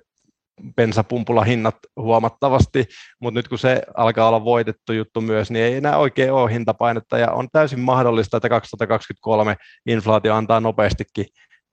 bensapumpulla 0.77 1.45
hinnat 1.45 1.77
huomattavasti, 1.97 2.87
mutta 3.21 3.39
nyt 3.39 3.49
kun 3.49 3.59
se 3.59 3.83
alkaa 3.97 4.29
olla 4.29 4.45
voitettu 4.45 4.93
juttu 4.93 5.21
myös, 5.21 5.51
niin 5.51 5.65
ei 5.65 5.75
enää 5.75 5.99
oikein 5.99 6.33
ole 6.33 6.53
hintapainetta 6.53 7.19
ja 7.19 7.33
on 7.33 7.49
täysin 7.53 7.81
mahdollista, 7.81 8.37
että 8.37 8.49
2023 8.49 9.57
inflaatio 9.87 10.35
antaa 10.35 10.61
nopeastikin 10.61 11.27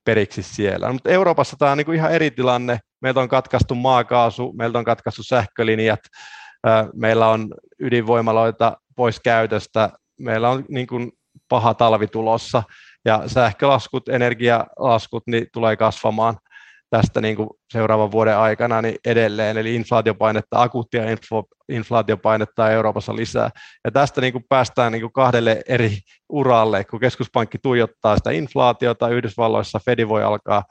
periksi 0.04 0.42
siellä. 0.42 0.92
Mutta 0.92 1.10
Euroopassa 1.10 1.56
tämä 1.58 1.70
on 1.70 1.78
niin 1.78 1.86
kuin 1.86 1.96
ihan 1.96 2.12
eri 2.12 2.30
tilanne. 2.30 2.78
Meiltä 3.00 3.20
on 3.20 3.28
katkaistu 3.28 3.74
maakaasu, 3.74 4.52
meiltä 4.52 4.78
on 4.78 4.84
katkaistu 4.84 5.22
sähkölinjat, 5.22 6.00
meillä 6.94 7.28
on 7.28 7.54
ydinvoimaloita 7.78 8.76
pois 8.96 9.20
käytöstä, 9.20 9.90
meillä 10.20 10.50
on 10.50 10.64
niin 10.68 10.86
kuin 10.86 11.12
paha 11.48 11.74
talvi 11.74 12.06
tulossa 12.06 12.62
ja 13.04 13.22
sähkölaskut, 13.26 14.08
energialaskut 14.08 15.22
niin 15.26 15.46
tulee 15.52 15.76
kasvamaan 15.76 16.36
tästä 16.92 17.20
niin 17.20 17.36
kuin 17.36 17.48
seuraavan 17.72 18.12
vuoden 18.12 18.38
aikana 18.38 18.82
niin 18.82 18.96
edelleen, 19.04 19.58
eli 19.58 19.74
inflaatiopainetta, 19.74 20.62
akuuttia 20.62 21.10
info, 21.10 21.44
inflaatiopainetta 21.68 22.70
Euroopassa 22.70 23.16
lisää. 23.16 23.50
Ja 23.84 23.90
tästä 23.90 24.20
niin 24.20 24.32
kuin 24.32 24.44
päästään 24.48 24.92
niin 24.92 25.00
kuin 25.00 25.12
kahdelle 25.12 25.62
eri 25.68 25.98
uralle, 26.28 26.84
kun 26.84 27.00
keskuspankki 27.00 27.58
tuijottaa 27.62 28.16
sitä 28.16 28.30
inflaatiota, 28.30 29.08
Yhdysvalloissa 29.08 29.80
Fedi 29.84 30.08
voi 30.08 30.24
alkaa 30.24 30.64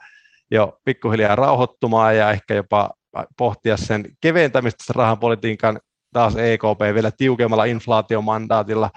jo 0.50 0.78
pikkuhiljaa 0.84 1.36
rauhoittumaan 1.36 2.16
ja 2.16 2.30
ehkä 2.30 2.54
jopa 2.54 2.90
pohtia 3.38 3.76
sen 3.76 4.04
keventämistä 4.20 4.84
sen 4.84 4.96
rahapolitiikan. 4.96 5.80
Taas 6.12 6.36
EKP 6.36 6.94
vielä 6.94 7.10
tiukemmalla 7.10 7.64
inflaatiomandaatilla 7.64 8.90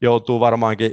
joutuu 0.00 0.40
varmaankin 0.40 0.92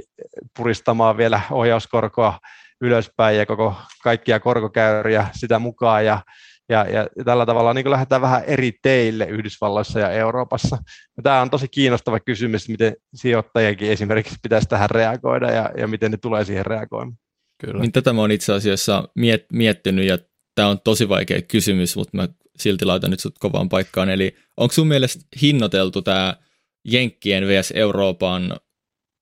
puristamaan 0.56 1.16
vielä 1.16 1.40
ohjauskorkoa 1.50 2.38
ylöspäin 2.80 3.36
ja 3.38 3.46
koko 3.46 3.74
kaikkia 4.02 4.40
korkokäyriä 4.40 5.28
sitä 5.32 5.58
mukaan 5.58 6.04
ja, 6.04 6.22
ja, 6.68 6.84
ja 6.84 7.08
tällä 7.24 7.46
tavalla 7.46 7.74
niin 7.74 7.90
lähdetään 7.90 8.22
vähän 8.22 8.44
eri 8.46 8.72
teille 8.82 9.24
Yhdysvalloissa 9.24 10.00
ja 10.00 10.10
Euroopassa. 10.10 10.78
Ja 11.16 11.22
tämä 11.22 11.42
on 11.42 11.50
tosi 11.50 11.68
kiinnostava 11.68 12.20
kysymys, 12.20 12.68
miten 12.68 12.96
sijoittajienkin 13.14 13.90
esimerkiksi 13.90 14.36
pitäisi 14.42 14.68
tähän 14.68 14.90
reagoida 14.90 15.50
ja, 15.50 15.70
ja 15.76 15.88
miten 15.88 16.10
ne 16.10 16.16
tulee 16.16 16.44
siihen 16.44 16.66
reagoimaan. 16.66 17.18
Kyllä. 17.60 17.80
Niin 17.80 17.92
tätä 17.92 18.12
mä 18.12 18.20
oon 18.20 18.30
itse 18.30 18.52
asiassa 18.52 19.08
miet, 19.14 19.46
miettinyt 19.52 20.06
ja 20.06 20.18
tämä 20.54 20.68
on 20.68 20.80
tosi 20.80 21.08
vaikea 21.08 21.42
kysymys, 21.42 21.96
mutta 21.96 22.16
mä 22.16 22.28
silti 22.56 22.84
laitan 22.84 23.10
nyt 23.10 23.20
sut 23.20 23.38
kovaan 23.38 23.68
paikkaan. 23.68 24.10
Eli 24.10 24.36
onko 24.56 24.72
sun 24.72 24.86
mielestä 24.86 25.24
hinnoiteltu 25.42 26.02
tämä 26.02 26.36
Jenkkien 26.84 27.48
vs. 27.48 27.72
Euroopan 27.76 28.56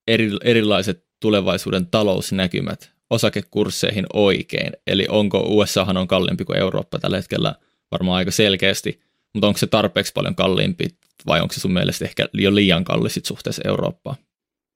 eri, 0.06 0.30
erilaiset 0.44 1.04
tulevaisuuden 1.20 1.86
talousnäkymät 1.86 2.97
osakekursseihin 3.11 4.06
oikein. 4.12 4.72
Eli 4.86 5.06
onko 5.09 5.44
USAhan 5.46 5.96
on 5.96 6.09
kalliimpi 6.09 6.44
kuin 6.44 6.59
Eurooppa 6.59 6.98
tällä 6.98 7.16
hetkellä 7.16 7.54
varmaan 7.90 8.16
aika 8.16 8.30
selkeästi, 8.30 9.00
mutta 9.34 9.46
onko 9.46 9.59
se 9.59 9.66
tarpeeksi 9.66 10.12
paljon 10.12 10.34
kalliimpi 10.34 10.88
vai 11.26 11.40
onko 11.40 11.54
se 11.54 11.61
sun 11.61 11.72
mielestä 11.72 12.04
ehkä 12.04 12.28
jo 12.32 12.54
liian 12.54 12.84
kallis 12.84 13.20
suhteessa 13.22 13.62
Eurooppaan? 13.66 14.16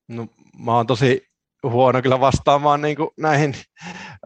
No, 0.08 0.28
mä 0.58 0.76
oon 0.76 0.86
tosi 0.86 1.26
huono 1.62 2.02
kyllä 2.02 2.20
vastaamaan 2.20 2.82
niin 2.82 2.96
näihin 3.18 3.54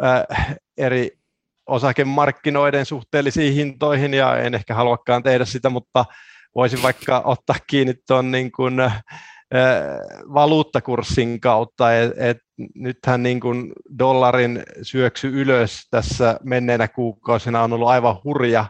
äh, 0.05 0.57
eri 0.79 1.19
osakemarkkinoiden 1.67 2.87
suhteellisiin 2.87 3.55
hintoihin 3.55 4.15
ja 4.15 4.39
en 4.39 4.55
ehkä 4.55 4.75
haluakaan 4.75 5.23
tehdä 5.23 5.45
sitä, 5.45 5.71
mutta 5.71 6.05
voisin 6.55 6.83
vaikka 6.83 7.23
ottaa 7.25 7.57
kiinni 7.67 7.95
tuon 8.07 8.31
niin 8.31 8.53
kuin, 8.53 8.81
äh, 8.81 9.03
valuuttakurssin 10.35 11.41
kautta, 11.41 11.97
että 11.97 12.15
et 12.19 12.39
nythän 12.75 13.23
niin 13.23 13.41
kuin 13.41 13.73
dollarin 13.99 14.63
syöksy 14.83 15.29
ylös 15.29 15.87
tässä 15.91 16.41
menneenä 16.45 16.89
kuukausina 16.89 17.63
on 17.63 17.73
ollut 17.73 17.89
aivan 17.89 18.17
hurja, 18.25 18.65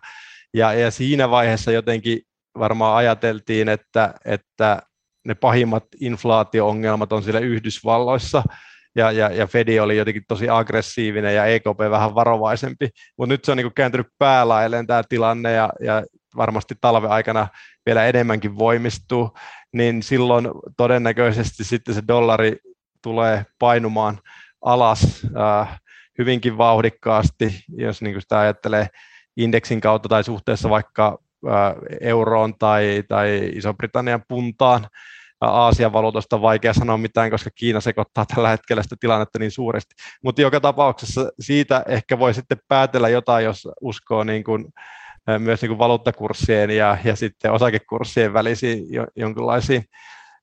ja, 0.55 0.73
ja 0.73 0.91
siinä 0.91 1.31
vaiheessa 1.31 1.73
jotenkin 1.73 2.21
varmaan 2.59 2.97
ajateltiin, 2.97 3.69
että, 3.69 4.15
että 4.25 4.83
ne 5.27 5.35
pahimmat 5.35 5.85
inflaatio-ongelmat 6.01 7.13
on 7.13 7.23
siellä 7.23 7.41
Yhdysvalloissa, 7.41 8.43
ja, 8.97 9.13
ja, 9.13 9.31
ja 9.31 9.47
Fedi 9.47 9.81
oli 9.81 9.97
jotenkin 9.97 10.25
tosi 10.29 10.49
aggressiivinen 10.49 11.35
ja 11.35 11.47
EKP 11.47 11.79
vähän 11.91 12.15
varovaisempi, 12.15 12.89
mutta 13.19 13.33
nyt 13.33 13.45
se 13.45 13.51
on 13.51 13.57
niin 13.57 13.65
kuin 13.65 13.75
kääntynyt 13.75 14.07
päälailleen 14.19 14.87
tämä 14.87 15.03
tilanne 15.09 15.53
ja, 15.53 15.71
ja 15.81 16.05
varmasti 16.37 16.75
talven 16.81 17.11
aikana 17.11 17.49
vielä 17.87 18.07
enemmänkin 18.07 18.59
voimistuu, 18.59 19.31
niin 19.73 20.03
silloin 20.03 20.49
todennäköisesti 20.77 21.65
sitten 21.65 21.95
se 21.95 22.03
dollari 22.09 22.57
tulee 23.07 23.45
painumaan 23.59 24.19
alas 24.63 25.27
äh, 25.37 25.81
hyvinkin 26.19 26.59
vauhdikkaasti, 26.59 27.65
jos 27.69 28.03
niin 28.03 28.21
sitä 28.21 28.39
ajattelee 28.39 28.87
indeksin 29.37 29.81
kautta 29.81 30.09
tai 30.09 30.25
suhteessa 30.25 30.71
vaikka 30.71 31.19
äh, 31.49 31.75
euroon 32.01 32.55
tai, 32.59 33.03
tai 33.09 33.51
Iso-Britannian 33.55 34.23
puntaan, 34.29 34.87
Aasian 35.41 35.93
valuutasta 35.93 36.43
vaikea 36.43 36.73
sanoa 36.73 36.97
mitään, 36.97 37.31
koska 37.31 37.51
Kiina 37.55 37.81
sekoittaa 37.81 38.27
tällä 38.35 38.49
hetkellä 38.49 38.83
sitä 38.83 38.97
tilannetta 39.01 39.39
niin 39.39 39.51
suuresti. 39.51 39.95
Mutta 40.25 40.43
joka 40.43 40.61
tapauksessa 40.61 41.31
siitä 41.41 41.85
ehkä 41.89 42.19
voi 42.19 42.35
sitten 42.35 42.59
päätellä 42.69 43.09
jotain, 43.09 43.45
jos 43.45 43.69
uskoo 43.81 44.25
niin 44.25 44.45
kuin, 44.45 44.67
myös 45.39 45.63
niin 45.63 45.71
kuin 45.71 45.79
valuuttakurssien 45.79 46.71
ja, 46.71 46.99
ja 47.05 47.17
sitten 47.17 47.53
osakekurssien 47.53 48.33
välisiin 48.33 48.93
jo, 48.93 49.07
jonkinlaisiin 49.17 49.85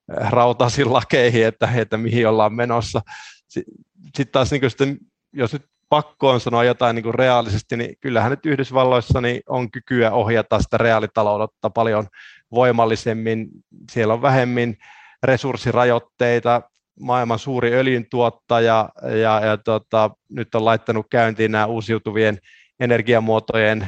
rautaisiin 0.07 0.93
lakeihin, 0.93 1.45
että, 1.45 1.69
että 1.75 1.97
mihin 1.97 2.27
ollaan 2.27 2.53
menossa. 2.53 3.01
Sitten 3.47 4.27
taas 4.31 4.51
niin 4.51 4.69
sitten, 4.69 4.97
jos 5.33 5.53
nyt 5.53 5.65
pakko 5.89 6.29
on 6.29 6.39
sanoa 6.39 6.63
jotain 6.63 6.95
niin 6.95 7.13
reaalisesti, 7.13 7.77
niin 7.77 7.95
kyllähän 8.01 8.31
nyt 8.31 8.45
Yhdysvalloissa 8.45 9.21
niin 9.21 9.41
on 9.49 9.71
kykyä 9.71 10.11
ohjata 10.11 10.61
sitä 10.61 10.77
reaalitaloutta 10.77 11.69
paljon 11.69 12.07
voimallisemmin. 12.51 13.47
Siellä 13.91 14.13
on 14.13 14.21
vähemmin 14.21 14.77
resurssirajoitteita, 15.23 16.61
maailman 16.99 17.39
suuri 17.39 17.73
öljyntuottaja 17.73 18.89
ja, 19.03 19.45
ja 19.45 19.57
tota, 19.57 20.09
nyt 20.29 20.55
on 20.55 20.65
laittanut 20.65 21.05
käyntiin 21.09 21.51
nämä 21.51 21.65
uusiutuvien 21.65 22.37
energiamuotojen 22.79 23.87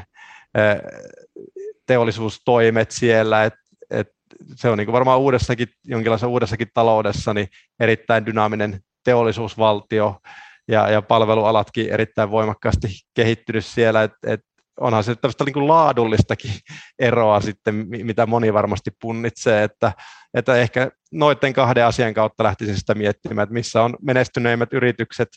teollisuustoimet 1.86 2.92
siellä, 2.92 3.44
että 3.44 3.60
et 3.90 4.08
se 4.56 4.70
on 4.70 4.78
niin 4.78 4.86
kuin 4.86 4.94
varmaan 4.94 5.20
uudessakin, 5.20 5.68
jonkinlaisessa 5.86 6.28
uudessakin 6.28 6.68
taloudessa 6.74 7.34
niin 7.34 7.48
erittäin 7.80 8.26
dynaaminen 8.26 8.80
teollisuusvaltio 9.04 10.20
ja, 10.68 10.90
ja 10.90 11.02
palvelualatkin 11.02 11.90
erittäin 11.90 12.32
voimakkaasti 12.32 12.88
kehittynyt 13.14 13.66
siellä, 13.66 14.04
että 14.04 14.18
et 14.34 14.42
onhan 14.80 15.04
se 15.04 15.16
tällaista 15.16 15.44
niin 15.44 15.54
kuin 15.54 15.68
laadullistakin 15.68 16.52
eroa 17.00 17.42
sitten, 17.42 17.76
mitä 17.88 18.26
moni 18.26 18.54
varmasti 18.54 18.92
punnitsee, 19.02 19.64
että, 19.64 19.94
että 20.34 20.56
ehkä 20.56 20.92
noiden 21.12 21.54
kahden 21.54 21.86
asian 21.86 22.14
kautta 22.14 22.44
lähtisin 22.44 22.78
sitä 22.78 22.96
miettimään, 22.96 23.44
että 23.44 23.54
missä 23.54 23.84
on 23.84 23.96
menestyneimmät 24.02 24.74
yritykset 24.74 25.30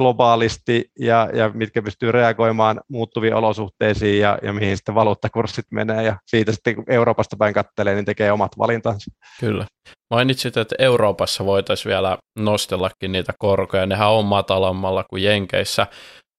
globaalisti 0.00 0.84
ja, 0.98 1.28
ja 1.34 1.50
mitkä 1.54 1.82
pystyy 1.82 2.12
reagoimaan 2.12 2.80
muuttuviin 2.88 3.34
olosuhteisiin 3.34 4.20
ja, 4.20 4.38
ja 4.42 4.52
mihin 4.52 4.76
sitten 4.76 4.94
valuuttakurssit 4.94 5.64
menee 5.70 6.02
ja 6.02 6.16
siitä 6.26 6.52
sitten 6.52 6.74
kun 6.74 6.84
Euroopasta 6.88 7.36
päin 7.36 7.54
kattelee, 7.54 7.94
niin 7.94 8.04
tekee 8.04 8.32
omat 8.32 8.52
valintansa. 8.58 9.10
Kyllä. 9.40 9.66
Mainitsit, 10.10 10.56
että 10.56 10.74
Euroopassa 10.78 11.44
voitaisiin 11.44 11.90
vielä 11.90 12.18
nostellakin 12.38 13.12
niitä 13.12 13.32
korkoja, 13.38 13.86
nehän 13.86 14.10
on 14.10 14.24
matalammalla 14.24 15.04
kuin 15.10 15.22
Jenkeissä, 15.22 15.86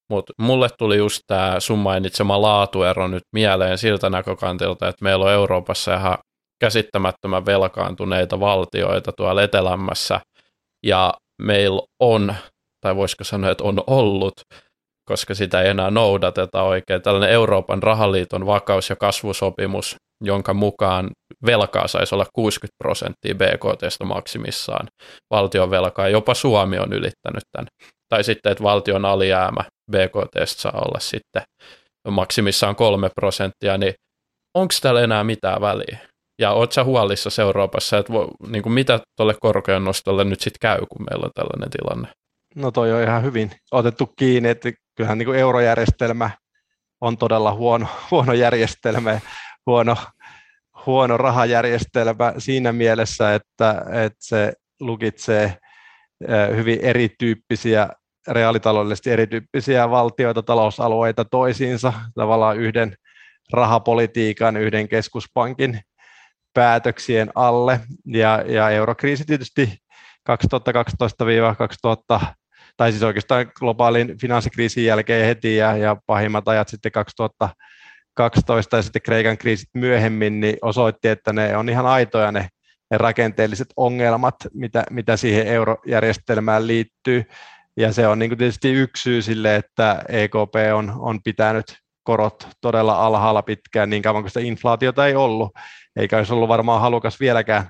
mutta 0.09 0.33
mulle 0.37 0.69
tuli 0.77 0.97
just 0.97 1.21
tämä 1.27 1.59
sun 1.59 1.79
mainitsema 1.79 2.41
laatuero 2.41 3.07
nyt 3.07 3.23
mieleen 3.33 3.77
siltä 3.77 4.09
näkökantilta, 4.09 4.87
että 4.87 5.03
meillä 5.03 5.25
on 5.25 5.31
Euroopassa 5.31 5.95
ihan 5.95 6.17
käsittämättömän 6.61 7.45
velkaantuneita 7.45 8.39
valtioita 8.39 9.11
tuolla 9.11 9.43
etelämässä, 9.43 10.21
ja 10.85 11.13
meillä 11.41 11.81
on, 11.99 12.35
tai 12.81 12.95
voisiko 12.95 13.23
sanoa, 13.23 13.51
että 13.51 13.63
on 13.63 13.83
ollut, 13.87 14.33
koska 15.09 15.33
sitä 15.33 15.61
ei 15.61 15.69
enää 15.69 15.91
noudateta 15.91 16.63
oikein, 16.63 17.01
tällainen 17.01 17.29
Euroopan 17.29 17.83
rahaliiton 17.83 18.45
vakaus- 18.45 18.89
ja 18.89 18.95
kasvusopimus, 18.95 19.95
jonka 20.23 20.53
mukaan 20.53 21.09
velkaa 21.45 21.87
saisi 21.87 22.15
olla 22.15 22.25
60 22.33 22.75
prosenttia 22.83 23.35
BKTstä 23.35 24.05
maksimissaan. 24.05 24.87
Valtion 25.33 25.71
velkaa, 25.71 26.09
jopa 26.09 26.33
Suomi 26.33 26.79
on 26.79 26.93
ylittänyt 26.93 27.43
tämän. 27.51 27.67
Tai 28.09 28.23
sitten, 28.23 28.51
että 28.51 28.63
valtion 28.63 29.05
alijäämä 29.05 29.61
BKT 29.91 30.35
saa 30.45 30.81
olla 30.85 30.99
sitten 30.99 31.41
maksimissaan 32.09 32.75
kolme 32.75 33.09
prosenttia, 33.15 33.77
niin 33.77 33.93
onko 34.57 34.73
täällä 34.81 35.01
enää 35.01 35.23
mitään 35.23 35.61
väliä? 35.61 35.97
Ja 36.41 36.51
oot 36.51 36.71
sä 36.71 36.83
huolissa 36.83 37.41
Euroopassa, 37.41 37.97
että 37.97 38.13
vo, 38.13 38.27
niin 38.47 38.63
kuin 38.63 38.73
mitä 38.73 38.99
tuolle 39.17 39.35
korkean 39.39 39.83
nostolle 39.83 40.23
nyt 40.23 40.39
sitten 40.41 40.59
käy, 40.61 40.79
kun 40.79 41.05
meillä 41.09 41.25
on 41.25 41.31
tällainen 41.35 41.69
tilanne? 41.69 42.20
No 42.55 42.71
toi 42.71 42.93
on 42.93 43.03
ihan 43.03 43.23
hyvin 43.23 43.51
otettu 43.71 44.13
kiinni, 44.17 44.49
että 44.49 44.71
kyllähän 44.95 45.17
niin 45.17 45.25
kuin 45.25 45.39
eurojärjestelmä 45.39 46.29
on 47.01 47.17
todella 47.17 47.53
huono, 47.53 47.87
huono 48.11 48.33
järjestelmä, 48.33 49.19
huono, 49.65 49.97
huono 50.85 51.17
rahajärjestelmä 51.17 52.33
siinä 52.37 52.71
mielessä, 52.71 53.35
että, 53.35 53.85
että 53.91 54.17
se 54.19 54.53
lukitsee 54.79 55.57
hyvin 56.55 56.79
erityyppisiä 56.81 57.89
reaalitaloudellisesti 58.27 59.09
erityyppisiä 59.11 59.89
valtioita, 59.89 60.43
talousalueita 60.43 61.25
toisiinsa, 61.25 61.93
tavallaan 62.15 62.57
yhden 62.57 62.95
rahapolitiikan, 63.53 64.57
yhden 64.57 64.87
keskuspankin 64.87 65.81
päätöksien 66.53 67.31
alle. 67.35 67.79
Ja, 68.05 68.43
ja 68.47 68.69
eurokriisi 68.69 69.25
tietysti 69.25 69.77
2012-2000, 70.29 72.25
tai 72.77 72.91
siis 72.91 73.03
oikeastaan 73.03 73.51
globaalin 73.59 74.17
finanssikriisin 74.17 74.85
jälkeen 74.85 75.25
heti 75.25 75.55
ja, 75.55 75.77
ja 75.77 75.97
pahimmat 76.05 76.47
ajat 76.47 76.67
sitten 76.67 76.91
2012 76.91 78.77
ja 78.77 78.81
sitten 78.81 79.01
Kreikan 79.01 79.37
kriisit 79.37 79.69
myöhemmin, 79.73 80.39
niin 80.39 80.57
osoitti, 80.61 81.07
että 81.07 81.33
ne 81.33 81.57
on 81.57 81.69
ihan 81.69 81.85
aitoja 81.85 82.31
ne, 82.31 82.49
ne 82.91 82.97
rakenteelliset 82.97 83.67
ongelmat, 83.77 84.35
mitä, 84.53 84.83
mitä 84.89 85.17
siihen 85.17 85.47
eurojärjestelmään 85.47 86.67
liittyy. 86.67 87.23
Ja 87.77 87.93
se 87.93 88.07
on 88.07 88.19
niin 88.19 88.37
tietysti 88.37 88.73
yksi 88.73 89.03
syy 89.03 89.21
sille, 89.21 89.55
että 89.55 90.01
EKP 90.09 90.55
on, 90.73 90.93
on 90.99 91.23
pitänyt 91.23 91.65
korot 92.03 92.47
todella 92.61 93.05
alhaalla 93.05 93.41
pitkään 93.41 93.89
niin 93.89 94.01
kauan 94.01 94.23
kuin 94.23 94.29
sitä 94.29 94.39
inflaatiota 94.39 95.07
ei 95.07 95.15
ollut, 95.15 95.51
eikä 95.95 96.17
olisi 96.17 96.33
ollut 96.33 96.49
varmaan 96.49 96.81
halukas 96.81 97.19
vieläkään 97.19 97.69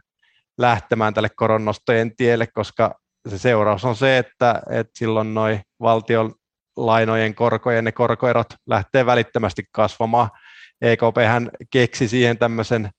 lähtemään 0.57 1.13
tälle 1.13 1.29
koronnostojen 1.35 2.15
tielle, 2.15 2.47
koska 2.47 2.95
se 3.29 3.37
seuraus 3.37 3.85
on 3.85 3.95
se, 3.95 4.17
että, 4.17 4.61
että 4.69 4.91
silloin 4.95 5.33
noin 5.33 5.61
valtion 5.79 6.33
lainojen 6.77 7.35
korkojen 7.35 7.83
ne 7.83 7.91
korkoerot 7.91 8.47
lähtee 8.67 9.05
välittömästi 9.05 9.63
kasvamaan. 9.71 10.29
EKP 10.81 11.17
hän 11.27 11.51
keksi 11.71 12.07
siihen 12.07 12.37
tämmöisen 12.37 12.89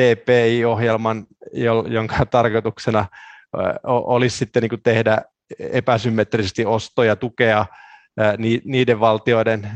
TPI-ohjelman, 0.00 1.26
jonka 1.88 2.26
tarkoituksena 2.26 3.06
olisi 3.84 4.36
sitten 4.36 4.62
niin 4.62 4.82
tehdä 4.82 5.22
epäsymmetrisesti 5.58 6.64
ostoja 6.64 7.16
tukea 7.16 7.66
niiden 8.64 9.00
valtioiden 9.00 9.70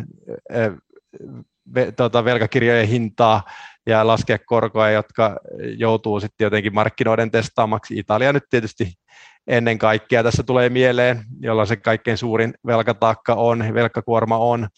tuota, 1.97 2.25
velkakirjojen 2.25 2.89
hintaa 2.89 3.43
ja 3.87 4.07
laskea 4.07 4.39
korkoja, 4.39 4.91
jotka 4.91 5.37
joutuu 5.79 6.21
sitten 6.21 6.45
jotenkin 6.45 6.75
markkinoiden 6.75 7.31
testaamaksi. 7.31 7.99
Italia 7.99 8.33
nyt 8.33 8.45
tietysti 8.51 8.93
ennen 9.47 9.79
kaikkea 9.79 10.23
tässä 10.23 10.43
tulee 10.43 10.69
mieleen, 10.69 11.25
jolla 11.41 11.67
se 11.67 11.77
kaikkein 11.77 12.19
suurin 12.19 12.55
velkataakka 12.67 13.35
on, 13.35 13.75
velkakuorma 13.75 14.39
on, 14.39 14.69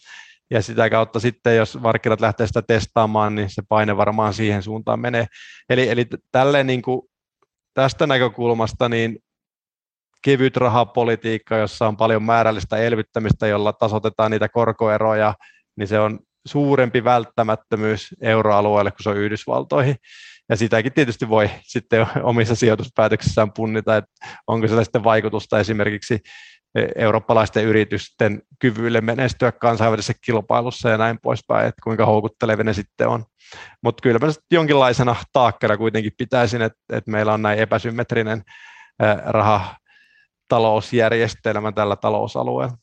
ja 0.49 0.61
sitä 0.61 0.89
kautta 0.89 1.19
sitten, 1.19 1.57
jos 1.57 1.79
markkinat 1.79 2.21
lähtee 2.21 2.47
sitä 2.47 2.61
testaamaan, 2.61 3.35
niin 3.35 3.49
se 3.49 3.61
paine 3.69 3.97
varmaan 3.97 4.33
siihen 4.33 4.63
suuntaan 4.63 4.99
menee. 4.99 5.25
Eli, 5.69 5.89
eli 5.89 6.05
tälleen 6.31 6.67
niin 6.67 6.81
kuin 6.81 7.01
tästä 7.73 8.07
näkökulmasta 8.07 8.89
niin 8.89 9.19
kevyt 10.21 10.57
rahapolitiikka, 10.57 11.57
jossa 11.57 11.87
on 11.87 11.97
paljon 11.97 12.23
määrällistä 12.23 12.77
elvyttämistä, 12.77 13.47
jolla 13.47 13.73
tasotetaan 13.73 14.31
niitä 14.31 14.49
korkoeroja, 14.49 15.33
niin 15.75 15.87
se 15.87 15.99
on 15.99 16.19
suurempi 16.47 17.03
välttämättömyys 17.03 18.15
euroalueelle 18.21 18.91
kuin 18.91 19.03
se 19.03 19.09
on 19.09 19.17
Yhdysvaltoihin. 19.17 19.95
Ja 20.49 20.55
sitäkin 20.55 20.93
tietysti 20.93 21.29
voi 21.29 21.49
sitten 21.63 22.07
omissa 22.23 22.55
sijoituspäätöksissään 22.55 23.53
punnita, 23.53 23.97
että 23.97 24.11
onko 24.47 24.67
sillä 24.67 24.83
sitten 24.83 25.03
vaikutusta 25.03 25.59
esimerkiksi 25.59 26.19
eurooppalaisten 26.95 27.65
yritysten 27.65 28.41
kyvyille 28.59 29.01
menestyä 29.01 29.51
kansainvälisessä 29.51 30.13
kilpailussa 30.25 30.89
ja 30.89 30.97
näin 30.97 31.19
poispäin, 31.21 31.67
että 31.67 31.81
kuinka 31.83 32.05
houkuttelevia 32.05 32.63
ne 32.63 32.73
sitten 32.73 33.07
on. 33.07 33.25
Mutta 33.83 34.01
kyllä 34.01 34.19
mä 34.19 34.27
jonkinlaisena 34.51 35.15
taakkana 35.33 35.77
kuitenkin 35.77 36.11
pitäisin, 36.17 36.61
että, 36.61 36.79
että 36.93 37.11
meillä 37.11 37.33
on 37.33 37.41
näin 37.41 37.59
epäsymmetrinen 37.59 38.43
rahatalousjärjestelmä 39.25 41.71
tällä 41.71 41.95
talousalueella. 41.95 42.77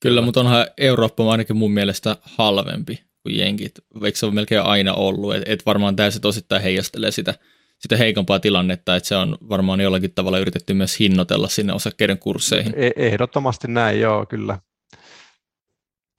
Kyllä, 0.00 0.22
mutta 0.22 0.40
onhan 0.40 0.66
Eurooppa 0.78 1.30
ainakin 1.30 1.56
mun 1.56 1.72
mielestä 1.72 2.16
halvempi 2.22 3.09
kuin 3.22 3.38
jenkit, 3.38 3.72
vaikka 4.00 4.18
se 4.18 4.26
on 4.26 4.34
melkein 4.34 4.62
aina 4.62 4.94
ollut, 4.94 5.34
että 5.34 5.52
et 5.52 5.66
varmaan 5.66 5.96
tämä 5.96 6.10
se 6.10 6.20
osittain 6.24 6.62
heijastelee 6.62 7.10
sitä, 7.10 7.34
sitä 7.78 7.96
heikompaa 7.96 8.40
tilannetta, 8.40 8.96
että 8.96 9.08
se 9.08 9.16
on 9.16 9.38
varmaan 9.48 9.80
jollakin 9.80 10.14
tavalla 10.14 10.38
yritetty 10.38 10.74
myös 10.74 10.98
hinnoitella 10.98 11.48
sinne 11.48 11.72
osakkeiden 11.72 12.18
kursseihin. 12.18 12.74
E- 12.76 13.06
ehdottomasti 13.06 13.68
näin, 13.68 14.00
joo, 14.00 14.26
kyllä. 14.26 14.58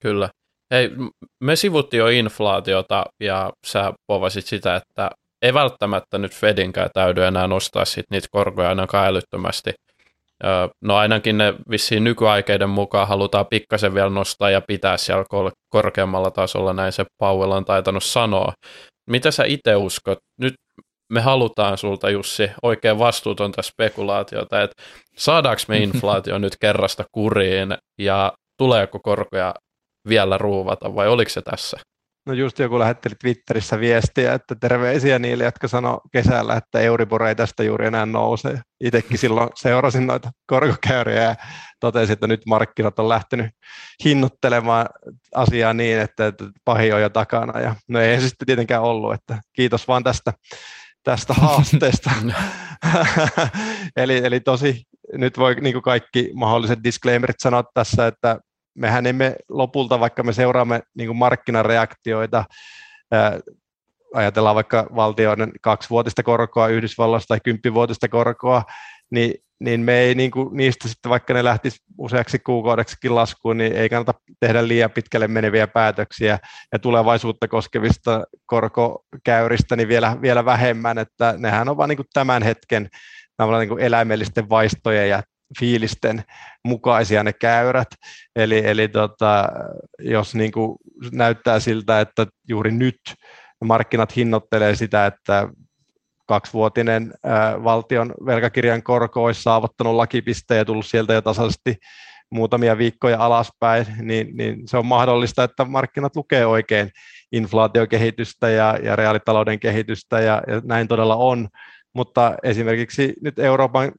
Kyllä. 0.02 0.30
Hei, 0.72 0.89
me 1.39 1.56
sivuttiin 1.56 1.99
jo 1.99 2.08
inflaatiota 2.08 3.06
ja 3.20 3.52
sä 3.68 3.93
povasit 4.08 4.45
sitä, 4.45 4.76
että 4.76 5.12
ei 5.41 5.54
välttämättä 5.54 6.18
nyt 6.18 6.36
Fedinkään 6.36 6.89
täydy 6.93 7.24
enää 7.24 7.47
nostaa 7.47 7.86
sit 7.86 8.06
niitä 8.10 8.28
korkoja 8.32 8.70
ainakaan 8.70 9.08
älyttömästi. 9.08 9.74
No 10.84 10.96
ainakin 10.96 11.38
ne 11.38 11.54
vissiin 11.70 12.04
nykyaikeiden 12.04 12.70
mukaan 12.70 13.08
halutaan 13.08 13.46
pikkasen 13.46 13.94
vielä 13.94 14.10
nostaa 14.10 14.50
ja 14.50 14.62
pitää 14.62 14.98
siellä 14.98 15.26
korkeammalla 15.70 16.32
tasolla, 16.32 16.74
näin 16.74 16.92
se 16.92 17.06
Powell 17.18 17.52
on 17.52 17.66
taitanut 17.66 18.04
sanoa. 18.04 18.54
Mitä 19.10 19.32
sä 19.32 19.44
itse 19.44 19.76
uskot? 19.76 20.18
Nyt 20.39 20.54
me 21.12 21.22
halutaan 21.22 21.78
sulta, 21.78 22.10
Jussi, 22.10 22.52
oikein 22.64 23.00
vastuutonta 23.00 23.62
spekulaatiota, 23.62 24.62
että 24.62 24.84
saadaanko 25.18 25.62
me 25.68 25.78
inflaatio 25.84 26.38
nyt 26.38 26.56
kerrasta 26.62 27.06
kuriin 27.12 27.78
ja 28.00 28.34
tuleeko 28.58 29.00
korkoja 29.04 29.56
vielä 30.08 30.38
ruuvata 30.38 30.96
vai 30.96 31.08
oliko 31.08 31.30
se 31.30 31.42
tässä? 31.42 31.78
No 32.32 32.36
just 32.36 32.59
joku 32.59 32.79
lähetteli 32.79 33.15
Twitterissä 33.15 33.79
viestiä, 33.79 34.34
että 34.34 34.55
terveisiä 34.55 35.19
niille, 35.19 35.43
jotka 35.43 35.67
sanoi 35.67 35.97
kesällä, 36.11 36.55
että 36.55 36.79
Euribor 36.79 37.23
ei 37.23 37.36
tästä 37.36 37.63
juuri 37.63 37.88
enää 37.88 38.05
nouse. 38.05 38.59
Itsekin 38.84 39.17
silloin 39.17 39.49
seurasin 39.55 40.07
noita 40.07 40.32
korkokäyriä 40.47 41.23
ja 41.23 41.36
totesin, 41.79 42.13
että 42.13 42.27
nyt 42.27 42.41
markkinat 42.45 42.99
on 42.99 43.09
lähtenyt 43.09 43.51
hinnoittelemaan 44.05 44.86
asiaa 45.36 45.73
niin, 45.73 45.99
että, 45.99 46.34
pahi 46.65 46.91
on 46.91 47.01
jo 47.01 47.09
takana. 47.09 47.59
Ja 47.59 47.75
no 47.88 47.99
ei 47.99 48.21
se 48.21 48.29
sitten 48.29 48.45
tietenkään 48.45 48.84
ollut, 48.84 49.13
että 49.13 49.39
kiitos 49.53 49.88
vaan 49.88 50.03
tästä, 50.03 50.34
tästä 51.03 51.34
haasteesta. 51.41 52.11
eli, 53.95 54.17
eli 54.17 54.39
tosi 54.39 54.84
nyt 55.13 55.38
voi 55.38 55.55
niin 55.55 55.82
kaikki 55.82 56.32
mahdolliset 56.34 56.79
disclaimerit 56.84 57.39
sanoa 57.39 57.63
tässä, 57.73 58.07
että 58.07 58.39
mehän 58.76 59.05
emme 59.05 59.36
lopulta, 59.49 59.99
vaikka 59.99 60.24
me 60.24 60.34
seuraamme 60.34 60.82
niin 60.97 61.15
markkinareaktioita, 61.15 62.43
ajatellaan 64.13 64.55
vaikka 64.55 64.88
valtioiden 64.95 65.51
kaksivuotista 65.61 66.24
korkoa 66.24 66.67
Yhdysvalloista 66.67 67.28
tai 67.28 67.39
kymppivuotista 67.43 68.07
korkoa, 68.07 68.63
niin, 69.11 69.34
niin 69.59 69.82
me 69.82 69.99
ei 69.99 70.15
niin 70.15 70.32
kuin, 70.32 70.57
niistä 70.57 70.88
sitten, 70.88 71.09
vaikka 71.09 71.34
ne 71.34 71.43
lähtisi 71.43 71.80
useaksi 71.97 72.39
kuukaudeksikin 72.39 73.15
laskuun, 73.15 73.57
niin 73.57 73.74
ei 73.74 73.89
kannata 73.89 74.13
tehdä 74.39 74.67
liian 74.67 74.91
pitkälle 74.91 75.28
meneviä 75.28 75.67
päätöksiä. 75.67 76.39
Ja 76.72 76.80
tulevaisuutta 76.80 77.47
koskevista 77.47 78.24
korkokäyristä 78.45 79.76
niin 79.76 79.88
vielä, 79.88 80.17
vielä 80.22 80.45
vähemmän, 80.45 80.97
että 80.97 81.36
nehän 81.38 81.69
on 81.69 81.78
vain 81.78 81.89
niin 81.89 82.05
tämän 82.13 82.43
hetken 82.43 82.89
niin 83.59 83.69
kuin 83.69 83.84
eläimellisten 83.84 84.49
vaistojen 84.49 85.09
ja 85.09 85.24
fiilisten 85.60 86.24
mukaisia 86.66 87.24
ne 87.24 87.34
käyrät. 87.34 87.88
Eli, 88.36 88.62
eli 88.66 88.88
tota, 88.88 89.49
jos 89.99 90.36
niin 90.36 90.52
kuin 90.52 90.78
näyttää 91.12 91.60
siltä, 91.60 91.99
että 92.02 92.28
juuri 92.47 92.72
nyt 92.72 92.99
markkinat 93.64 94.16
hinnoittelee 94.16 94.76
sitä, 94.76 95.06
että 95.06 95.49
kaksivuotinen 96.28 97.14
valtion 97.64 98.14
velkakirjan 98.26 98.84
korko 98.84 99.24
olisi 99.24 99.43
saavuttanut 99.43 99.95
lakipisteen 99.95 100.58
ja 100.58 100.66
tullut 100.66 100.86
sieltä 100.86 101.14
jo 101.14 101.22
tasaisesti 101.22 101.76
muutamia 102.30 102.78
viikkoja 102.78 103.26
alaspäin, 103.26 103.86
niin, 104.02 104.38
niin 104.38 104.68
se 104.68 104.78
on 104.78 104.86
mahdollista, 104.86 105.43
että 105.43 105.66
markkinat 105.66 106.16
lukee 106.16 106.45
oikein 106.45 106.91
inflaatiokehitystä 107.32 108.49
ja, 108.49 108.80
ja 108.84 108.95
reaalitalouden 108.95 109.60
kehitystä, 109.60 110.20
ja, 110.20 110.41
ja 110.47 110.62
näin 110.64 110.88
todella 110.88 111.16
on. 111.16 111.47
Mutta 111.93 112.36
esimerkiksi 112.43 113.14
nyt 113.22 113.39
Euroopan 113.39 113.91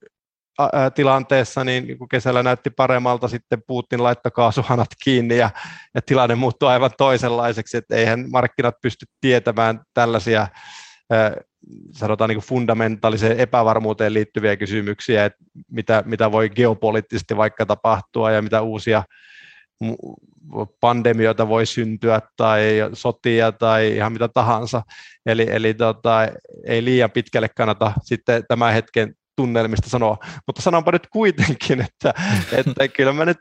tilanteessa, 0.94 1.64
niin 1.64 1.98
kun 1.98 2.08
kesällä 2.08 2.42
näytti 2.42 2.70
paremmalta, 2.70 3.28
sitten 3.28 3.62
Putin 3.66 4.02
laittoi 4.02 4.32
kaasuhanat 4.32 4.88
kiinni 5.04 5.36
ja, 5.36 5.50
ja 5.94 6.02
tilanne 6.02 6.34
muuttui 6.34 6.68
aivan 6.68 6.90
toisenlaiseksi, 6.98 7.76
että 7.76 7.96
eihän 7.96 8.30
markkinat 8.30 8.74
pysty 8.82 9.06
tietämään 9.20 9.80
tällaisia 9.94 10.48
sanotaan 11.92 12.28
niin 12.28 12.40
fundamentaaliseen 12.40 13.40
epävarmuuteen 13.40 14.14
liittyviä 14.14 14.56
kysymyksiä, 14.56 15.24
että 15.24 15.44
mitä, 15.70 16.02
mitä 16.06 16.32
voi 16.32 16.50
geopoliittisesti 16.50 17.36
vaikka 17.36 17.66
tapahtua 17.66 18.30
ja 18.30 18.42
mitä 18.42 18.62
uusia 18.62 19.02
pandemioita 20.80 21.48
voi 21.48 21.66
syntyä 21.66 22.20
tai 22.36 22.62
sotia 22.92 23.52
tai 23.52 23.96
ihan 23.96 24.12
mitä 24.12 24.28
tahansa. 24.28 24.82
Eli, 25.26 25.46
eli 25.50 25.74
tota, 25.74 26.28
ei 26.66 26.84
liian 26.84 27.10
pitkälle 27.10 27.48
kannata 27.48 27.92
sitten 28.02 28.44
tämän 28.48 28.74
hetken 28.74 29.14
tunnelmista 29.42 29.90
sanoa, 29.90 30.16
mutta 30.46 30.62
sanonpa 30.62 30.92
nyt 30.92 31.06
kuitenkin, 31.12 31.80
että, 31.80 32.14
että 32.52 32.88
kyllä 32.88 33.12
mä 33.12 33.24
nyt 33.24 33.38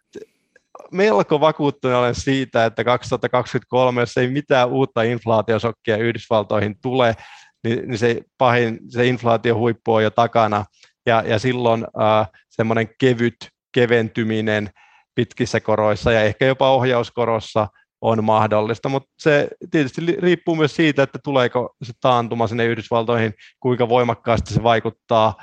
melko 0.91 1.39
vakuuttunut 1.39 1.97
olen 1.97 2.15
siitä, 2.15 2.65
että 2.65 2.83
2023, 2.83 4.01
jos 4.01 4.17
ei 4.17 4.27
mitään 4.27 4.69
uutta 4.69 5.03
inflaatiosokkia 5.03 5.97
Yhdysvaltoihin 5.97 6.75
tule, 6.81 7.15
niin, 7.63 7.87
niin 7.87 7.97
se 7.97 8.21
pahin, 8.37 8.79
se 8.89 9.07
inflaatiohuippu 9.07 9.93
on 9.93 10.03
jo 10.03 10.09
takana, 10.09 10.65
ja, 11.05 11.23
ja 11.27 11.39
silloin 11.39 11.85
äh, 12.01 12.27
semmoinen 12.49 12.89
kevyt 12.99 13.35
keventyminen 13.73 14.69
pitkissä 15.15 15.59
koroissa 15.59 16.11
ja 16.11 16.21
ehkä 16.21 16.45
jopa 16.45 16.71
ohjauskorossa 16.71 17.67
on 18.01 18.23
mahdollista, 18.23 18.89
mutta 18.89 19.09
se 19.19 19.47
tietysti 19.71 20.01
riippuu 20.05 20.55
myös 20.55 20.75
siitä, 20.75 21.03
että 21.03 21.19
tuleeko 21.23 21.75
se 21.83 21.93
taantuma 22.01 22.47
sinne 22.47 22.65
Yhdysvaltoihin, 22.65 23.33
kuinka 23.59 23.89
voimakkaasti 23.89 24.53
se 24.53 24.63
vaikuttaa 24.63 25.35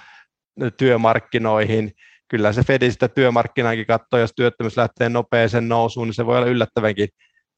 työmarkkinoihin. 0.76 1.92
Kyllä 2.28 2.52
se 2.52 2.62
Fedi 2.62 2.90
sitä 2.90 3.08
työmarkkinaankin 3.08 3.86
katsoo, 3.86 4.18
jos 4.18 4.32
työttömyys 4.36 4.76
lähtee 4.76 5.08
nopeeseen 5.08 5.68
nousuun, 5.68 6.06
niin 6.08 6.14
se 6.14 6.26
voi 6.26 6.36
olla 6.36 6.48
yllättävänkin 6.48 7.08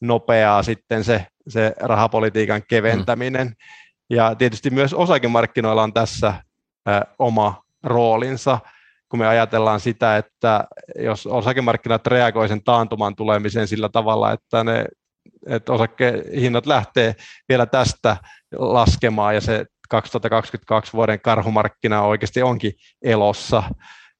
nopeaa 0.00 0.62
sitten 0.62 1.04
se, 1.04 1.26
se 1.48 1.74
rahapolitiikan 1.80 2.62
keventäminen. 2.68 3.46
Mm. 3.46 3.54
Ja 4.10 4.34
tietysti 4.34 4.70
myös 4.70 4.94
osakemarkkinoilla 4.94 5.82
on 5.82 5.92
tässä 5.92 6.34
ä, 6.88 7.02
oma 7.18 7.62
roolinsa, 7.82 8.58
kun 9.08 9.18
me 9.18 9.26
ajatellaan 9.26 9.80
sitä, 9.80 10.16
että 10.16 10.64
jos 10.98 11.26
osakemarkkinat 11.26 12.06
reagoi 12.06 12.48
sen 12.48 12.64
taantuman 12.64 13.16
tulemiseen 13.16 13.68
sillä 13.68 13.88
tavalla, 13.88 14.32
että 14.32 14.64
ne 14.64 14.84
että 15.46 15.72
osakkehinnat 15.72 16.66
lähtee 16.66 17.14
vielä 17.48 17.66
tästä 17.66 18.16
laskemaan 18.58 19.34
ja 19.34 19.40
se 19.40 19.66
2022 19.90 20.92
vuoden 20.92 21.20
karhumarkkina 21.20 22.02
oikeasti 22.02 22.42
onkin 22.42 22.72
elossa, 23.02 23.62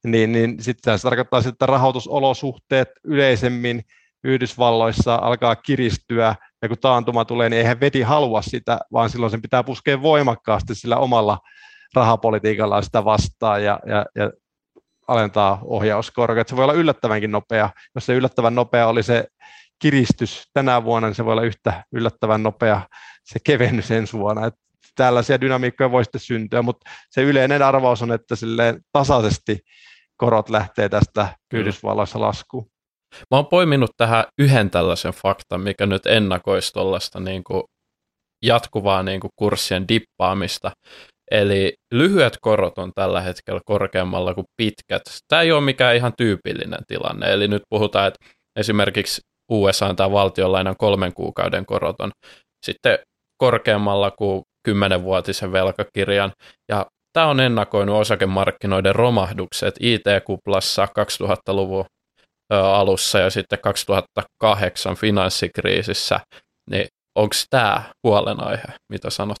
niin, 0.03 0.31
niin 0.31 0.63
sitten 0.63 0.99
se 0.99 1.03
tarkoittaa, 1.03 1.41
että 1.47 1.65
rahoitusolosuhteet 1.65 2.89
yleisemmin 3.03 3.81
Yhdysvalloissa 4.23 5.15
alkaa 5.15 5.55
kiristyä, 5.55 6.35
ja 6.61 6.67
kun 6.67 6.77
taantuma 6.77 7.25
tulee, 7.25 7.49
niin 7.49 7.57
eihän 7.57 7.79
veti 7.79 8.01
halua 8.01 8.41
sitä, 8.41 8.79
vaan 8.93 9.09
silloin 9.09 9.31
sen 9.31 9.41
pitää 9.41 9.63
puskea 9.63 10.01
voimakkaasti 10.01 10.75
sillä 10.75 10.97
omalla 10.97 11.39
rahapolitiikalla 11.95 12.81
sitä 12.81 13.05
vastaan 13.05 13.63
ja, 13.63 13.79
ja, 13.85 14.05
ja 14.15 14.31
alentaa 15.07 15.59
ohjauskorkoa. 15.63 16.43
Se 16.47 16.55
voi 16.55 16.63
olla 16.63 16.73
yllättävänkin 16.73 17.31
nopea. 17.31 17.69
Jos 17.95 18.05
se 18.05 18.13
yllättävän 18.13 18.55
nopea 18.55 18.87
oli 18.87 19.03
se 19.03 19.27
kiristys 19.79 20.49
tänä 20.53 20.83
vuonna, 20.83 21.07
niin 21.07 21.15
se 21.15 21.25
voi 21.25 21.31
olla 21.31 21.43
yhtä 21.43 21.83
yllättävän 21.91 22.43
nopea 22.43 22.81
se 23.23 23.39
kevennys 23.43 23.91
ensi 23.91 24.17
vuonna. 24.17 24.45
Et 24.45 24.53
tällaisia 24.95 25.41
dynamiikkoja 25.41 25.91
voi 25.91 26.05
sitten 26.05 26.21
syntyä, 26.21 26.61
mutta 26.61 26.89
se 27.09 27.21
yleinen 27.21 27.61
arvaus 27.61 28.01
on, 28.01 28.11
että 28.11 28.35
tasaisesti 28.91 29.59
korot 30.17 30.49
lähtee 30.49 30.89
tästä 30.89 31.27
Yhdysvalloissa 31.53 32.19
laskuun. 32.19 32.67
Mä 33.31 33.37
oon 33.37 33.47
poiminut 33.47 33.91
tähän 33.97 34.23
yhden 34.39 34.69
tällaisen 34.69 35.13
faktan, 35.13 35.61
mikä 35.61 35.85
nyt 35.85 36.05
ennakoisi 36.05 36.73
tuollaista 36.73 37.19
niin 37.19 37.43
kuin 37.43 37.63
jatkuvaa 38.45 39.03
niin 39.03 39.19
kuin 39.19 39.31
kurssien 39.35 39.87
dippaamista. 39.87 40.71
Eli 41.31 41.73
lyhyet 41.93 42.37
korot 42.41 42.77
on 42.77 42.91
tällä 42.95 43.21
hetkellä 43.21 43.61
korkeammalla 43.65 44.33
kuin 44.33 44.45
pitkät. 44.57 45.01
Tämä 45.27 45.41
ei 45.41 45.51
ole 45.51 45.61
mikään 45.61 45.95
ihan 45.95 46.13
tyypillinen 46.17 46.79
tilanne. 46.87 47.33
Eli 47.33 47.47
nyt 47.47 47.61
puhutaan, 47.69 48.07
että 48.07 48.25
esimerkiksi 48.59 49.21
USA 49.51 49.93
tämä 49.93 50.11
valtionlainan 50.11 50.75
kolmen 50.77 51.13
kuukauden 51.13 51.65
korot 51.65 52.01
on 52.01 52.11
sitten 52.65 52.99
korkeammalla 53.37 54.11
kuin 54.11 54.41
kymmenenvuotisen 54.63 55.51
velkakirjan. 55.51 56.31
Ja 56.69 56.85
tämä 57.13 57.27
on 57.27 57.39
ennakoinut 57.39 57.95
osakemarkkinoiden 57.95 58.95
romahdukset 58.95 59.75
IT-kuplassa 59.79 60.85
2000-luvun 60.85 61.85
alussa 62.49 63.19
ja 63.19 63.29
sitten 63.29 63.59
2008 63.59 64.95
finanssikriisissä. 64.95 66.19
Niin 66.69 66.87
onko 67.15 67.35
tämä 67.49 67.83
huolenaihe, 68.03 68.63
mitä 68.89 69.09
sanot? 69.09 69.37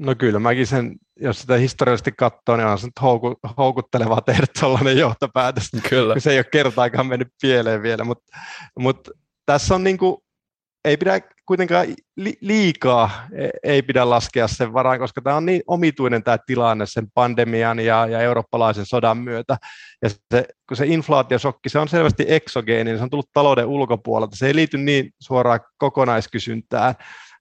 No 0.00 0.14
kyllä 0.14 0.38
mäkin 0.38 0.66
sen, 0.66 0.96
jos 1.20 1.40
sitä 1.40 1.56
historiallisesti 1.56 2.12
katsoo, 2.18 2.56
niin 2.56 2.66
on 2.66 2.78
se 2.78 2.86
nyt 2.86 3.02
houku, 3.02 3.34
houkuttelevaa 3.56 4.20
tehdä 4.20 4.46
tuollainen 4.60 4.98
johtopäätös. 4.98 5.70
Kyllä. 5.88 6.20
Se 6.20 6.30
ei 6.30 6.38
ole 6.38 6.44
kertaakaan 6.44 7.06
mennyt 7.06 7.28
pieleen 7.42 7.82
vielä, 7.82 8.04
mutta, 8.04 8.38
mutta 8.78 9.10
tässä 9.46 9.74
on 9.74 9.84
niin 9.84 9.98
kuin, 9.98 10.16
ei 10.84 10.96
pidä 10.96 11.20
kuitenkaan 11.46 11.86
liikaa 12.40 13.10
e, 13.32 13.48
ei 13.62 13.82
pidä 13.82 14.10
laskea 14.10 14.48
sen 14.48 14.72
varaan, 14.72 14.98
koska 14.98 15.22
tämä 15.22 15.36
on 15.36 15.46
niin 15.46 15.62
omituinen 15.66 16.22
tämä 16.22 16.38
tilanne 16.46 16.86
sen 16.86 17.06
pandemian 17.14 17.80
ja, 17.80 18.06
ja 18.06 18.20
eurooppalaisen 18.20 18.86
sodan 18.86 19.18
myötä. 19.18 19.56
Ja 20.02 20.10
se, 20.10 20.48
kun 20.68 20.76
se 20.76 20.86
inflaatiosokki, 20.86 21.68
se 21.68 21.78
on 21.78 21.88
selvästi 21.88 22.24
eksogeeninen, 22.28 22.98
se 22.98 23.04
on 23.04 23.10
tullut 23.10 23.30
talouden 23.32 23.66
ulkopuolelta, 23.66 24.36
se 24.36 24.46
ei 24.46 24.54
liity 24.54 24.78
niin 24.78 25.10
suoraan 25.20 25.60
kokonaiskysyntään, 25.78 26.94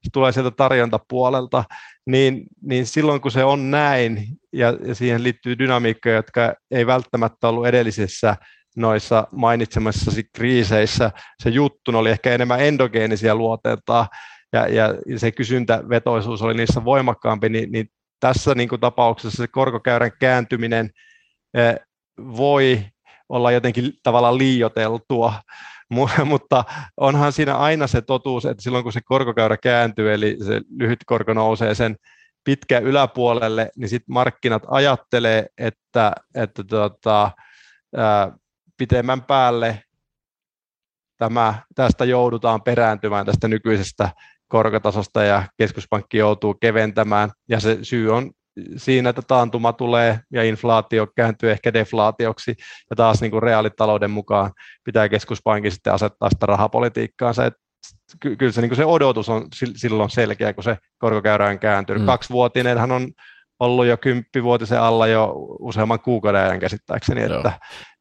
se 0.04 0.10
tulee 0.14 0.32
sieltä 0.32 0.52
tarjontapuolelta, 0.52 1.64
niin, 2.06 2.44
niin 2.62 2.86
silloin 2.86 3.22
kun 3.22 3.32
se 3.32 3.44
on 3.44 3.72
näin, 3.72 4.28
ja, 4.54 4.78
ja 4.88 4.96
siihen 4.96 5.24
liittyy 5.24 5.60
dynamiikkoja, 5.60 6.16
jotka 6.16 6.54
ei 6.72 6.88
välttämättä 6.88 7.48
ollut 7.48 7.68
edellisessä 7.68 8.36
noissa 8.78 9.28
mainitsemassasi 9.32 10.24
kriiseissä, 10.36 11.12
se 11.44 11.50
juttu 11.50 11.98
oli 11.98 12.10
ehkä 12.10 12.32
enemmän 12.32 12.60
endogeenisia 12.60 13.36
luoteeltaan, 13.36 14.08
ja, 14.54 14.68
ja 14.68 14.96
se 15.18 15.32
kysyntävetoisuus 15.32 16.42
oli 16.42 16.54
niissä 16.54 16.86
voimakkaampi, 16.86 17.50
niin, 17.50 17.72
niin 17.72 17.88
tässä 18.20 18.56
niin 18.56 18.70
kuin 18.70 18.82
tapauksessa 18.82 19.38
se 19.38 19.48
korkokäyrän 19.48 20.12
kääntyminen 20.20 20.90
eh, 21.54 21.76
voi 22.18 22.86
olla 23.30 23.52
jotenkin 23.52 23.94
tavallaan 24.04 24.38
liioteltua, 24.38 25.34
mutta 26.26 26.64
onhan 26.98 27.32
siinä 27.32 27.58
aina 27.58 27.88
se 27.88 28.02
totuus, 28.02 28.46
että 28.46 28.64
silloin 28.64 28.84
kun 28.84 28.94
se 28.94 29.02
korkokäyrä 29.06 29.58
kääntyy, 29.58 30.14
eli 30.14 30.38
se 30.48 30.62
lyhyt 30.80 31.00
korko 31.06 31.34
nousee 31.34 31.76
sen 31.76 31.96
pitkä 32.44 32.80
yläpuolelle, 32.80 33.70
niin 33.78 33.90
sitten 33.90 34.14
markkinat 34.14 34.64
ajattelee, 34.68 35.46
että, 35.58 36.14
että 36.36 36.64
tota, 36.64 37.32
pitemmän 38.82 39.22
päälle 39.22 39.84
tämä, 41.18 41.54
tästä 41.76 42.06
joudutaan 42.06 42.62
perääntymään 42.62 43.26
tästä 43.26 43.48
nykyisestä 43.48 44.10
korkotasosta 44.48 45.24
ja 45.24 45.44
keskuspankki 45.58 46.18
joutuu 46.18 46.54
keventämään 46.54 47.30
ja 47.50 47.60
se 47.60 47.78
syy 47.82 48.14
on 48.14 48.32
siinä, 48.78 49.10
että 49.10 49.22
taantuma 49.22 49.74
tulee 49.74 50.20
ja 50.34 50.44
inflaatio 50.44 51.08
kääntyy 51.16 51.52
ehkä 51.52 51.74
deflaatioksi 51.74 52.56
ja 52.90 52.96
taas 52.96 53.22
niin 53.22 53.32
kuin 53.32 53.44
reaalitalouden 53.44 54.12
mukaan 54.12 54.52
pitää 54.84 55.10
keskuspankin 55.10 55.72
sitten 55.72 55.94
asettaa 55.94 56.30
sitä 56.30 56.46
rahapolitiikkaansa. 56.46 57.46
Et 57.46 57.54
kyllä 58.38 58.52
se, 58.52 58.62
niin 58.62 58.70
kuin 58.70 58.78
se 58.78 58.86
odotus 58.86 59.30
on 59.30 59.48
silloin 59.76 60.10
selkeä, 60.10 60.54
kun 60.54 60.64
se 60.64 60.78
korkokäyrä 60.98 61.48
on 61.48 61.60
kääntynyt. 61.60 62.02
Mm. 62.02 62.06
Kaksivuotinenhan 62.06 62.92
on 62.92 63.12
ollut 63.62 63.86
jo 63.86 63.97
kymppivuotisen 63.97 64.82
alla 64.82 65.07
jo 65.07 65.34
useamman 65.59 65.99
kuukauden 65.99 66.41
ajan 66.41 66.59
käsittääkseni, 66.59 67.22
että, 67.24 67.51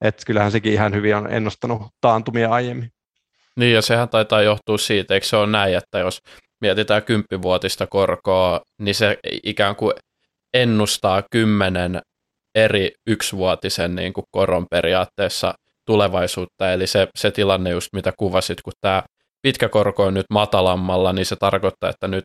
että 0.00 0.22
kyllähän 0.26 0.52
sekin 0.52 0.72
ihan 0.72 0.94
hyvin 0.94 1.16
on 1.16 1.32
ennustanut 1.32 1.82
taantumia 2.00 2.50
aiemmin. 2.50 2.90
Niin 3.56 3.74
ja 3.74 3.82
sehän 3.82 4.08
taitaa 4.08 4.42
johtua 4.42 4.78
siitä, 4.78 5.14
eikö 5.14 5.26
se 5.26 5.36
ole 5.36 5.46
näin, 5.46 5.76
että 5.76 5.98
jos 5.98 6.20
mietitään 6.60 7.02
kymppivuotista 7.02 7.86
korkoa, 7.86 8.60
niin 8.78 8.94
se 8.94 9.18
ikään 9.42 9.76
kuin 9.76 9.92
ennustaa 10.54 11.22
kymmenen 11.30 12.00
eri 12.54 12.90
yksivuotisen 13.06 13.94
niin 13.94 14.12
kuin 14.12 14.24
koron 14.30 14.66
periaatteessa 14.70 15.54
tulevaisuutta, 15.86 16.72
eli 16.72 16.86
se, 16.86 17.08
se 17.18 17.30
tilanne 17.30 17.70
just 17.70 17.88
mitä 17.92 18.12
kuvasit, 18.18 18.62
kun 18.62 18.72
tämä 18.80 19.02
pitkä 19.42 19.68
korko 19.68 20.04
on 20.04 20.14
nyt 20.14 20.26
matalammalla, 20.30 21.12
niin 21.12 21.26
se 21.26 21.36
tarkoittaa, 21.36 21.90
että 21.90 22.08
nyt 22.08 22.24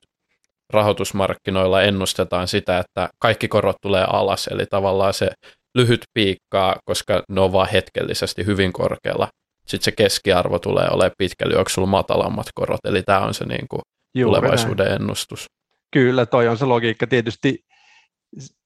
rahoitusmarkkinoilla 0.74 1.82
ennustetaan 1.82 2.47
sitä, 2.47 2.80
että 2.80 3.09
kaikki 3.20 3.47
korot 3.47 3.76
tulee 3.82 4.05
alas, 4.09 4.47
eli 4.47 4.66
tavallaan 4.66 5.13
se 5.13 5.30
lyhyt 5.76 6.01
piikkaa, 6.13 6.76
koska 6.86 7.24
ne 7.30 7.41
on 7.41 7.53
vaan 7.53 7.70
hetkellisesti 7.70 8.45
hyvin 8.45 8.74
korkealla. 8.74 9.28
Sitten 9.68 9.86
se 9.86 9.91
keskiarvo 9.91 10.59
tulee 10.59 10.88
olemaan 10.91 11.11
pitkällä 11.18 11.53
juoksulla 11.53 11.88
matalammat 11.88 12.47
korot, 12.55 12.86
eli 12.86 13.03
tämä 13.03 13.20
on 13.20 13.34
se 13.34 13.45
niin 13.45 13.68
kuin 13.68 13.82
tulevaisuuden 14.22 14.86
näin. 14.86 15.01
ennustus. 15.01 15.45
Kyllä, 15.91 16.26
toi 16.26 16.47
on 16.47 16.57
se 16.57 16.66
logiikka. 16.66 17.07
Tietysti 17.07 17.59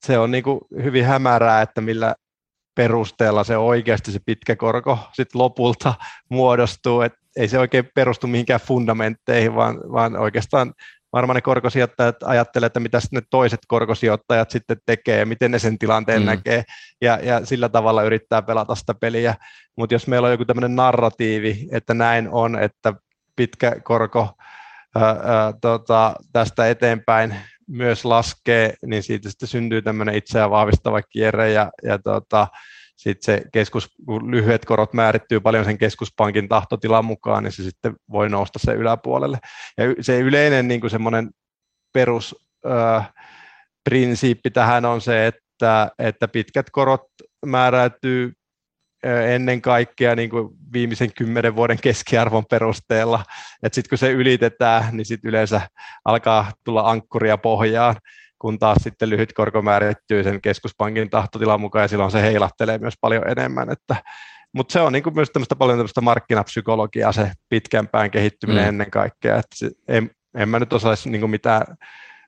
se 0.06 0.18
on 0.18 0.30
niin 0.30 0.44
kuin 0.44 0.60
hyvin 0.82 1.04
hämärää, 1.04 1.62
että 1.62 1.80
millä 1.80 2.14
perusteella 2.74 3.44
se 3.44 3.56
oikeasti 3.56 4.12
se 4.12 4.18
pitkä 4.26 4.56
korko 4.56 4.98
sit 5.12 5.34
lopulta 5.34 5.94
muodostuu, 6.28 7.00
että 7.00 7.18
ei 7.36 7.48
se 7.48 7.58
oikein 7.58 7.88
perustu 7.94 8.26
mihinkään 8.26 8.60
fundamentteihin, 8.60 9.54
vaan, 9.54 9.80
vaan 9.92 10.16
oikeastaan 10.16 10.72
varmaan 11.12 11.34
ne 11.34 11.40
korkosijoittajat 11.40 12.22
ajattelee, 12.24 12.66
että 12.66 12.80
mitä 12.80 12.98
ne 13.12 13.22
toiset 13.30 13.60
korkosijoittajat 13.68 14.50
sitten 14.50 14.76
tekee 14.86 15.24
miten 15.24 15.50
ne 15.50 15.58
sen 15.58 15.78
tilanteen 15.78 16.22
mm. 16.22 16.26
näkee 16.26 16.64
ja, 17.00 17.18
ja 17.22 17.46
sillä 17.46 17.68
tavalla 17.68 18.02
yrittää 18.02 18.42
pelata 18.42 18.74
sitä 18.74 18.94
peliä. 18.94 19.34
Mutta 19.76 19.94
jos 19.94 20.06
meillä 20.06 20.26
on 20.26 20.32
joku 20.32 20.44
tämmöinen 20.44 20.76
narratiivi, 20.76 21.68
että 21.72 21.94
näin 21.94 22.28
on, 22.30 22.58
että 22.58 22.94
pitkä 23.36 23.76
korko 23.84 24.28
ää, 24.96 25.04
ää, 25.04 25.52
tota, 25.60 26.14
tästä 26.32 26.68
eteenpäin 26.68 27.34
myös 27.68 28.04
laskee, 28.04 28.74
niin 28.86 29.02
siitä 29.02 29.30
sitten 29.30 29.48
syntyy 29.48 29.82
tämmöinen 29.82 30.14
itseään 30.14 30.50
vahvistava 30.50 31.02
kierre 31.02 31.52
ja, 31.52 31.70
ja 31.82 31.98
tota, 31.98 32.48
sitten 33.00 33.24
se 33.24 33.42
keskus, 33.52 33.88
kun 34.06 34.30
lyhyet 34.30 34.64
korot 34.64 34.92
määrittyy 34.92 35.40
paljon 35.40 35.64
sen 35.64 35.78
keskuspankin 35.78 36.48
tahtotilan 36.48 37.04
mukaan, 37.04 37.44
niin 37.44 37.52
se 37.52 37.62
sitten 37.62 37.94
voi 38.12 38.28
nousta 38.28 38.58
se 38.58 38.72
yläpuolelle. 38.72 39.38
Ja 39.78 39.84
se 40.00 40.20
yleinen 40.20 40.68
niin 40.68 40.80
kuin 40.80 40.90
semmoinen 40.90 41.30
perusprinsiippi 41.92 44.50
tähän 44.50 44.84
on 44.84 45.00
se, 45.00 45.26
että, 45.26 45.90
että 45.98 46.28
pitkät 46.28 46.70
korot 46.70 47.02
määräytyy 47.46 48.32
ennen 49.26 49.62
kaikkea 49.62 50.14
niin 50.14 50.30
kuin 50.30 50.48
viimeisen 50.72 51.12
kymmenen 51.12 51.56
vuoden 51.56 51.80
keskiarvon 51.80 52.44
perusteella. 52.50 53.24
Sitten 53.72 53.88
kun 53.88 53.98
se 53.98 54.12
ylitetään, 54.12 54.96
niin 54.96 55.06
sit 55.06 55.20
yleensä 55.24 55.60
alkaa 56.04 56.52
tulla 56.64 56.90
ankkuria 56.90 57.38
pohjaan, 57.38 57.96
kun 58.40 58.58
taas 58.58 58.78
sitten 58.82 59.10
lyhyt 59.10 59.32
korko 59.32 59.62
määrittyy 59.62 60.22
sen 60.22 60.40
keskuspankin 60.40 61.10
tahtotilan 61.10 61.60
mukaan, 61.60 61.82
ja 61.82 61.88
silloin 61.88 62.10
se 62.10 62.22
heilahtelee 62.22 62.78
myös 62.78 62.94
paljon 63.00 63.28
enemmän. 63.28 63.70
Että, 63.70 63.96
mutta 64.52 64.72
se 64.72 64.80
on 64.80 64.92
niin 64.92 65.02
kuin 65.02 65.14
myös 65.14 65.30
tämmöistä 65.30 65.56
paljon 65.56 65.78
tämmöistä 65.78 66.00
markkinapsykologiaa, 66.00 67.12
se 67.12 67.32
pitkämpään 67.48 68.10
kehittyminen 68.10 68.64
mm. 68.64 68.68
ennen 68.68 68.90
kaikkea. 68.90 69.36
Että 69.36 69.56
se, 69.56 69.70
en, 69.88 70.10
en 70.34 70.48
mä 70.48 70.58
nyt 70.58 70.72
osaisi 70.72 71.10
niin 71.10 71.20
kuin 71.20 71.30
mitään 71.30 71.62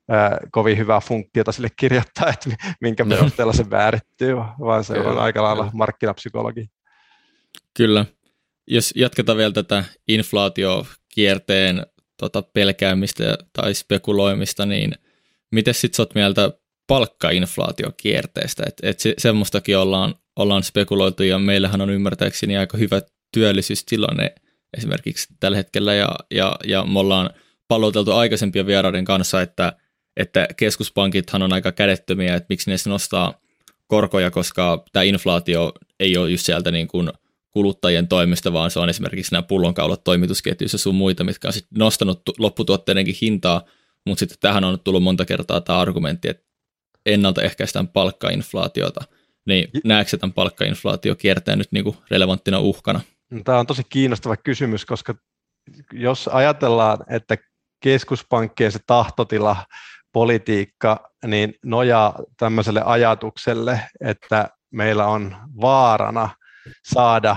ää, 0.09 0.39
kovin 0.51 0.79
hyvää 0.79 1.01
funktiota 1.01 1.53
sille 1.53 1.69
kirjoittaa, 1.77 2.29
että 2.29 2.51
minkä 2.81 3.05
perusteella 3.05 3.53
se 3.53 3.65
määrittyy, 3.65 4.37
vaan 4.37 4.85
se 4.85 4.99
on 4.99 5.19
aika 5.19 5.43
lailla 5.43 5.71
markkinapsykologi. 5.73 6.71
Kyllä. 7.77 8.07
Jos 8.67 8.93
jatketaan 8.97 9.39
vielä 9.39 9.53
tätä 9.53 9.85
inflaatiokierteen 10.09 11.87
tota, 12.17 12.43
pelkäämistä 12.43 13.39
tai 13.53 13.75
spekuloimista, 13.75 14.67
niin 14.67 14.95
miten 15.53 15.75
sitten 15.75 15.97
sä 15.97 16.03
oot 16.03 16.15
mieltä 16.15 16.53
palkkainflaatiokierteestä? 16.87 18.63
että 18.67 18.89
et 18.89 19.01
se, 19.01 19.15
semmoistakin 19.19 19.79
ollaan, 19.79 20.15
ollaan 20.37 20.63
spekuloitu 20.63 21.23
ja 21.23 21.39
meillähän 21.39 21.81
on 21.81 21.91
ymmärtääkseni 21.91 22.57
aika 22.57 22.79
hyvä 22.79 23.03
työllisyystilanne 23.35 24.35
esimerkiksi 24.77 25.29
tällä 25.41 25.57
hetkellä 25.57 25.95
ja, 25.95 26.09
ja, 26.31 26.57
ja 26.65 26.85
me 26.85 26.99
ollaan 26.99 27.31
palloteltu 27.69 28.13
aikaisempien 28.13 28.67
vieraiden 28.67 29.05
kanssa, 29.05 29.43
että 29.43 29.73
että 30.17 30.49
keskuspankithan 30.57 31.43
on 31.43 31.53
aika 31.53 31.73
kädettömiä, 31.73 32.35
että 32.35 32.47
miksi 32.49 32.71
ne 32.71 32.77
nostaa 32.87 33.41
korkoja, 33.87 34.31
koska 34.31 34.85
tämä 34.93 35.03
inflaatio 35.03 35.73
ei 36.01 36.17
ole 36.17 36.31
just 36.31 36.47
sieltä 36.47 36.71
niin 36.71 36.89
kuin 36.89 37.11
kuluttajien 37.51 38.09
toimesta, 38.09 38.53
vaan 38.53 38.71
se 38.71 38.81
on 38.81 38.89
esimerkiksi 38.89 39.33
nämä 39.33 39.43
pullonkaulat 39.43 40.05
toimitusketjuissa 40.05 40.79
sun 40.79 40.95
muita, 40.95 41.25
mitkä 41.25 41.49
on 41.49 41.53
sitten 41.53 41.79
nostanut 41.79 42.23
lopputuotteidenkin 42.39 43.17
hintaa, 43.23 43.65
mutta 44.07 44.19
sitten 44.19 44.39
tähän 44.41 44.65
on 44.65 44.81
tullut 44.81 45.03
monta 45.03 45.25
kertaa 45.25 45.61
tämä 45.61 45.79
argumentti, 45.79 46.29
että 46.29 46.45
ennaltaehkäistään 47.07 47.89
palkkainflaatiota. 47.89 49.01
Niin 49.47 49.71
näetkö 49.85 50.17
tämän 50.17 50.33
palkkainflaatio 50.33 51.15
kiertää 51.15 51.57
nyt 51.57 51.73
niin 51.73 51.85
kuin 51.85 51.97
relevanttina 52.11 52.59
uhkana? 52.59 53.01
Tämä 53.45 53.59
on 53.59 53.67
tosi 53.67 53.83
kiinnostava 53.89 54.37
kysymys, 54.37 54.85
koska 54.85 55.15
jos 55.93 56.29
ajatellaan, 56.29 56.99
että 57.11 57.37
keskuspankkien 57.83 58.73
se 58.73 58.79
tahtotila 58.87 59.57
politiikka 60.13 61.11
niin 61.27 61.55
nojaa 61.65 62.19
tämmöiselle 62.37 62.83
ajatukselle, 62.85 63.81
että 64.01 64.49
meillä 64.73 65.07
on 65.07 65.37
vaarana 65.61 66.31
saada 66.85 67.37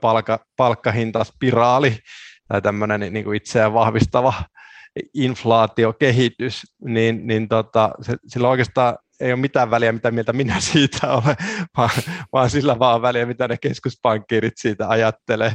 palkka, 0.00 0.46
palkkahintaspiraali 0.56 1.98
tai 2.48 2.62
tämmöinen 2.62 3.12
niin 3.12 3.24
kuin 3.24 3.36
itseään 3.36 3.74
vahvistava 3.74 4.34
inflaatiokehitys, 5.14 6.62
niin, 6.84 7.26
niin 7.26 7.48
tota, 7.48 7.90
se, 8.00 8.16
sillä 8.26 8.48
oikeastaan 8.48 8.96
ei 9.20 9.32
ole 9.32 9.40
mitään 9.40 9.70
väliä, 9.70 9.92
mitä 9.92 10.10
mieltä 10.10 10.32
minä 10.32 10.60
siitä 10.72 11.12
olen, 11.12 11.36
vaan, 11.76 11.90
vaan 12.32 12.50
sillä 12.50 12.78
vaan 12.78 13.02
väliä, 13.02 13.26
mitä 13.26 13.48
ne 13.48 13.56
keskuspankkiirit 13.56 14.54
siitä 14.56 14.88
ajattelee. 14.88 15.52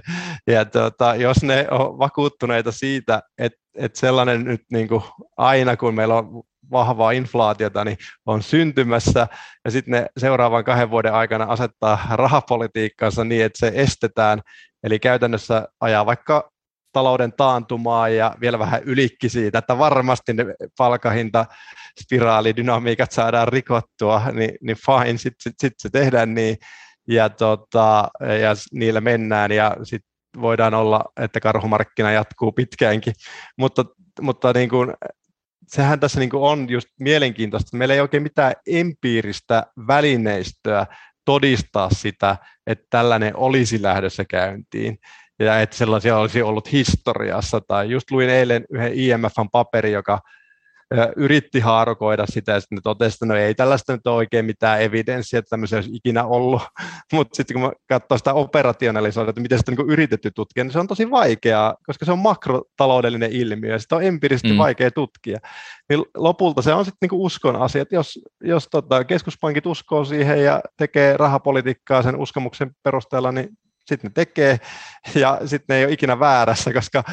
Ja 0.47 0.65
tota, 0.65 1.15
jos 1.15 1.43
ne 1.43 1.67
on 1.71 1.99
vakuuttuneita 1.99 2.71
siitä, 2.71 3.21
että, 3.37 3.59
että 3.75 3.99
sellainen 3.99 4.43
nyt 4.43 4.61
niin 4.71 4.87
kuin 4.87 5.03
aina, 5.37 5.77
kun 5.77 5.95
meillä 5.95 6.15
on 6.15 6.43
vahvaa 6.71 7.11
inflaatiota, 7.11 7.85
niin 7.85 7.97
on 8.25 8.43
syntymässä, 8.43 9.27
ja 9.65 9.71
sitten 9.71 9.91
ne 9.91 10.05
seuraavan 10.17 10.63
kahden 10.63 10.91
vuoden 10.91 11.13
aikana 11.13 11.45
asettaa 11.45 12.07
rahapolitiikkaansa 12.11 13.23
niin, 13.23 13.45
että 13.45 13.59
se 13.59 13.71
estetään, 13.75 14.41
eli 14.83 14.99
käytännössä 14.99 15.67
ajaa 15.79 16.05
vaikka 16.05 16.50
talouden 16.93 17.33
taantumaa 17.37 18.09
ja 18.09 18.35
vielä 18.41 18.59
vähän 18.59 18.83
ylikki 18.83 19.29
siitä, 19.29 19.57
että 19.57 19.77
varmasti 19.77 20.33
ne 20.33 20.45
palkahinta 20.77 21.45
spiraalidynamiikat 22.01 23.11
saadaan 23.11 23.47
rikottua, 23.47 24.23
niin, 24.33 24.51
niin 24.61 24.77
fine, 24.85 25.17
sitten 25.17 25.41
sit, 25.41 25.55
sit 25.61 25.73
se 25.77 25.89
tehdään 25.89 26.33
niin, 26.33 26.57
ja, 27.07 27.29
tota, 27.29 28.09
ja 28.41 28.55
niillä 28.73 29.01
mennään, 29.01 29.51
ja 29.51 29.77
sitten 29.83 30.11
voidaan 30.41 30.73
olla, 30.73 31.03
että 31.19 31.39
karhumarkkina 31.39 32.11
jatkuu 32.11 32.51
pitkäänkin, 32.51 33.13
mutta, 33.57 33.85
mutta 34.21 34.53
niin 34.53 34.69
kuin, 34.69 34.93
sehän 35.67 35.99
tässä 35.99 36.19
niin 36.19 36.29
kuin 36.29 36.43
on 36.43 36.69
just 36.69 36.87
mielenkiintoista, 36.99 37.77
meillä 37.77 37.93
ei 37.93 38.01
oikein 38.01 38.23
mitään 38.23 38.53
empiiristä 38.67 39.63
välineistöä 39.87 40.87
todistaa 41.25 41.89
sitä, 41.89 42.37
että 42.67 42.85
tällainen 42.89 43.35
olisi 43.35 43.81
lähdössä 43.81 44.25
käyntiin 44.25 44.97
ja 45.45 45.61
että 45.61 45.75
sellaisia 45.75 46.17
olisi 46.17 46.41
ollut 46.41 46.71
historiassa. 46.71 47.61
Tai 47.67 47.89
just 47.89 48.11
luin 48.11 48.29
eilen 48.29 48.65
yhden 48.69 48.93
IMFn 48.93 49.49
paperi, 49.51 49.91
joka 49.91 50.19
yritti 51.15 51.59
haarukoida 51.59 52.25
sitä, 52.25 52.51
ja 52.51 52.59
sitten 52.59 52.81
totesi, 52.83 53.15
että 53.15 53.25
no 53.25 53.35
ei 53.35 53.55
tällaista 53.55 53.93
nyt 53.93 54.07
ole 54.07 54.15
oikein 54.15 54.45
mitään 54.45 54.81
evidenssiä, 54.81 55.39
että 55.39 55.49
tämmöisiä 55.49 55.77
olisi 55.77 55.89
ikinä 55.93 56.25
ollut, 56.25 56.61
mutta 57.13 57.35
sitten 57.35 57.59
kun 57.59 57.71
katsoo 57.87 58.17
sitä 58.17 58.33
operationalisoida, 58.33 59.29
että 59.29 59.41
miten 59.41 59.57
sitä 59.57 59.71
on 59.71 59.77
niin 59.77 59.89
yritetty 59.89 60.31
tutkia, 60.31 60.63
niin 60.63 60.71
se 60.71 60.79
on 60.79 60.87
tosi 60.87 61.11
vaikeaa, 61.11 61.75
koska 61.85 62.05
se 62.05 62.11
on 62.11 62.19
makrotaloudellinen 62.19 63.31
ilmiö, 63.31 63.71
ja 63.71 63.79
sitä 63.79 63.95
on 63.95 64.03
empiirisesti 64.03 64.51
mm. 64.51 64.57
vaikea 64.57 64.91
tutkia. 64.91 65.39
Niin 65.89 66.05
lopulta 66.17 66.61
se 66.61 66.73
on 66.73 66.85
sitten 66.85 67.09
niin 67.09 67.21
uskon 67.21 67.55
asia, 67.55 67.81
että 67.81 67.95
jos, 67.95 68.19
jos 68.43 68.67
tota, 68.71 69.03
keskuspankit 69.03 69.65
uskoo 69.65 70.05
siihen 70.05 70.43
ja 70.43 70.61
tekee 70.77 71.17
rahapolitiikkaa 71.17 72.03
sen 72.03 72.15
uskomuksen 72.15 72.71
perusteella, 72.83 73.31
niin 73.31 73.49
sitten 73.95 74.09
ne 74.09 74.13
tekee, 74.13 74.59
ja 75.15 75.39
sitten 75.45 75.65
ne 75.69 75.79
ei 75.79 75.85
ole 75.85 75.93
ikinä 75.93 76.19
väärässä, 76.19 76.73
koska 76.73 77.03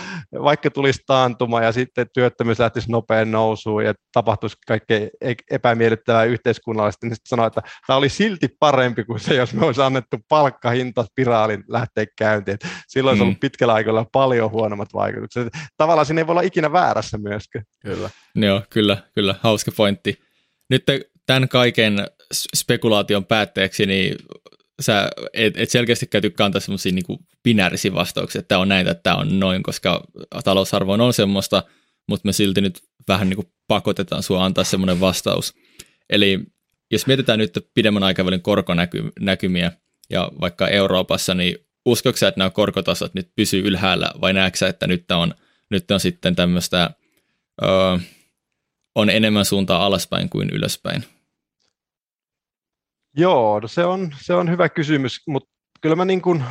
vaikka 0.42 0.70
tulisi 0.70 1.00
taantuma 1.06 1.62
ja 1.62 1.72
sitten 1.72 2.06
työttömyys 2.14 2.58
lähtisi 2.58 2.92
nopean 2.92 3.30
nousuun 3.30 3.84
ja 3.84 3.94
tapahtuisi 4.12 4.56
kaikkea 4.66 5.08
epämiellyttävää 5.50 6.24
yhteiskunnallisesti, 6.24 7.06
niin 7.06 7.14
sitten 7.14 7.28
sanoo, 7.28 7.46
että 7.46 7.62
tämä 7.86 7.96
oli 7.96 8.08
silti 8.08 8.48
parempi 8.60 9.04
kuin 9.04 9.20
se, 9.20 9.34
jos 9.34 9.54
me 9.54 9.66
olisi 9.66 9.82
annettu 9.82 10.16
palkkahinta 10.28 11.04
spiraalin 11.04 11.64
lähteä 11.68 12.06
käyntiin. 12.18 12.54
Et 12.54 12.66
silloin 12.88 13.12
olisi 13.12 13.22
mm. 13.22 13.26
ollut 13.26 13.40
pitkällä 13.40 13.74
aikavälillä 13.74 14.06
paljon 14.12 14.50
huonommat 14.50 14.94
vaikutukset. 14.94 15.48
Tavallaan 15.76 16.06
siinä 16.06 16.20
ei 16.20 16.26
voi 16.26 16.32
olla 16.32 16.42
ikinä 16.42 16.72
väärässä 16.72 17.18
myöskään. 17.18 17.64
Kyllä. 17.80 18.10
Joo, 18.34 18.62
kyllä, 18.70 18.96
kyllä. 19.14 19.34
Hauska 19.42 19.72
pointti. 19.76 20.18
Nyt 20.70 20.84
tämän 21.26 21.48
kaiken 21.48 22.06
spekulaation 22.56 23.24
päätteeksi, 23.24 23.86
niin 23.86 24.16
sä 24.80 25.10
et, 25.32 25.56
et 25.56 25.70
selkeästi 25.70 26.08
tykkää 26.22 26.44
antaa 26.44 26.60
semmoisia 26.60 26.92
niin 26.92 27.18
binäärisiä 27.42 27.94
vastauksia, 27.94 28.38
että 28.38 28.48
tämä 28.48 28.60
on 28.60 28.68
näitä, 28.68 28.90
että 28.90 29.02
tämä 29.02 29.16
on 29.16 29.40
noin, 29.40 29.62
koska 29.62 30.04
talousarvo 30.44 30.92
on 30.92 31.14
semmoista, 31.14 31.62
mutta 32.06 32.28
me 32.28 32.32
silti 32.32 32.60
nyt 32.60 32.82
vähän 33.08 33.28
niin 33.28 33.36
kuin 33.36 33.52
pakotetaan 33.68 34.22
sua 34.22 34.44
antaa 34.44 34.64
semmoinen 34.64 35.00
vastaus. 35.00 35.54
Eli 36.10 36.40
jos 36.90 37.06
mietitään 37.06 37.38
nyt 37.38 37.68
pidemmän 37.74 38.02
aikavälin 38.02 38.42
korkonäkymiä 38.42 39.72
ja 40.10 40.30
vaikka 40.40 40.68
Euroopassa, 40.68 41.34
niin 41.34 41.56
uskoksi 41.86 42.26
että 42.26 42.38
nämä 42.38 42.50
korkotasot 42.50 43.14
nyt 43.14 43.30
pysyy 43.36 43.62
ylhäällä 43.62 44.10
vai 44.20 44.32
näetkö 44.32 44.68
että 44.68 44.86
nyt 44.86 45.10
on, 45.10 45.34
nyt 45.70 45.90
on 45.90 46.00
sitten 46.00 46.36
tämmöistä, 46.36 46.90
öö, 47.62 47.98
on 48.94 49.10
enemmän 49.10 49.44
suuntaa 49.44 49.86
alaspäin 49.86 50.28
kuin 50.28 50.50
ylöspäin? 50.50 51.04
Joo, 53.16 53.61
no 53.61 53.68
se 53.68 53.84
on, 53.84 54.14
se 54.20 54.34
on 54.34 54.50
hyvä 54.50 54.68
kysymys, 54.68 55.22
mutta 55.26 55.50
kyllä 55.80 55.96
mä 55.96 56.04
niin 56.04 56.22
kuin, 56.22 56.44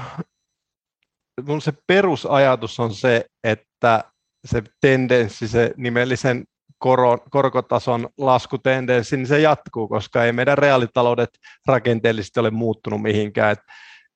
mun 1.46 1.62
se 1.62 1.74
perusajatus 1.88 2.80
on 2.80 2.94
se, 2.94 3.26
että 3.44 4.04
se 4.46 4.64
tendenssi, 4.82 5.48
se 5.48 5.74
nimellisen 5.78 6.46
koro, 6.78 7.18
korkotason 7.30 8.10
laskutendenssi, 8.18 9.18
niin 9.18 9.28
se 9.28 9.40
jatkuu, 9.40 9.88
koska 9.88 10.26
ei 10.26 10.32
meidän 10.32 10.58
reaalitaloudet 10.58 11.30
rakenteellisesti 11.68 12.40
ole 12.40 12.52
muuttunut 12.52 13.02
mihinkään. 13.02 13.52
Et, 13.52 13.60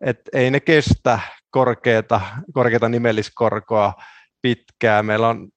et 0.01 0.19
ei 0.33 0.51
ne 0.51 0.59
kestä 0.59 1.19
korkeata, 1.51 2.21
korkeata 2.53 2.89
nimelliskorkoa 2.89 3.93
pitkään. 4.41 5.05
Meillä 5.05 5.27
on, 5.27 5.49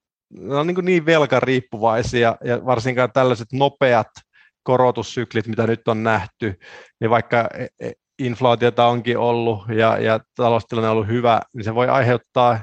on 0.51 0.66
niin, 0.66 0.85
niin 0.85 1.07
velkariippuvaisia 1.07 2.37
ja 2.45 2.66
varsinkaan 2.66 3.12
tällaiset 3.12 3.53
nopeat 3.53 4.09
korotussyklit, 4.65 5.47
mitä 5.47 5.67
nyt 5.67 5.89
on 5.89 6.03
nähty, 6.03 6.61
niin 7.01 7.11
vaikka 7.11 7.49
e, 7.59 7.67
e, 7.81 7.93
inflaatiota 8.19 8.87
onkin 8.87 9.19
ollut 9.19 9.69
ja, 9.69 9.99
ja 9.99 10.21
taloustilanne 10.37 10.89
on 10.89 10.93
ollut 10.93 11.09
hyvä, 11.09 11.41
niin 11.53 11.65
se 11.65 11.75
voi 11.75 11.89
aiheuttaa 11.89 12.59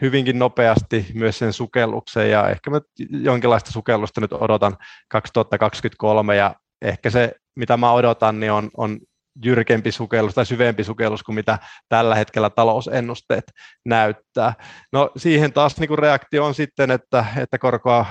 hyvinkin 0.00 0.38
nopeasti 0.38 1.06
myös 1.14 1.38
sen 1.38 1.52
sukelluksen 1.52 2.30
ja 2.30 2.48
ehkä 2.48 2.70
mä 2.70 2.80
jonkinlaista 3.10 3.70
sukellusta 3.70 4.20
nyt 4.20 4.32
odotan 4.32 4.76
2023 5.08 6.36
ja 6.36 6.54
ehkä 6.82 7.10
se, 7.10 7.32
mitä 7.56 7.76
mä 7.76 7.92
odotan, 7.92 8.40
niin 8.40 8.52
on, 8.52 8.70
on 8.76 8.98
jyrkempi 9.44 9.92
sukellus 9.92 10.34
tai 10.34 10.46
syvempi 10.46 10.84
sukellus 10.84 11.22
kuin 11.22 11.34
mitä 11.34 11.58
tällä 11.88 12.14
hetkellä 12.14 12.50
talousennusteet 12.50 13.44
näyttää. 13.84 14.54
No 14.92 15.10
siihen 15.16 15.52
taas 15.52 15.78
niin 15.78 15.88
kuin 15.88 15.98
reaktio 15.98 16.44
on 16.44 16.54
sitten, 16.54 16.90
että, 16.90 17.24
että 17.36 17.58
korkoa 17.58 18.06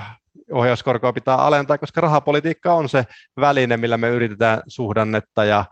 ohjauskorkoa 0.52 1.12
pitää 1.12 1.36
alentaa, 1.36 1.78
koska 1.78 2.00
rahapolitiikka 2.00 2.74
on 2.74 2.88
se 2.88 3.04
väline, 3.40 3.76
millä 3.76 3.96
me 3.96 4.08
yritetään 4.08 4.62
suhdannetta 4.68 5.44
ja, 5.44 5.64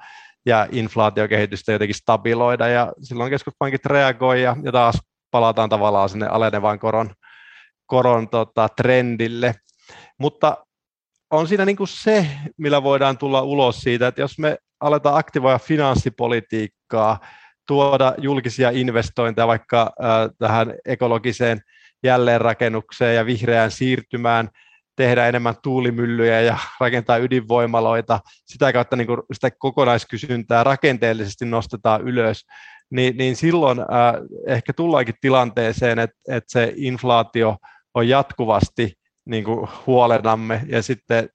ja 0.46 0.68
inflaatiokehitystä 0.72 1.72
jotenkin 1.72 1.94
stabiloida, 1.94 2.68
ja 2.68 2.92
silloin 3.02 3.30
keskuspankit 3.30 3.86
reagoi, 3.86 4.42
ja, 4.42 4.56
ja 4.62 4.72
taas 4.72 4.98
palataan 5.30 5.70
tavallaan 5.70 6.08
sinne 6.08 6.26
alenevaan 6.26 6.78
koron, 6.78 7.10
koron 7.86 8.28
tota, 8.28 8.68
trendille. 8.68 9.54
Mutta 10.18 10.56
on 11.30 11.48
siinä 11.48 11.64
niin 11.64 11.76
kuin 11.76 11.88
se, 11.88 12.26
millä 12.56 12.82
voidaan 12.82 13.18
tulla 13.18 13.42
ulos 13.42 13.80
siitä, 13.80 14.06
että 14.06 14.20
jos 14.20 14.38
me 14.38 14.58
aletaan 14.80 15.18
aktivoida 15.18 15.58
finanssipolitiikkaa, 15.58 17.18
tuoda 17.66 18.14
julkisia 18.18 18.70
investointeja 18.70 19.46
vaikka 19.46 19.80
äh, 19.82 20.30
tähän 20.38 20.74
ekologiseen 20.84 21.60
jälleenrakennukseen 22.02 23.16
ja 23.16 23.26
vihreään 23.26 23.70
siirtymään, 23.70 24.48
tehdä 24.96 25.28
enemmän 25.28 25.54
tuulimyllyjä 25.62 26.40
ja 26.40 26.58
rakentaa 26.80 27.16
ydinvoimaloita, 27.16 28.20
sitä 28.44 28.72
kautta 28.72 28.96
niin 28.96 29.08
sitä 29.32 29.50
kokonaiskysyntää 29.50 30.64
rakenteellisesti 30.64 31.44
nostetaan 31.44 32.02
ylös, 32.02 32.46
niin, 32.90 33.16
niin 33.16 33.36
silloin 33.36 33.80
äh, 33.80 33.86
ehkä 34.46 34.72
tullaankin 34.72 35.14
tilanteeseen, 35.20 35.98
että, 35.98 36.16
että 36.28 36.52
se 36.52 36.72
inflaatio 36.76 37.56
on 37.94 38.08
jatkuvasti 38.08 38.92
niin 39.26 39.44
huolenamme 39.86 40.62
ja 40.66 40.82
sitten 40.82 41.28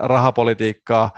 rahapolitiikkaa 0.00 1.10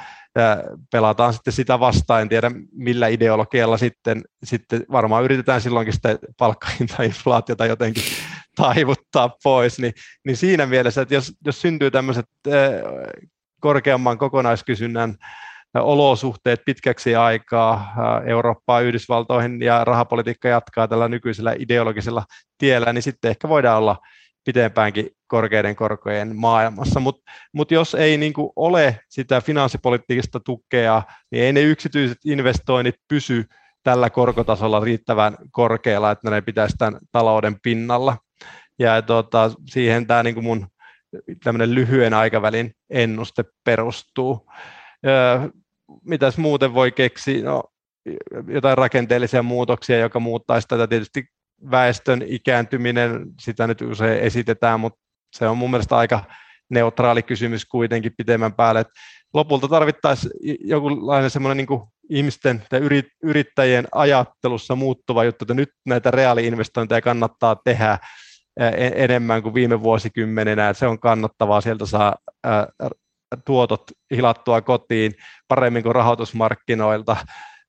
pelataan 0.92 1.32
sitten 1.32 1.52
sitä 1.52 1.80
vastaan, 1.80 2.22
en 2.22 2.28
tiedä 2.28 2.50
millä 2.72 3.08
ideologialla 3.08 3.76
sitten, 3.76 4.22
sitten 4.44 4.84
varmaan 4.92 5.24
yritetään 5.24 5.60
silloinkin 5.60 5.94
sitä 5.94 6.18
palkkahintainflaatiota 6.38 7.66
jotenkin 7.66 8.02
taivuttaa 8.56 9.30
pois, 9.42 9.78
niin, 9.78 9.92
niin 10.26 10.36
siinä 10.36 10.66
mielessä, 10.66 11.02
että 11.02 11.14
jos, 11.14 11.32
jos 11.44 11.60
syntyy 11.60 11.90
tämmöiset 11.90 12.26
korkeamman 13.60 14.18
kokonaiskysynnän 14.18 15.14
olosuhteet 15.74 16.60
pitkäksi 16.66 17.14
aikaa 17.14 17.92
Eurooppaan, 18.26 18.84
Yhdysvaltoihin 18.84 19.62
ja 19.62 19.84
rahapolitiikka 19.84 20.48
jatkaa 20.48 20.88
tällä 20.88 21.08
nykyisellä 21.08 21.54
ideologisella 21.58 22.24
tiellä, 22.58 22.92
niin 22.92 23.02
sitten 23.02 23.30
ehkä 23.30 23.48
voidaan 23.48 23.78
olla 23.78 23.96
pitempäänkin 24.48 25.10
korkeiden 25.26 25.76
korkojen 25.76 26.36
maailmassa, 26.36 27.00
mutta 27.00 27.32
mut 27.52 27.70
jos 27.70 27.94
ei 27.94 28.16
niin 28.16 28.32
ole 28.56 29.00
sitä 29.08 29.40
finanssipoliittista 29.40 30.40
tukea, 30.40 31.02
niin 31.30 31.44
ei 31.44 31.52
ne 31.52 31.60
yksityiset 31.62 32.18
investoinnit 32.24 32.94
pysy 33.08 33.44
tällä 33.82 34.10
korkotasolla 34.10 34.80
riittävän 34.80 35.36
korkealla, 35.50 36.10
että 36.10 36.30
ne 36.30 36.40
pitäisi 36.40 36.76
tämän 36.76 36.98
talouden 37.12 37.60
pinnalla. 37.62 38.16
Ja 38.78 39.02
tota, 39.02 39.50
siihen 39.66 40.06
tämä 40.06 40.22
niin 40.22 40.44
mun 40.44 40.66
tämmöinen 41.44 41.74
lyhyen 41.74 42.14
aikavälin 42.14 42.72
ennuste 42.90 43.44
perustuu. 43.64 44.50
Öö, 45.06 45.48
mitäs 46.04 46.38
muuten 46.38 46.74
voi 46.74 46.92
keksiä? 46.92 47.44
No, 47.44 47.62
jotain 48.48 48.78
rakenteellisia 48.78 49.42
muutoksia, 49.42 49.98
joka 49.98 50.20
muuttaisi 50.20 50.68
tätä 50.68 50.86
tietysti 50.86 51.24
väestön 51.70 52.22
ikääntyminen, 52.26 53.26
sitä 53.40 53.66
nyt 53.66 53.80
usein 53.80 54.20
esitetään, 54.20 54.80
mutta 54.80 55.00
se 55.32 55.48
on 55.48 55.58
mun 55.58 55.70
mielestä 55.70 55.96
aika 55.96 56.24
neutraali 56.70 57.22
kysymys 57.22 57.66
kuitenkin 57.66 58.12
pitemmän 58.16 58.52
päälle. 58.52 58.80
Et 58.80 58.88
lopulta 59.34 59.68
tarvittaisiin 59.68 60.32
jokinlainen 60.60 61.30
semmoinen 61.30 61.56
niin 61.56 61.80
ihmisten 62.10 62.62
tai 62.70 62.80
yrittäjien 63.22 63.88
ajattelussa 63.92 64.76
muuttuva 64.76 65.24
juttu, 65.24 65.44
että 65.44 65.54
nyt 65.54 65.70
näitä 65.86 66.10
reaaliinvestointeja 66.10 67.00
kannattaa 67.00 67.56
tehdä 67.64 67.98
enemmän 68.96 69.42
kuin 69.42 69.54
viime 69.54 69.82
vuosikymmenenä, 69.82 70.68
että 70.68 70.78
se 70.78 70.86
on 70.86 71.00
kannattavaa, 71.00 71.60
sieltä 71.60 71.86
saa 71.86 72.16
tuotot 73.44 73.82
hilattua 74.16 74.60
kotiin 74.60 75.12
paremmin 75.48 75.82
kuin 75.82 75.94
rahoitusmarkkinoilta. 75.94 77.16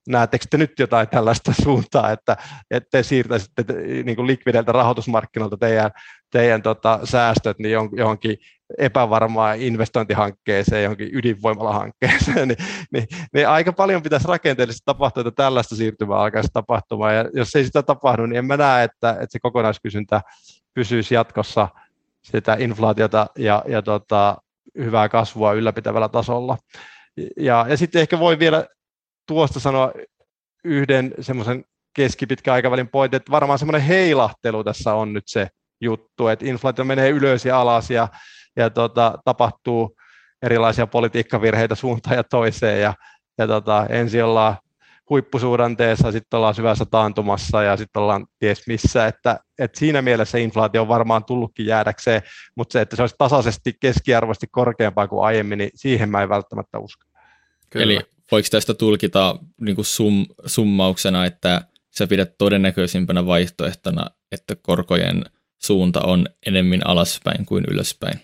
Näettekö 0.10 0.46
te 0.50 0.58
nyt 0.58 0.80
jotain 0.80 1.08
tällaista 1.08 1.54
suuntaa, 1.64 2.12
että, 2.12 2.38
että 2.72 2.90
te 2.92 3.04
siirtäisitte 3.04 3.64
niin 4.04 4.16
kuin 4.16 4.28
likvideltä 4.28 4.72
rahoitusmarkkinoilta 4.72 5.58
teidän, 5.58 5.92
teidän 6.32 6.62
tota, 6.62 7.00
säästöt 7.04 7.60
niin 7.60 7.72
johonkin 7.98 8.38
epävarmaan 8.78 9.62
investointihankkeeseen, 9.62 10.84
johonkin 10.84 11.10
ydinvoimalahankkeeseen, 11.14 12.48
niin, 12.48 12.58
niin, 12.92 13.08
niin 13.34 13.48
aika 13.48 13.74
paljon 13.74 14.04
pitäisi 14.04 14.28
rakenteellisesti 14.28 14.86
tapahtua, 14.86 15.22
että 15.22 15.44
tällaista 15.44 15.76
siirtymää 15.76 16.18
alkaisi 16.18 16.50
tapahtumaan. 16.54 17.16
Ja 17.16 17.26
jos 17.34 17.56
ei 17.56 17.66
sitä 17.66 17.84
tapahdu, 17.84 18.26
niin 18.26 18.38
en 18.38 18.46
mä 18.46 18.58
näe, 18.58 18.84
että, 18.84 19.10
että 19.10 19.28
se 19.30 19.40
kokonaiskysyntä 19.40 20.22
pysyisi 20.74 21.16
jatkossa 21.16 21.68
sitä 22.24 22.58
inflaatiota 22.60 23.28
ja, 23.38 23.64
ja 23.68 23.82
tota, 23.82 24.38
hyvää 24.78 25.10
kasvua 25.10 25.54
ylläpitävällä 25.54 26.10
tasolla. 26.10 26.58
Ja, 27.38 27.66
ja 27.70 27.78
sitten 27.78 28.02
ehkä 28.02 28.20
voi 28.20 28.40
vielä 28.40 28.68
tuosta 29.30 29.60
sanoa 29.60 29.92
yhden 30.64 31.14
semmoisen 31.20 31.66
keskipitkän 31.94 32.54
aikavälin 32.54 32.88
pointin, 32.88 33.18
että 33.18 33.32
varmaan 33.32 33.60
semmoinen 33.60 33.82
heilahtelu 33.82 34.64
tässä 34.64 34.94
on 34.94 35.14
nyt 35.14 35.24
se 35.28 35.48
juttu, 35.82 36.28
että 36.28 36.46
inflaatio 36.46 36.86
menee 36.86 37.10
ylös 37.10 37.46
ja 37.46 37.62
alas 37.62 37.92
ja, 37.92 38.08
ja 38.56 38.70
tota, 38.70 39.18
tapahtuu 39.26 39.96
erilaisia 40.42 40.88
politiikkavirheitä 40.88 41.76
suuntaan 41.76 42.16
ja 42.16 42.24
toiseen 42.24 42.82
ja, 42.82 42.94
ja 43.38 43.48
tota, 43.48 43.86
ensin 43.90 44.24
ollaan 44.24 44.58
huippusuhdanteessa, 45.10 46.12
sitten 46.12 46.38
ollaan 46.38 46.56
syvässä 46.56 46.86
taantumassa 46.86 47.64
ja 47.64 47.78
sitten 47.78 48.02
ollaan 48.02 48.28
ties 48.40 48.68
missä, 48.68 49.08
että, 49.08 49.40
että 49.60 49.80
siinä 49.80 50.02
mielessä 50.02 50.38
inflaatio 50.38 50.82
on 50.82 50.88
varmaan 50.88 51.26
tullutkin 51.26 51.66
jäädäkseen, 51.66 52.22
mutta 52.56 52.74
se, 52.74 52.82
että 52.82 52.96
se 52.96 53.04
olisi 53.04 53.16
tasaisesti 53.18 53.74
keskiarvoisesti 53.80 54.48
korkeampaa 54.52 55.08
kuin 55.08 55.26
aiemmin, 55.26 55.58
niin 55.58 55.72
siihen 55.76 56.10
mä 56.10 56.24
en 56.24 56.30
välttämättä 56.30 56.80
usko. 56.80 57.04
Kyllä. 57.70 57.84
Eli 57.84 58.19
voiko 58.32 58.48
tästä 58.52 58.74
tulkita 58.74 59.36
niin 59.62 59.76
kuin 59.76 59.86
sum, 59.86 60.26
summauksena, 60.46 61.26
että 61.26 61.62
sä 61.98 62.08
pidät 62.08 62.38
todennäköisimpänä 62.38 63.26
vaihtoehtona, 63.26 64.10
että 64.32 64.56
korkojen 64.62 65.24
suunta 65.58 66.02
on 66.02 66.26
enemmän 66.46 66.88
alaspäin 66.88 67.46
kuin 67.46 67.66
ylöspäin? 67.72 68.20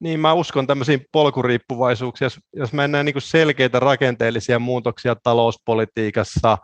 Niin, 0.00 0.20
mä 0.20 0.32
uskon 0.32 0.66
tämmöisiin 0.66 1.06
polkuriippuvaisuuksiin. 1.12 2.26
Jos, 2.26 2.40
jos 2.56 2.72
mennään 2.72 3.06
niin 3.06 3.14
selkeitä 3.18 3.80
rakenteellisia 3.80 4.58
muutoksia 4.58 5.16
talouspolitiikassa, 5.22 6.58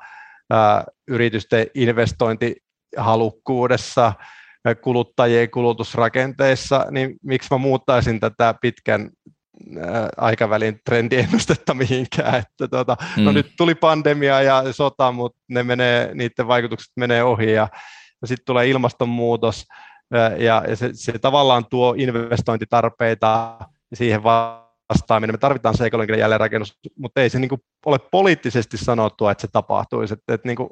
ää, 0.51 0.85
yritysten 1.09 1.67
investointihalukkuudessa, 1.75 4.13
kuluttajien 4.81 5.51
kulutusrakenteissa, 5.51 6.87
niin 6.91 7.17
miksi 7.23 7.49
mä 7.51 7.59
muuttaisin 7.59 8.21
tätä 8.21 8.55
pitkän 8.61 9.11
aikavälin 10.17 10.81
trendiennustetta 10.85 11.75
mihinkään. 11.75 12.35
Että 12.35 12.69
tuota, 12.69 12.97
no 13.01 13.07
mm. 13.17 13.25
No 13.25 13.33
nyt 13.33 13.53
tuli 13.57 13.75
pandemia 13.75 14.43
ja 14.43 14.73
sota, 14.73 15.13
mutta 15.13 15.39
ne 15.49 15.63
menee, 15.63 16.11
niiden 16.15 16.49
vaikutukset 16.49 16.93
menee 16.97 17.25
ohi 17.25 17.53
ja, 17.53 17.69
ja 18.23 18.29
sitten 18.29 18.45
tulee 18.47 18.69
ilmastonmuutos 18.69 19.65
ja, 20.39 20.65
ja 20.69 20.77
se, 20.77 20.91
se 20.93 21.19
tavallaan 21.19 21.67
tuo 21.67 21.95
investointitarpeita 21.99 23.59
siihen 23.95 24.23
vastaaminen. 24.23 25.35
Me 25.35 25.39
tarvitaan 25.39 25.77
se 25.77 25.87
ekologinen 25.87 26.21
jälleenrakennus, 26.21 26.79
mutta 26.99 27.21
ei 27.21 27.31
se 27.31 27.39
niin 27.39 27.51
ole 27.87 27.99
poliittisesti 27.99 28.77
sanottua, 28.77 29.31
että 29.31 29.43
se 29.43 29.49
tapahtuisi. 29.53 30.15
Että, 30.15 30.35
että 30.35 30.49
niin 30.49 30.57
kuin, 30.57 30.69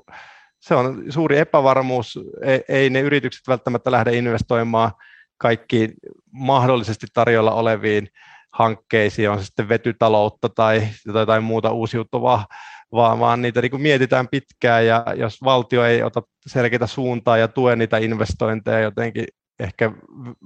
se 0.61 0.75
on 0.75 1.03
suuri 1.09 1.39
epävarmuus, 1.39 2.19
ei, 2.43 2.65
ei 2.69 2.91
ne 2.91 3.01
yritykset 3.01 3.49
välttämättä 3.49 3.91
lähde 3.91 4.17
investoimaan 4.17 4.93
kaikkiin 5.39 5.93
mahdollisesti 6.31 7.07
tarjolla 7.15 7.53
oleviin 7.53 8.09
hankkeisiin, 8.53 9.31
on 9.31 9.39
se 9.39 9.45
sitten 9.45 9.69
vetytaloutta 9.69 10.49
tai 10.49 10.89
jotain 11.07 11.45
muuta 11.45 11.73
uusiutuvaa, 11.73 12.47
vaan, 12.93 13.21
vaan 13.21 13.43
niitä 13.43 13.61
niin 13.61 13.71
kuin 13.71 13.83
mietitään 13.83 14.29
pitkään 14.29 14.87
ja 14.87 15.05
jos 15.17 15.43
valtio 15.45 15.85
ei 15.85 16.03
ota 16.03 16.23
selkeitä 16.47 16.87
suuntaa 16.87 17.37
ja 17.37 17.49
tue 17.49 17.77
niitä 17.77 17.99
investointeja 17.99 18.81
jotenkin 18.81 19.25
ehkä 19.61 19.93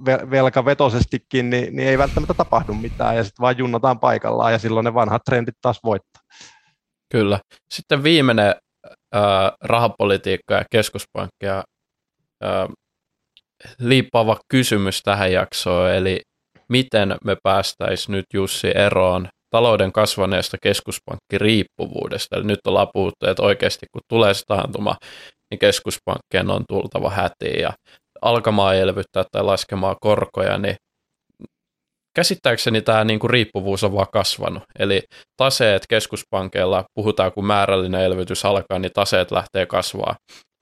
velkavetosestikin, 0.05 1.49
niin, 1.49 1.75
niin 1.75 1.89
ei 1.89 1.97
välttämättä 1.97 2.33
tapahdu 2.33 2.73
mitään 2.73 3.15
ja 3.15 3.23
sitten 3.23 3.41
vaan 3.41 3.57
junnataan 3.57 3.99
paikallaan 3.99 4.51
ja 4.51 4.59
silloin 4.59 4.83
ne 4.83 4.93
vanhat 4.93 5.21
trendit 5.25 5.55
taas 5.61 5.79
voittaa. 5.83 6.23
Kyllä. 7.11 7.39
Sitten 7.71 8.03
viimeinen 8.03 8.55
äh, 9.15 9.51
rahapolitiikka 9.61 10.53
ja 10.53 10.65
keskuspankkia 10.71 11.63
äh, 12.43 12.67
liippaava 13.79 14.39
kysymys 14.47 15.03
tähän 15.03 15.31
jaksoon, 15.31 15.91
eli 15.91 16.21
miten 16.69 17.15
me 17.23 17.37
päästäisiin 17.43 18.13
nyt 18.13 18.25
Jussi 18.33 18.71
eroon 18.75 19.27
talouden 19.49 19.91
kasvaneesta 19.91 20.57
keskuspankkiriippuvuudesta. 20.61 22.35
Eli 22.35 22.43
nyt 22.43 22.59
ollaan 22.67 22.87
puhuttu, 22.93 23.27
että 23.27 23.43
oikeasti 23.43 23.85
kun 23.91 24.01
tulee 24.09 24.33
se 24.33 24.43
taantuma, 24.47 24.95
niin 25.51 25.59
keskuspankkien 25.59 26.49
on 26.49 26.63
tultava 26.69 27.09
hätiin 27.09 27.61
ja 27.61 27.73
alkamaan 28.21 28.75
elvyttää 28.75 29.23
tai 29.31 29.43
laskemaan 29.43 29.95
korkoja, 30.01 30.57
niin 30.57 30.75
käsittääkseni 32.15 32.81
tämä 32.81 33.03
niin 33.03 33.19
kuin 33.19 33.29
riippuvuus 33.29 33.83
on 33.83 33.93
vaan 33.93 34.07
kasvanut. 34.13 34.63
Eli 34.79 35.01
taseet 35.37 35.83
keskuspankeilla, 35.89 36.83
puhutaan 36.95 37.31
kun 37.31 37.45
määrällinen 37.45 38.01
elvytys 38.01 38.45
alkaa, 38.45 38.79
niin 38.79 38.93
taseet 38.93 39.31
lähtee 39.31 39.65
kasvaa. 39.65 40.15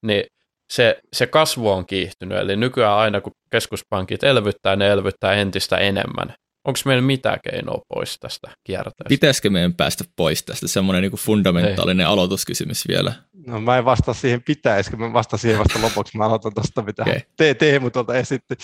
Niin 0.06 0.24
se, 0.70 0.99
se 1.13 1.28
kasvu 1.28 1.70
on 1.70 1.86
kiihtynyt, 1.86 2.38
eli 2.38 2.55
nykyään 2.55 2.97
aina 2.97 3.22
kun 3.22 3.34
keskuspankit 3.51 4.24
elvyttää, 4.24 4.76
ne 4.76 4.88
elvyttää 4.88 5.34
entistä 5.34 5.78
enemmän. 5.78 6.36
Onko 6.66 6.80
meillä 6.86 7.01
mitään 7.01 7.39
keinoa 7.43 7.82
pois 7.88 8.20
tästä 8.20 8.51
kierteestä? 8.63 9.09
Pitäisikö 9.09 9.49
meidän 9.49 9.74
päästä 9.74 10.03
pois 10.16 10.43
tästä? 10.43 10.68
Semmoinen 10.68 11.01
niin 11.01 11.11
fundamentaalinen 11.11 12.05
Ei. 12.05 12.13
aloituskysymys 12.13 12.88
vielä. 12.88 13.13
No 13.47 13.61
mä 13.61 13.78
en 13.78 13.86
vastaa 13.86 14.13
siihen 14.13 14.43
pitäisikö, 14.43 14.97
mä 14.97 15.13
vastaan 15.13 15.39
siihen 15.39 15.59
vasta 15.59 15.82
lopuksi. 15.82 16.18
Mä 16.18 16.26
aloitan 16.26 16.53
tuosta, 16.53 16.82
mitä 16.82 17.03
okay. 17.03 17.20
te, 17.38 17.53
Teemu 17.53 17.89
tuolta 17.89 18.16
esitti. 18.16 18.55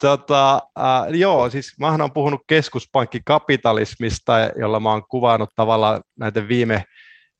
Tota, 0.00 0.54
äh, 0.54 1.14
joo, 1.14 1.50
siis 1.50 1.72
mä 1.78 1.90
oon 1.90 2.12
puhunut 2.12 2.40
keskuspankkikapitalismista, 2.46 4.32
jolla 4.58 4.80
mä 4.80 4.90
oon 4.90 5.02
kuvannut 5.08 5.50
tavallaan 5.56 6.00
näiden 6.18 6.48
viime, 6.48 6.84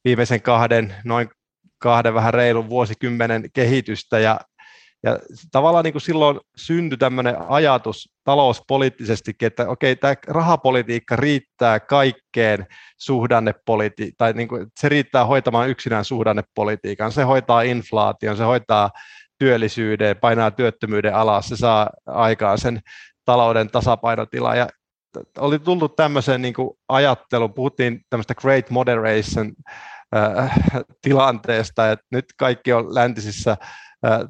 viimeisen 0.05 0.43
kahden, 0.43 0.95
noin 1.05 1.29
kahden 1.85 2.15
vähän 2.15 2.35
reilun 2.35 2.69
vuosikymmenen 2.69 3.45
kehitystä 3.53 4.19
ja 4.19 4.41
ja 5.03 5.19
tavallaan 5.53 5.85
niin 5.85 5.93
kuin 5.93 6.03
silloin 6.03 6.41
syntyi 6.57 6.99
tämmöinen 6.99 7.37
ajatus 7.49 8.09
talouspoliittisestikin, 8.25 9.47
että 9.47 9.69
okei, 9.69 9.97
tämä 9.97 10.15
rahapolitiikka 10.27 11.17
riittää 11.17 11.81
kaikkeen 11.81 12.67
suhdannepolitiikkaan, 12.99 14.17
tai 14.19 14.33
niin 14.33 14.49
kuin, 14.49 14.67
se 14.81 14.89
riittää 14.89 15.25
hoitamaan 15.25 15.69
yksinään 15.69 16.05
suhdannepolitiikan. 16.05 17.13
Se 17.13 17.23
hoitaa 17.23 17.63
inflaation, 17.63 18.37
se 18.37 18.45
hoitaa 18.45 18.91
työllisyyden, 19.39 20.17
painaa 20.17 20.51
työttömyyden 20.51 21.15
alas, 21.15 21.49
se 21.49 21.57
saa 21.57 21.91
aikaan 22.07 22.59
sen 22.59 22.81
talouden 23.25 23.71
tasapainotila. 23.71 24.55
Ja 24.55 24.69
oli 25.39 25.59
tullut 25.59 25.97
tämmöiseen 25.97 26.43
niin 26.43 26.55
kuin 26.55 26.71
ajatteluun, 26.89 27.55
puhuttiin 27.55 28.01
tämmöistä 28.11 28.35
great 28.35 28.71
moderation 28.71 29.53
äh, 30.15 30.55
tilanteesta, 31.03 31.91
että 31.91 32.07
nyt 32.11 32.25
kaikki 32.37 32.73
on 32.73 32.95
läntisissä 32.95 33.57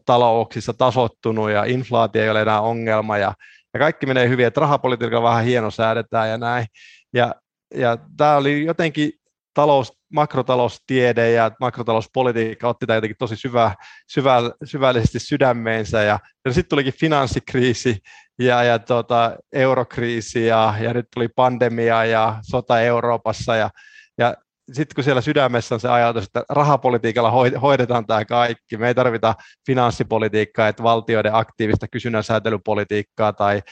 talouksissa 0.06 0.72
tasottunut 0.72 1.50
ja 1.50 1.64
inflaatio 1.64 2.22
ei 2.22 2.30
ole 2.30 2.42
enää 2.42 2.60
ongelma 2.60 3.18
ja, 3.18 3.34
ja 3.74 3.80
kaikki 3.80 4.06
menee 4.06 4.28
hyvin, 4.28 4.46
että 4.46 4.60
rahapolitiikalla 4.60 5.28
vähän 5.28 5.44
hieno 5.44 5.70
säädetään 5.70 6.28
ja 6.28 6.38
näin. 6.38 6.66
Ja, 7.14 7.34
ja 7.74 7.98
tämä 8.16 8.36
oli 8.36 8.64
jotenkin 8.64 9.12
talous, 9.54 9.92
makrotaloustiede 10.12 11.30
ja 11.30 11.50
makrotalouspolitiikka 11.60 12.68
otti 12.68 12.86
tämä 12.86 12.96
jotenkin 12.96 13.16
tosi 13.18 13.36
syvä, 13.36 13.74
syvä, 14.08 14.36
syvällisesti 14.64 15.18
sydämeensä 15.18 16.02
ja, 16.02 16.18
ja 16.44 16.52
sitten 16.52 16.68
tulikin 16.68 16.94
finanssikriisi 17.00 17.98
ja, 18.38 18.62
ja 18.62 18.78
tota, 18.78 19.36
eurokriisi 19.52 20.46
ja, 20.46 20.74
ja 20.80 20.94
nyt 20.94 21.06
tuli 21.14 21.28
pandemia 21.28 22.04
ja 22.04 22.38
sota 22.42 22.80
Euroopassa 22.80 23.56
ja, 23.56 23.70
ja 24.18 24.34
sitten 24.72 24.94
kun 24.94 25.04
siellä 25.04 25.20
sydämessä 25.20 25.74
on 25.74 25.80
se 25.80 25.88
ajatus, 25.88 26.24
että 26.24 26.44
rahapolitiikalla 26.48 27.30
hoidetaan 27.60 28.06
tämä 28.06 28.24
kaikki, 28.24 28.76
me 28.76 28.88
ei 28.88 28.94
tarvita 28.94 29.34
finanssipolitiikkaa, 29.66 30.68
että 30.68 30.82
valtioiden 30.82 31.34
aktiivista 31.34 31.88
kysynnän 31.88 32.24
säätelypolitiikkaa 32.24 33.32
tai 33.32 33.62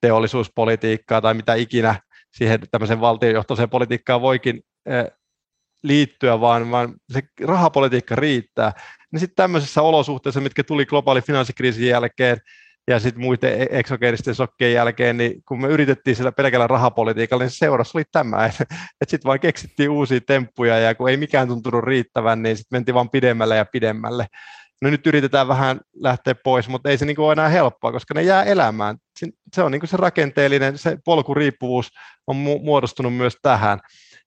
teollisuuspolitiikkaa 0.00 1.20
tai 1.20 1.34
mitä 1.34 1.54
ikinä 1.54 2.00
siihen 2.32 2.60
tämmöisen 2.70 3.00
valtiojohtoiseen 3.00 3.70
politiikkaan 3.70 4.20
voikin 4.20 4.60
eh, 4.86 5.06
liittyä, 5.82 6.40
vaan, 6.40 6.70
vaan 6.70 6.94
se 7.12 7.22
rahapolitiikka 7.44 8.14
riittää. 8.14 8.72
Niin 9.12 9.20
sitten 9.20 9.36
tämmöisessä 9.36 9.82
olosuhteessa, 9.82 10.40
mitkä 10.40 10.64
tuli 10.64 10.86
globaali 10.86 11.22
finanssikriisin 11.22 11.86
jälkeen, 11.86 12.38
ja 12.88 13.00
sitten 13.00 13.22
muiden 13.22 13.62
e-, 13.62 13.66
eksogeenisten 13.70 14.34
sokkien 14.34 14.72
jälkeen, 14.72 15.16
niin 15.16 15.42
kun 15.48 15.60
me 15.60 15.68
yritettiin 15.68 16.16
sillä 16.16 16.32
pelkällä 16.32 16.66
rahapolitiikalla, 16.66 17.44
niin 17.44 17.50
se 17.50 17.56
seuraus 17.56 17.94
oli 17.94 18.04
tämä, 18.12 18.44
että, 18.46 18.62
että 18.72 19.10
sitten 19.10 19.28
vaan 19.28 19.40
keksittiin 19.40 19.90
uusia 19.90 20.20
temppuja, 20.26 20.78
ja 20.78 20.94
kun 20.94 21.10
ei 21.10 21.16
mikään 21.16 21.48
tuntunut 21.48 21.84
riittävän, 21.84 22.42
niin 22.42 22.56
sitten 22.56 22.76
mentiin 22.76 22.94
vaan 22.94 23.10
pidemmälle 23.10 23.56
ja 23.56 23.64
pidemmälle. 23.64 24.26
No 24.82 24.90
nyt 24.90 25.06
yritetään 25.06 25.48
vähän 25.48 25.80
lähteä 25.94 26.34
pois, 26.34 26.68
mutta 26.68 26.90
ei 26.90 26.98
se 26.98 27.06
niin 27.06 27.20
ole 27.20 27.32
enää 27.32 27.48
helppoa, 27.48 27.92
koska 27.92 28.14
ne 28.14 28.22
jää 28.22 28.44
elämään. 28.44 28.96
Se 29.54 29.62
on 29.62 29.72
niin 29.72 29.88
se 29.88 29.96
rakenteellinen, 29.96 30.78
se 30.78 30.98
polkuriippuvuus 31.04 31.88
on 32.26 32.36
muodostunut 32.36 33.16
myös 33.16 33.36
tähän. 33.42 33.80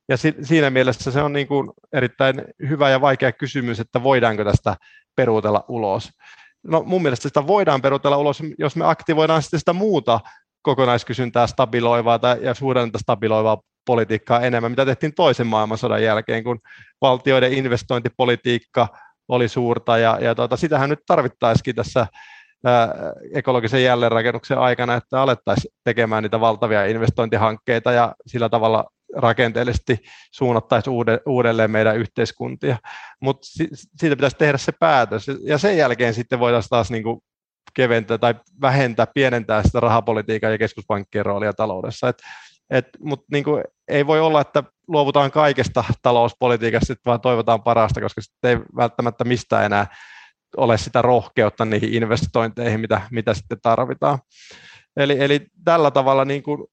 Ja 0.10 0.18
siinä 0.18 0.70
mielessä 0.70 1.12
se 1.12 1.22
on 1.22 1.34
niin 1.34 1.48
kuin 1.48 1.72
erittäin 1.94 2.42
hyvä 2.70 2.90
ja 2.90 3.02
vaikea 3.02 3.32
kysymys, 3.32 3.80
että 3.80 4.04
voidaanko 4.04 4.44
tästä 4.44 4.76
peruutella 5.16 5.66
ulos. 5.68 6.10
No 6.64 6.84
mun 6.86 7.02
mielestä 7.02 7.30
sitä 7.30 7.48
voidaan 7.48 7.82
peruutella 7.82 8.18
ulos, 8.18 8.40
jos 8.58 8.76
me 8.76 8.86
aktivoidaan 8.86 9.42
sitten 9.42 9.60
sitä 9.60 9.74
muuta 9.74 10.20
kokonaiskysyntää 10.62 11.48
stabiloivaa 11.48 12.20
tai, 12.20 12.38
ja 12.42 12.54
suhdannetta 12.54 13.00
stabiloivaa 13.00 13.62
politiikkaa 13.86 14.42
enemmän, 14.42 14.72
mitä 14.72 14.86
tehtiin 14.86 15.14
toisen 15.14 15.48
maailmansodan 15.48 16.04
jälkeen, 16.04 16.44
kun 16.44 16.60
valtioiden 17.02 17.54
investointipolitiikka 17.54 18.88
oli 19.28 19.48
suurta, 19.48 19.98
ja, 19.98 20.18
ja 20.22 20.36
tuota, 20.36 20.58
sitähän 20.58 20.90
nyt 20.90 21.00
tarvittaisikin 21.08 21.76
tässä 21.76 22.08
ää, 22.66 22.94
ekologisen 23.34 23.84
jälleenrakennuksen 23.84 24.58
aikana, 24.58 24.96
että 24.96 25.22
alettaisiin 25.22 25.74
tekemään 25.84 26.24
niitä 26.24 26.40
valtavia 26.40 26.86
investointihankkeita 26.86 27.92
ja 27.92 28.16
sillä 28.28 28.50
tavalla 28.50 28.86
rakenteellisesti 29.16 30.00
suunnattaisiin 30.32 30.94
uudelleen 31.26 31.72
meidän 31.72 31.98
yhteiskuntia. 31.98 32.78
Mutta 33.22 33.48
siitä 33.98 34.16
pitäisi 34.16 34.38
tehdä 34.38 34.58
se 34.58 34.72
päätös, 34.72 35.26
ja 35.44 35.58
sen 35.58 35.78
jälkeen 35.78 36.14
sitten 36.14 36.40
voitaisiin 36.40 36.70
taas 36.70 36.92
niin 36.92 37.04
kuin 37.04 37.20
keventää 37.74 38.18
tai 38.18 38.36
vähentää, 38.62 39.08
pienentää 39.08 39.64
sitä 39.64 39.80
rahapolitiikan 39.80 40.52
ja 40.52 40.58
keskuspankkien 40.58 41.26
roolia 41.26 41.54
taloudessa. 41.54 42.10
Et, 42.10 42.18
et, 42.70 42.88
Mutta 43.00 43.26
niin 43.32 43.46
ei 43.88 44.08
voi 44.08 44.20
olla, 44.20 44.42
että 44.42 44.64
luovutaan 44.88 45.32
kaikesta 45.32 45.84
talouspolitiikasta, 46.02 46.94
vaan 47.06 47.22
toivotaan 47.22 47.64
parasta, 47.64 48.02
koska 48.02 48.22
sitten 48.22 48.52
ei 48.52 48.58
välttämättä 48.76 49.24
mistään 49.24 49.66
enää 49.66 49.88
ole 50.58 50.78
sitä 50.78 51.02
rohkeutta 51.02 51.66
niihin 51.66 51.94
investointeihin, 51.94 52.80
mitä, 52.80 53.02
mitä 53.12 53.34
sitten 53.34 53.62
tarvitaan. 53.62 54.20
Eli, 54.98 55.18
eli 55.20 55.48
tällä 55.66 55.92
tavalla 55.92 56.26
niin 56.26 56.44
kuin 56.44 56.64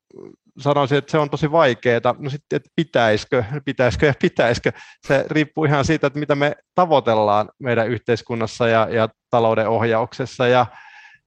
sanoisin, 0.58 0.98
että 0.98 1.10
se 1.10 1.18
on 1.18 1.30
tosi 1.30 1.52
vaikeaa. 1.52 2.14
No 2.18 2.30
sitten, 2.30 2.56
että 2.56 2.70
pitäisikö, 2.76 3.44
pitäisikö 3.64 4.06
ja 4.06 4.14
pitäisikö, 4.22 4.72
se 5.06 5.24
riippuu 5.30 5.64
ihan 5.64 5.84
siitä, 5.84 6.06
että 6.06 6.18
mitä 6.18 6.34
me 6.34 6.56
tavoitellaan 6.74 7.48
meidän 7.58 7.88
yhteiskunnassa 7.88 8.68
ja, 8.68 8.88
ja 8.90 9.08
talouden 9.30 9.68
ohjauksessa. 9.68 10.46
Ja, 10.48 10.66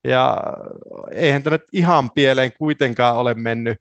ja 0.03 0.37
eihän 1.11 1.43
tämä 1.43 1.53
nyt 1.53 1.63
ihan 1.73 2.11
pieleen 2.11 2.51
kuitenkaan 2.57 3.15
ole 3.15 3.33
mennyt 3.33 3.77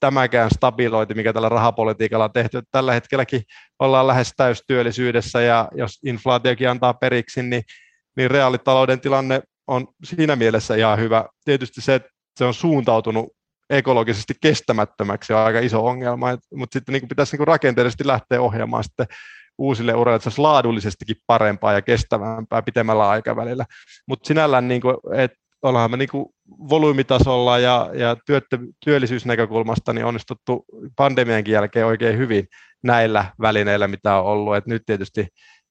tämäkään 0.00 0.50
stabilointi, 0.54 1.14
mikä 1.14 1.32
tällä 1.32 1.48
rahapolitiikalla 1.48 2.24
on 2.24 2.32
tehty. 2.32 2.62
Tällä 2.70 2.92
hetkelläkin 2.92 3.42
ollaan 3.78 4.06
lähes 4.06 4.32
täystyöllisyydessä 4.36 5.40
ja 5.40 5.68
jos 5.74 5.98
inflaatiokin 6.04 6.70
antaa 6.70 6.94
periksi, 6.94 7.42
niin, 7.42 7.62
niin 8.16 8.30
reaalitalouden 8.30 9.00
tilanne 9.00 9.42
on 9.66 9.88
siinä 10.04 10.36
mielessä 10.36 10.74
ihan 10.74 10.98
hyvä. 10.98 11.24
Tietysti 11.44 11.80
se, 11.80 11.94
että 11.94 12.08
se 12.38 12.44
on 12.44 12.54
suuntautunut 12.54 13.32
ekologisesti 13.70 14.34
kestämättömäksi 14.40 15.32
on 15.32 15.40
aika 15.40 15.60
iso 15.60 15.86
ongelma, 15.86 16.38
mutta 16.54 16.72
sitten 16.72 16.92
niin 16.92 17.08
pitäisi 17.08 17.36
niin 17.36 17.46
rakenteellisesti 17.46 18.06
lähteä 18.06 18.40
ohjaamaan 18.40 18.84
sitten 18.84 19.06
uusille 19.58 19.94
uralle, 19.94 20.16
että 20.16 20.30
se 20.30 20.40
laadullisestikin 20.40 21.16
parempaa 21.26 21.72
ja 21.72 21.82
kestävämpää 21.82 22.62
pitemmällä 22.62 23.08
aikavälillä. 23.08 23.64
Mutta 24.08 24.26
sinällään, 24.26 24.68
niin 24.68 24.80
kuin, 24.80 24.96
että 25.14 25.38
ollaan 25.62 25.90
me 25.90 25.96
niin 25.96 26.08
kuin 26.08 26.26
volyymitasolla 26.48 27.58
ja, 27.58 27.90
ja 27.94 28.16
työttä, 28.26 28.58
työllisyysnäkökulmasta 28.84 29.92
niin 29.92 30.04
onnistuttu 30.04 30.64
pandemiankin 30.96 31.52
jälkeen 31.52 31.86
oikein 31.86 32.18
hyvin 32.18 32.48
näillä 32.82 33.24
välineillä, 33.40 33.88
mitä 33.88 34.16
on 34.16 34.24
ollut. 34.24 34.56
Et 34.56 34.66
nyt 34.66 34.82
tietysti 34.86 35.28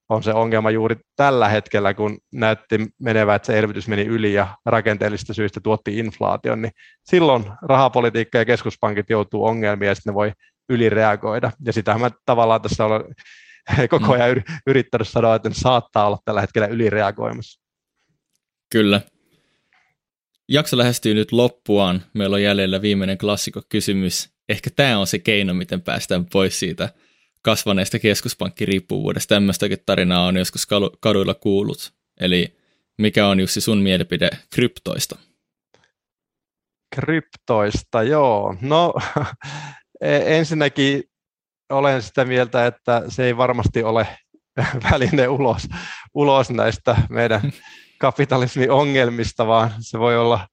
on 0.10 0.24
se 0.24 0.34
ongelma 0.34 0.72
juuri 0.72 0.96
tällä 1.16 1.50
hetkellä, 1.50 1.94
kun 1.94 2.18
näytti 2.32 2.88
menevä, 3.00 3.36
että 3.36 3.46
se 3.46 3.60
elvytys 3.60 3.88
meni 3.88 4.02
yli 4.02 4.34
ja 4.34 4.58
rakenteellisista 4.66 5.34
syistä 5.34 5.60
tuotti 5.60 6.00
inflaation, 6.00 6.62
niin 6.62 6.72
silloin 7.04 7.44
rahapolitiikka 7.62 8.38
ja 8.38 8.46
keskuspankit 8.46 9.10
joutuu 9.10 9.46
ongelmiin 9.46 9.88
ja 9.88 9.96
sitten 9.96 10.12
ne 10.12 10.16
voi 10.16 10.32
ylireagoida. 10.70 11.52
Ja 11.66 11.74
sitähän 11.74 12.02
mä 12.02 12.12
tavallaan 12.26 12.62
tässä 12.62 12.86
olen 12.86 13.04
koko 13.90 14.14
ajan 14.14 14.44
yrittänyt 14.68 15.08
sanoa, 15.08 15.36
että 15.36 15.50
ne 15.50 15.56
saattaa 15.56 16.08
olla 16.08 16.18
tällä 16.26 16.42
hetkellä 16.42 16.68
ylireagoimassa. 16.68 17.62
Kyllä. 18.72 19.02
Jakso 20.50 20.78
lähestyy 20.78 21.14
nyt 21.14 21.32
loppuaan. 21.32 22.04
Meillä 22.14 22.34
on 22.34 22.44
jäljellä 22.44 22.82
viimeinen 22.82 23.18
klassikko-kysymys. 23.18 24.30
Ehkä 24.50 24.70
tämä 24.76 24.98
on 24.98 25.08
se 25.08 25.20
keino, 25.20 25.54
miten 25.54 25.82
päästään 25.82 26.26
pois 26.26 26.60
siitä– 26.60 26.90
kasvaneesta 27.48 28.00
keskuspankkiriippuvuudesta. 28.00 29.36
Tämmöistäkin 29.36 29.78
tarinaa 29.86 30.26
on 30.26 30.38
joskus 30.38 30.68
kaduilla 31.00 31.34
kuullut. 31.34 31.94
Eli 32.20 32.58
mikä 32.98 33.28
on 33.28 33.40
Jussi 33.40 33.62
sun 33.62 33.78
mielipide 33.78 34.30
kryptoista? 34.54 35.18
Kryptoista, 36.96 38.04
joo. 38.04 38.56
No 38.62 38.94
e, 40.02 40.38
ensinnäkin 40.38 41.04
olen 41.70 42.02
sitä 42.02 42.26
mieltä, 42.26 42.66
että 42.66 43.04
se 43.08 43.26
ei 43.26 43.38
varmasti 43.38 43.84
ole 43.84 44.08
väline 44.92 45.28
ulos, 45.28 45.68
ulos 46.14 46.50
näistä 46.50 46.96
meidän 47.10 47.42
kapitalismin 48.00 48.72
ongelmista, 48.72 49.48
vaan 49.48 49.72
se 49.80 50.00
voi 50.00 50.18
olla 50.18 50.48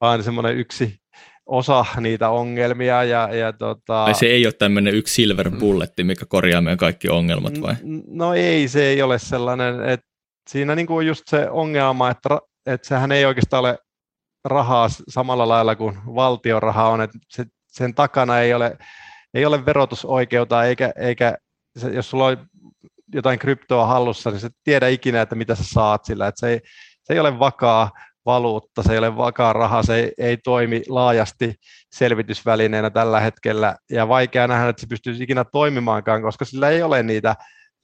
vain 0.00 0.22
semmoinen 0.22 0.56
yksi 0.56 1.00
osa 1.46 1.84
niitä 2.00 2.30
ongelmia. 2.30 3.04
Ja, 3.04 3.34
ja 3.34 3.52
tota... 3.52 4.04
Ai 4.04 4.14
se 4.14 4.26
ei 4.26 4.46
ole 4.46 4.52
tämmöinen 4.52 4.94
yksi 4.94 5.14
silver 5.14 5.50
bulletti, 5.50 6.04
mikä 6.04 6.26
korjaa 6.26 6.60
meidän 6.60 6.78
kaikki 6.78 7.08
ongelmat 7.08 7.62
vai? 7.62 7.74
No 8.06 8.34
ei, 8.34 8.68
se 8.68 8.86
ei 8.86 9.02
ole 9.02 9.18
sellainen, 9.18 9.88
että 9.88 10.06
siinä 10.50 10.74
niin 10.74 10.86
kuin 10.86 10.96
on 10.96 11.06
just 11.06 11.22
se 11.26 11.50
ongelma, 11.50 12.10
että, 12.10 12.28
että 12.66 12.88
sehän 12.88 13.12
ei 13.12 13.24
oikeastaan 13.24 13.60
ole 13.60 13.78
rahaa 14.44 14.88
samalla 15.08 15.48
lailla 15.48 15.76
kuin 15.76 15.98
valtion 16.14 16.62
raha 16.62 16.88
on, 16.88 17.00
että 17.00 17.18
se, 17.28 17.44
sen 17.66 17.94
takana 17.94 18.40
ei 18.40 18.54
ole, 18.54 18.76
ei 19.34 19.46
ole 19.46 19.66
verotusoikeutta, 19.66 20.64
eikä, 20.64 20.92
eikä 20.96 21.38
se, 21.76 21.88
jos 21.88 22.10
sulla 22.10 22.26
on 22.26 22.46
jotain 23.14 23.38
kryptoa 23.38 23.86
hallussa, 23.86 24.30
niin 24.30 24.40
se 24.40 24.50
tiedä 24.64 24.88
ikinä, 24.88 25.22
että 25.22 25.34
mitä 25.34 25.54
sä 25.54 25.64
saat 25.64 26.04
sillä, 26.04 26.26
että 26.26 26.40
se 26.40 26.48
ei, 26.48 26.60
se 27.02 27.12
ei 27.12 27.18
ole 27.18 27.38
vakaa, 27.38 27.90
valuutta, 28.26 28.82
se 28.82 28.92
ei 28.92 28.98
ole 28.98 29.16
vakaa 29.16 29.52
raha, 29.52 29.82
se 29.82 29.96
ei, 29.96 30.12
ei 30.18 30.36
toimi 30.36 30.82
laajasti 30.88 31.54
selvitysvälineenä 31.92 32.90
tällä 32.90 33.20
hetkellä, 33.20 33.76
ja 33.90 34.08
vaikea 34.08 34.46
nähdä, 34.46 34.68
että 34.68 34.80
se 34.80 34.86
pystyisi 34.86 35.22
ikinä 35.22 35.44
toimimaankaan, 35.44 36.22
koska 36.22 36.44
sillä 36.44 36.68
ei 36.68 36.82
ole 36.82 37.02
niitä 37.02 37.30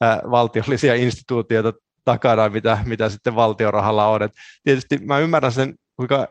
ä, 0.03 0.21
valtiollisia 0.31 0.95
instituutioita 0.95 1.73
takana, 2.05 2.49
mitä, 2.49 2.77
mitä 2.85 3.09
sitten 3.09 3.35
valtiorahalla 3.35 4.07
on. 4.07 4.23
Et 4.23 4.31
tietysti 4.63 4.97
mä 4.97 5.19
ymmärrän 5.19 5.51
sen, 5.51 5.75
kuinka 5.95 6.27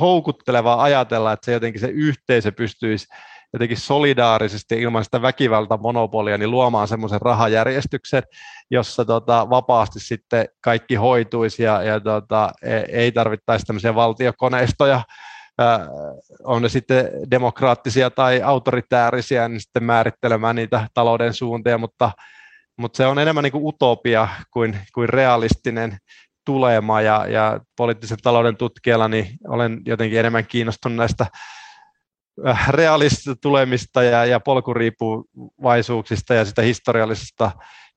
houkuttelevaa 0.00 0.82
ajatella, 0.82 1.32
että 1.32 1.44
se 1.44 1.52
jotenkin 1.52 1.80
se 1.80 1.88
yhteisö 1.88 2.52
pystyisi 2.52 3.06
jotenkin 3.54 3.76
solidaarisesti 3.76 4.80
ilman 4.80 5.04
sitä 5.04 5.22
väkivalta 5.22 5.76
monopolia 5.76 6.38
niin 6.38 6.50
luomaan 6.50 6.88
semmoisen 6.88 7.20
rahajärjestyksen, 7.20 8.22
jossa 8.70 9.04
tota, 9.04 9.50
vapaasti 9.50 10.00
sitten 10.00 10.46
kaikki 10.60 10.94
hoituisi 10.94 11.62
ja, 11.62 11.82
ja 11.82 12.00
tota, 12.00 12.52
e, 12.62 12.76
ei 12.76 13.12
tarvittaisi 13.12 13.66
tämmöisiä 13.66 13.94
valtiokoneistoja, 13.94 15.00
Äh, 15.60 15.80
on 16.44 16.62
ne 16.62 16.68
sitten 16.68 17.10
demokraattisia 17.30 18.10
tai 18.10 18.42
autoritäärisiä, 18.42 19.48
niin 19.48 19.60
sitten 19.60 19.84
määrittelemään 19.84 20.56
niitä 20.56 20.88
talouden 20.94 21.34
suuntia, 21.34 21.78
mutta, 21.78 22.10
mutta 22.76 22.96
se 22.96 23.06
on 23.06 23.18
enemmän 23.18 23.44
niin 23.44 23.52
kuin 23.52 23.66
utopia 23.66 24.28
kuin, 24.50 24.78
kuin 24.94 25.08
realistinen 25.08 25.98
tulema, 26.44 27.00
ja, 27.00 27.26
ja 27.26 27.60
poliittisen 27.76 28.18
talouden 28.22 28.56
tutkijalla 28.56 29.08
niin 29.08 29.28
olen 29.48 29.80
jotenkin 29.86 30.18
enemmän 30.18 30.46
kiinnostunut 30.46 30.96
näistä 30.96 31.26
realistista 32.68 33.36
tulemista 33.36 34.02
ja, 34.02 34.24
ja 34.24 34.40
polkuriippuvaisuuksista 34.40 36.34
ja 36.34 36.44
sitä 36.44 36.62
historiallisesta 36.62 37.50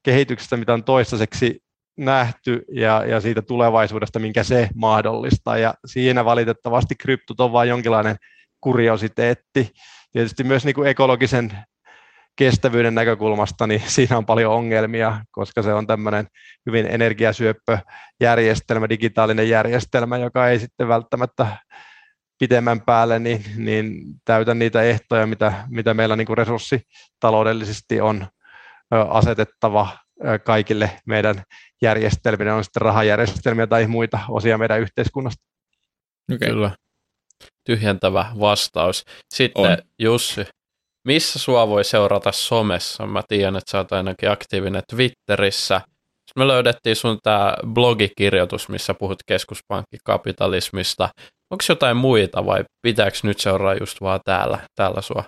kehityksestä, 0.04 0.58
mitä 0.58 0.74
on 0.74 0.84
toistaiseksi 0.84 1.64
nähty 1.98 2.66
ja, 2.72 3.06
ja 3.06 3.22
siitä 3.22 3.42
tulevaisuudesta, 3.42 4.20
minkä 4.20 4.44
se 4.44 4.70
mahdollistaa. 4.76 5.58
Ja 5.58 5.74
siinä 5.86 6.26
valitettavasti 6.26 6.96
kryptot 6.96 7.40
on 7.40 7.52
vain 7.52 7.70
jonkinlainen 7.70 8.16
kuriositeetti. 8.62 9.72
Tietysti 10.12 10.44
myös 10.44 10.66
niin 10.66 10.76
kuin 10.76 10.88
ekologisen 10.88 11.52
kestävyyden 12.36 12.96
näkökulmasta, 12.96 13.68
niin 13.68 13.84
siinä 13.88 14.18
on 14.18 14.26
paljon 14.26 14.54
ongelmia, 14.54 15.20
koska 15.32 15.62
se 15.62 15.74
on 15.74 15.88
tämmöinen 15.88 16.28
hyvin 16.66 16.86
energiasyöppöjärjestelmä, 16.86 18.90
digitaalinen 18.90 19.50
järjestelmä, 19.50 20.18
joka 20.18 20.50
ei 20.50 20.60
sitten 20.60 20.88
välttämättä 20.88 21.48
pitemmän 22.40 22.82
päälle, 22.82 23.20
niin, 23.20 23.46
niin 23.58 24.04
täytä 24.26 24.54
niitä 24.54 24.82
ehtoja, 24.82 25.28
mitä, 25.28 25.66
mitä 25.70 25.94
meillä 25.94 26.16
niin 26.16 26.28
kuin 26.28 26.38
resurssitaloudellisesti 26.38 28.02
on 28.02 28.28
asetettava 29.10 29.98
kaikille 30.44 30.92
meidän 31.06 31.44
järjestelmille, 31.82 32.54
on 32.54 32.64
sitten 32.64 32.82
rahajärjestelmiä 32.82 33.68
tai 33.68 33.88
muita 33.88 34.20
osia 34.30 34.58
meidän 34.58 34.80
yhteiskunnasta. 34.80 35.44
Okay. 36.34 36.50
Kyllä. 36.50 36.72
Tyhjentävä 37.64 38.26
vastaus. 38.40 39.06
Sitten 39.34 39.72
on. 39.72 39.78
Jussi, 40.00 40.46
missä 41.06 41.40
sua 41.40 41.68
voi 41.68 41.84
seurata 41.84 42.32
somessa? 42.32 43.06
Mä 43.08 43.24
tiedän, 43.28 43.56
että 43.56 43.72
sä 43.72 43.78
oot 43.78 43.92
ainakin 43.92 44.32
aktiivinen 44.32 44.84
Twitterissä. 44.96 45.82
Sitten 46.28 46.44
me 46.44 46.48
löydettiin 46.48 46.96
sun 46.96 47.20
tämä 47.24 47.54
blogikirjoitus, 47.74 48.70
missä 48.70 48.94
puhut 48.94 49.20
keskuspankkikapitalismista. 49.26 51.10
Onko 51.52 51.64
jotain 51.70 51.98
muita 51.98 52.46
vai 52.46 52.64
pitääkö 52.82 53.18
nyt 53.24 53.40
seuraa 53.40 53.74
just 53.74 54.02
vaan 54.02 54.20
täällä, 54.26 54.60
täällä 54.76 55.02
sua? 55.02 55.24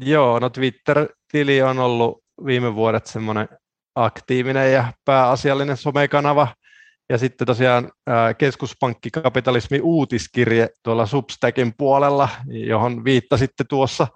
Joo, 0.00 0.38
no 0.38 0.50
Twitter-tili 0.50 1.62
on 1.62 1.78
ollut 1.78 2.22
viime 2.46 2.74
vuodet 2.74 3.06
semmoinen 3.06 3.48
aktiivinen 3.94 4.72
ja 4.72 4.92
pääasiallinen 5.04 5.76
somekanava. 5.76 6.48
Ja 7.08 7.18
sitten 7.18 7.46
tosiaan 7.46 7.90
keskuspankkikapitalismi 8.38 9.80
uutiskirje 9.80 10.68
tuolla 10.82 11.06
Substackin 11.06 11.74
puolella, 11.78 12.28
johon 12.46 13.04
viittasitte 13.04 13.64
tuossa, 13.68 14.06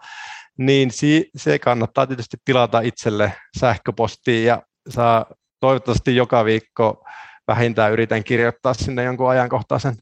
niin 0.59 0.91
se 1.37 1.59
kannattaa 1.59 2.07
tietysti 2.07 2.37
tilata 2.45 2.81
itselle 2.81 3.33
sähköpostiin 3.59 4.47
ja 4.47 4.63
saa 4.89 5.27
toivottavasti 5.61 6.17
joka 6.17 6.45
viikko 6.45 7.05
vähintään 7.49 7.93
yritän 7.93 8.25
kirjoittaa 8.25 8.75
sinne 8.75 9.05
jonkun 9.05 9.31
ajankohtaisen 9.31 9.95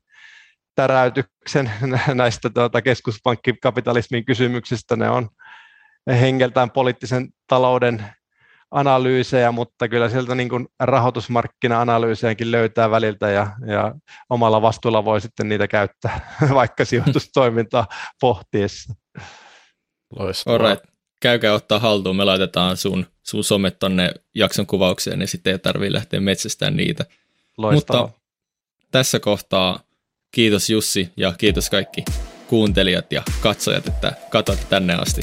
täräytyksen 0.74 1.70
näistä 2.14 2.50
tuota, 2.50 2.82
keskuspankkikapitalismin 2.82 4.24
kysymyksistä. 4.24 4.96
Ne 4.96 5.10
on 5.10 5.28
hengeltään 6.20 6.70
poliittisen 6.70 7.28
talouden 7.46 8.04
analyysejä, 8.70 9.52
mutta 9.52 9.88
kyllä 9.88 10.08
sieltä 10.08 10.34
niin 10.34 10.48
kuin 10.48 10.68
rahoitusmarkkina-analyysejäkin 10.80 12.50
löytää 12.50 12.90
väliltä 12.90 13.30
ja, 13.30 13.50
ja 13.66 13.94
omalla 14.30 14.62
vastuulla 14.62 15.04
voi 15.04 15.20
sitten 15.20 15.48
niitä 15.48 15.68
käyttää 15.68 16.36
vaikka 16.54 16.84
sijoitustoimintaa 16.84 17.86
pohtiessa. 18.20 18.94
Loistavaa. 20.18 20.58
Alright. 20.58 20.84
Käykää 21.20 21.54
ottaa 21.54 21.78
haltuun, 21.78 22.16
me 22.16 22.24
laitetaan 22.24 22.76
sun, 22.76 23.06
sun 23.22 23.44
somet 23.44 23.78
tonne 23.78 24.10
jakson 24.34 24.66
kuvaukseen, 24.66 25.18
niin 25.18 25.28
sitten 25.28 25.50
ei 25.50 25.58
tarvitse 25.58 25.92
lähteä 25.92 26.20
metsästään 26.20 26.76
niitä. 26.76 27.04
Loistavaa. 27.58 28.02
Mutta 28.02 28.20
tässä 28.90 29.20
kohtaa 29.20 29.80
kiitos 30.34 30.70
Jussi 30.70 31.12
ja 31.16 31.32
kiitos 31.38 31.70
kaikki 31.70 32.04
kuuntelijat 32.46 33.12
ja 33.12 33.22
katsojat, 33.40 33.86
että 33.86 34.12
katsot 34.30 34.68
tänne 34.68 34.94
asti. 34.94 35.22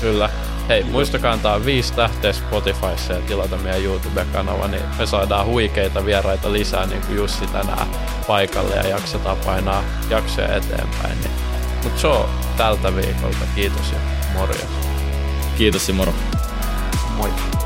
Kyllä. 0.00 0.30
Hei, 0.68 0.84
muistakaa 0.84 1.32
antaa 1.32 1.64
viisi 1.64 1.92
tähteä 1.92 2.32
Spotifyssa 2.32 3.12
ja 3.12 3.20
tilata 3.20 3.56
meidän 3.56 3.84
YouTube-kanava, 3.84 4.68
niin 4.68 4.82
me 4.98 5.06
saadaan 5.06 5.46
huikeita 5.46 6.04
vieraita 6.04 6.52
lisää, 6.52 6.86
niin 6.86 7.02
kuin 7.02 7.16
Jussi 7.16 7.46
tänään 7.46 7.86
paikalle 8.26 8.74
ja 8.74 8.88
jaksetaan 8.88 9.36
painaa 9.36 9.84
jaksoja 10.10 10.56
eteenpäin. 10.56 11.20
Niin. 11.20 11.32
Mutta 11.84 12.00
se 12.00 12.06
on 12.06 12.30
tältä 12.56 12.96
viikolta. 12.96 13.44
Kiitos 13.54 13.92
ja 13.92 13.98
morjens. 14.34 14.70
Kiitos 15.58 15.88
ja 15.88 15.94
moro. 15.94 16.14
Moi. 17.16 17.59